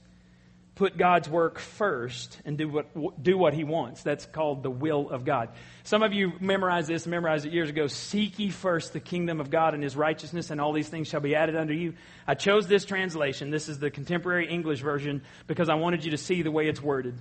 put 0.80 0.96
God's 0.96 1.28
work 1.28 1.60
first 1.60 2.40
and 2.46 2.58
do 2.58 2.70
what, 2.70 3.22
do 3.22 3.38
what 3.38 3.54
he 3.54 3.66
wants. 3.66 4.02
That's 4.02 4.26
called 4.26 4.64
the 4.64 4.70
will 4.70 5.10
of 5.10 5.26
God. 5.26 5.50
Some 5.84 6.04
of 6.04 6.14
you 6.14 6.32
memorized 6.40 6.88
this, 6.88 7.06
memorized 7.06 7.46
it 7.46 7.52
years 7.52 7.70
ago. 7.70 7.88
Seek 7.88 8.40
ye 8.40 8.50
first 8.50 8.94
the 8.94 9.02
kingdom 9.02 9.42
of 9.42 9.50
God 9.50 9.74
and 9.74 9.84
his 9.84 9.98
righteousness, 9.98 10.52
and 10.52 10.62
all 10.62 10.72
these 10.72 10.88
things 10.88 11.10
shall 11.10 11.20
be 11.20 11.36
added 11.36 11.58
unto 11.58 11.74
you. 11.74 11.96
I 12.26 12.36
chose 12.36 12.66
this 12.68 12.86
translation. 12.86 13.52
This 13.52 13.68
is 13.68 13.80
the 13.80 13.92
contemporary 13.92 14.48
English 14.50 14.80
version 14.80 15.22
because 15.48 15.68
I 15.68 15.76
wanted 15.76 16.06
you 16.06 16.12
to 16.12 16.18
see 16.18 16.44
the 16.44 16.52
way 16.52 16.70
it's 16.70 16.82
worded. 16.82 17.16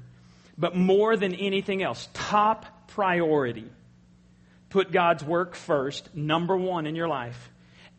But 0.57 0.77
more 0.77 1.17
than 1.17 1.35
anything 1.35 1.83
else, 1.83 2.09
top 2.15 2.87
priority. 2.91 3.69
Put 4.71 4.93
God's 4.93 5.25
work 5.25 5.57
first, 5.57 6.15
number 6.15 6.57
one 6.57 6.87
in 6.87 6.95
your 6.95 7.09
life 7.09 7.51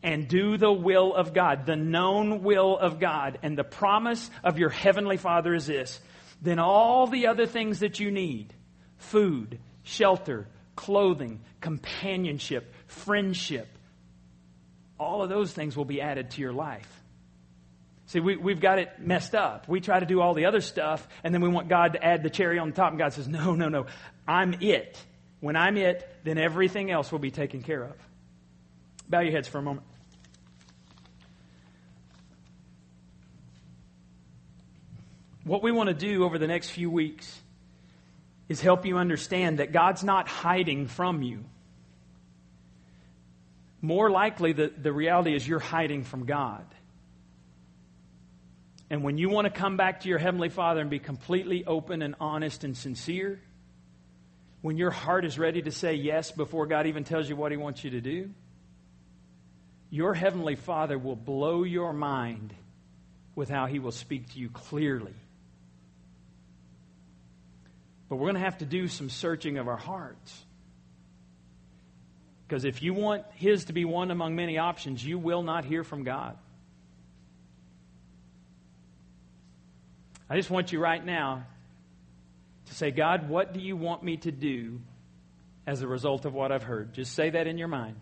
and 0.02 0.28
do 0.28 0.56
the 0.56 0.72
will 0.72 1.14
of 1.14 1.34
God, 1.34 1.66
the 1.66 1.76
known 1.76 2.42
will 2.42 2.78
of 2.78 2.98
God. 2.98 3.38
And 3.42 3.56
the 3.56 3.64
promise 3.64 4.30
of 4.42 4.58
your 4.58 4.70
Heavenly 4.70 5.16
Father 5.16 5.54
is 5.54 5.66
this 5.66 6.00
then 6.42 6.58
all 6.58 7.06
the 7.06 7.26
other 7.26 7.46
things 7.46 7.80
that 7.80 8.00
you 8.00 8.10
need 8.10 8.54
food, 8.96 9.58
shelter, 9.82 10.48
clothing, 10.74 11.40
companionship, 11.60 12.72
friendship 12.86 13.68
all 15.00 15.22
of 15.22 15.30
those 15.30 15.50
things 15.50 15.76
will 15.76 15.86
be 15.86 16.00
added 16.02 16.30
to 16.32 16.42
your 16.42 16.52
life. 16.52 16.88
See, 18.06 18.20
we, 18.20 18.36
we've 18.36 18.60
got 18.60 18.78
it 18.78 18.90
messed 18.98 19.34
up. 19.34 19.66
We 19.66 19.80
try 19.80 19.98
to 19.98 20.06
do 20.06 20.20
all 20.20 20.34
the 20.34 20.44
other 20.44 20.60
stuff, 20.60 21.08
and 21.24 21.32
then 21.32 21.40
we 21.40 21.48
want 21.48 21.68
God 21.68 21.94
to 21.94 22.04
add 22.04 22.22
the 22.22 22.30
cherry 22.30 22.58
on 22.58 22.72
top, 22.72 22.90
and 22.90 22.98
God 22.98 23.14
says, 23.14 23.26
No, 23.26 23.54
no, 23.54 23.68
no. 23.68 23.86
I'm 24.28 24.54
it. 24.60 25.02
When 25.40 25.56
I'm 25.56 25.78
it, 25.78 26.06
then 26.22 26.36
everything 26.36 26.90
else 26.90 27.10
will 27.10 27.18
be 27.18 27.30
taken 27.30 27.62
care 27.62 27.82
of. 27.82 27.94
Bow 29.08 29.20
your 29.20 29.32
heads 29.32 29.48
for 29.48 29.58
a 29.58 29.62
moment. 29.62 29.86
What 35.44 35.62
we 35.62 35.72
want 35.72 35.88
to 35.88 35.94
do 35.94 36.24
over 36.24 36.38
the 36.38 36.46
next 36.46 36.70
few 36.70 36.90
weeks 36.90 37.40
is 38.48 38.60
help 38.60 38.84
you 38.84 38.98
understand 38.98 39.58
that 39.58 39.72
God's 39.72 40.04
not 40.04 40.28
hiding 40.28 40.86
from 40.86 41.22
you. 41.22 41.44
More 43.80 44.10
likely, 44.10 44.52
the, 44.52 44.68
the 44.76 44.92
reality 44.92 45.34
is 45.34 45.46
you're 45.46 45.58
hiding 45.58 46.04
from 46.04 46.26
God. 46.26 46.64
And 48.90 49.02
when 49.02 49.16
you 49.16 49.30
want 49.30 49.46
to 49.46 49.50
come 49.50 49.76
back 49.76 50.00
to 50.00 50.08
your 50.08 50.18
Heavenly 50.18 50.50
Father 50.50 50.80
and 50.80 50.90
be 50.90 50.98
completely 50.98 51.64
open 51.64 52.02
and 52.02 52.16
honest 52.20 52.64
and 52.64 52.76
sincere, 52.76 53.40
when 54.62 54.76
your 54.76 54.90
heart 54.90 55.24
is 55.24 55.38
ready 55.38 55.62
to 55.62 55.70
say 55.70 55.94
yes 55.94 56.32
before 56.32 56.66
God 56.66 56.86
even 56.86 57.04
tells 57.04 57.28
you 57.28 57.36
what 57.36 57.52
He 57.52 57.56
wants 57.56 57.82
you 57.82 57.90
to 57.90 58.00
do, 58.00 58.30
your 59.88 60.12
Heavenly 60.12 60.56
Father 60.56 60.98
will 60.98 61.16
blow 61.16 61.62
your 61.62 61.94
mind 61.94 62.52
with 63.34 63.48
how 63.48 63.66
He 63.66 63.78
will 63.78 63.92
speak 63.92 64.30
to 64.32 64.38
you 64.38 64.50
clearly 64.50 65.14
but 68.10 68.16
we're 68.16 68.26
going 68.26 68.34
to 68.34 68.40
have 68.40 68.58
to 68.58 68.66
do 68.66 68.88
some 68.88 69.08
searching 69.08 69.56
of 69.56 69.68
our 69.68 69.76
hearts. 69.76 70.36
Because 72.46 72.64
if 72.64 72.82
you 72.82 72.92
want 72.92 73.22
His 73.34 73.66
to 73.66 73.72
be 73.72 73.84
one 73.84 74.10
among 74.10 74.34
many 74.34 74.58
options, 74.58 75.02
you 75.06 75.16
will 75.16 75.44
not 75.44 75.64
hear 75.64 75.84
from 75.84 76.02
God. 76.02 76.36
I 80.28 80.36
just 80.36 80.50
want 80.50 80.72
you 80.72 80.80
right 80.80 81.04
now 81.04 81.44
to 82.66 82.74
say, 82.74 82.90
God, 82.90 83.28
what 83.28 83.54
do 83.54 83.60
you 83.60 83.76
want 83.76 84.02
me 84.02 84.16
to 84.18 84.32
do 84.32 84.80
as 85.64 85.82
a 85.82 85.86
result 85.86 86.24
of 86.24 86.34
what 86.34 86.50
I've 86.50 86.64
heard? 86.64 86.92
Just 86.92 87.14
say 87.14 87.30
that 87.30 87.46
in 87.46 87.58
your 87.58 87.68
mind. 87.68 88.00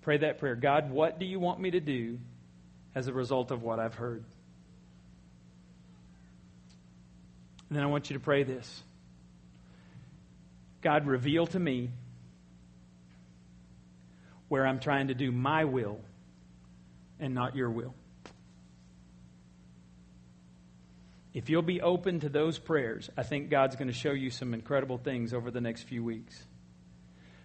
Pray 0.00 0.16
that 0.16 0.38
prayer. 0.38 0.54
God, 0.54 0.90
what 0.90 1.18
do 1.18 1.26
you 1.26 1.38
want 1.38 1.60
me 1.60 1.72
to 1.72 1.80
do 1.80 2.18
as 2.94 3.06
a 3.06 3.12
result 3.12 3.50
of 3.50 3.62
what 3.62 3.78
I've 3.78 3.94
heard? 3.94 4.24
And 7.68 7.76
then 7.76 7.84
I 7.84 7.86
want 7.86 8.08
you 8.08 8.14
to 8.14 8.20
pray 8.20 8.44
this 8.44 8.82
God, 10.82 11.06
reveal 11.06 11.46
to 11.48 11.58
me 11.58 11.90
where 14.48 14.66
I'm 14.66 14.80
trying 14.80 15.08
to 15.08 15.14
do 15.14 15.30
my 15.30 15.64
will 15.64 16.00
and 17.18 17.34
not 17.34 17.54
your 17.54 17.70
will. 17.70 17.94
If 21.32 21.48
you'll 21.48 21.62
be 21.62 21.80
open 21.80 22.20
to 22.20 22.28
those 22.28 22.58
prayers, 22.58 23.08
I 23.16 23.22
think 23.22 23.50
God's 23.50 23.76
going 23.76 23.88
to 23.88 23.94
show 23.94 24.10
you 24.10 24.30
some 24.30 24.52
incredible 24.52 24.98
things 24.98 25.32
over 25.32 25.50
the 25.50 25.60
next 25.60 25.84
few 25.84 26.02
weeks. 26.02 26.44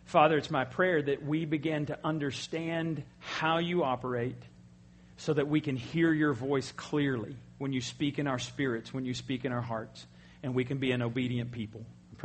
Father, 0.05 0.37
it's 0.37 0.49
my 0.49 0.65
prayer 0.65 1.01
that 1.01 1.23
we 1.23 1.45
begin 1.45 1.87
to 1.87 1.99
understand 2.03 3.03
how 3.19 3.59
you 3.59 3.83
operate 3.83 4.41
so 5.17 5.33
that 5.33 5.47
we 5.47 5.61
can 5.61 5.75
hear 5.75 6.11
your 6.11 6.33
voice 6.33 6.71
clearly 6.71 7.35
when 7.57 7.73
you 7.73 7.81
speak 7.81 8.17
in 8.17 8.27
our 8.27 8.39
spirits, 8.39 8.93
when 8.93 9.05
you 9.05 9.13
speak 9.13 9.45
in 9.45 9.51
our 9.51 9.61
hearts, 9.61 10.05
and 10.41 10.55
we 10.55 10.65
can 10.65 10.79
be 10.79 10.91
an 10.91 11.01
obedient 11.01 11.51
people 11.51 11.85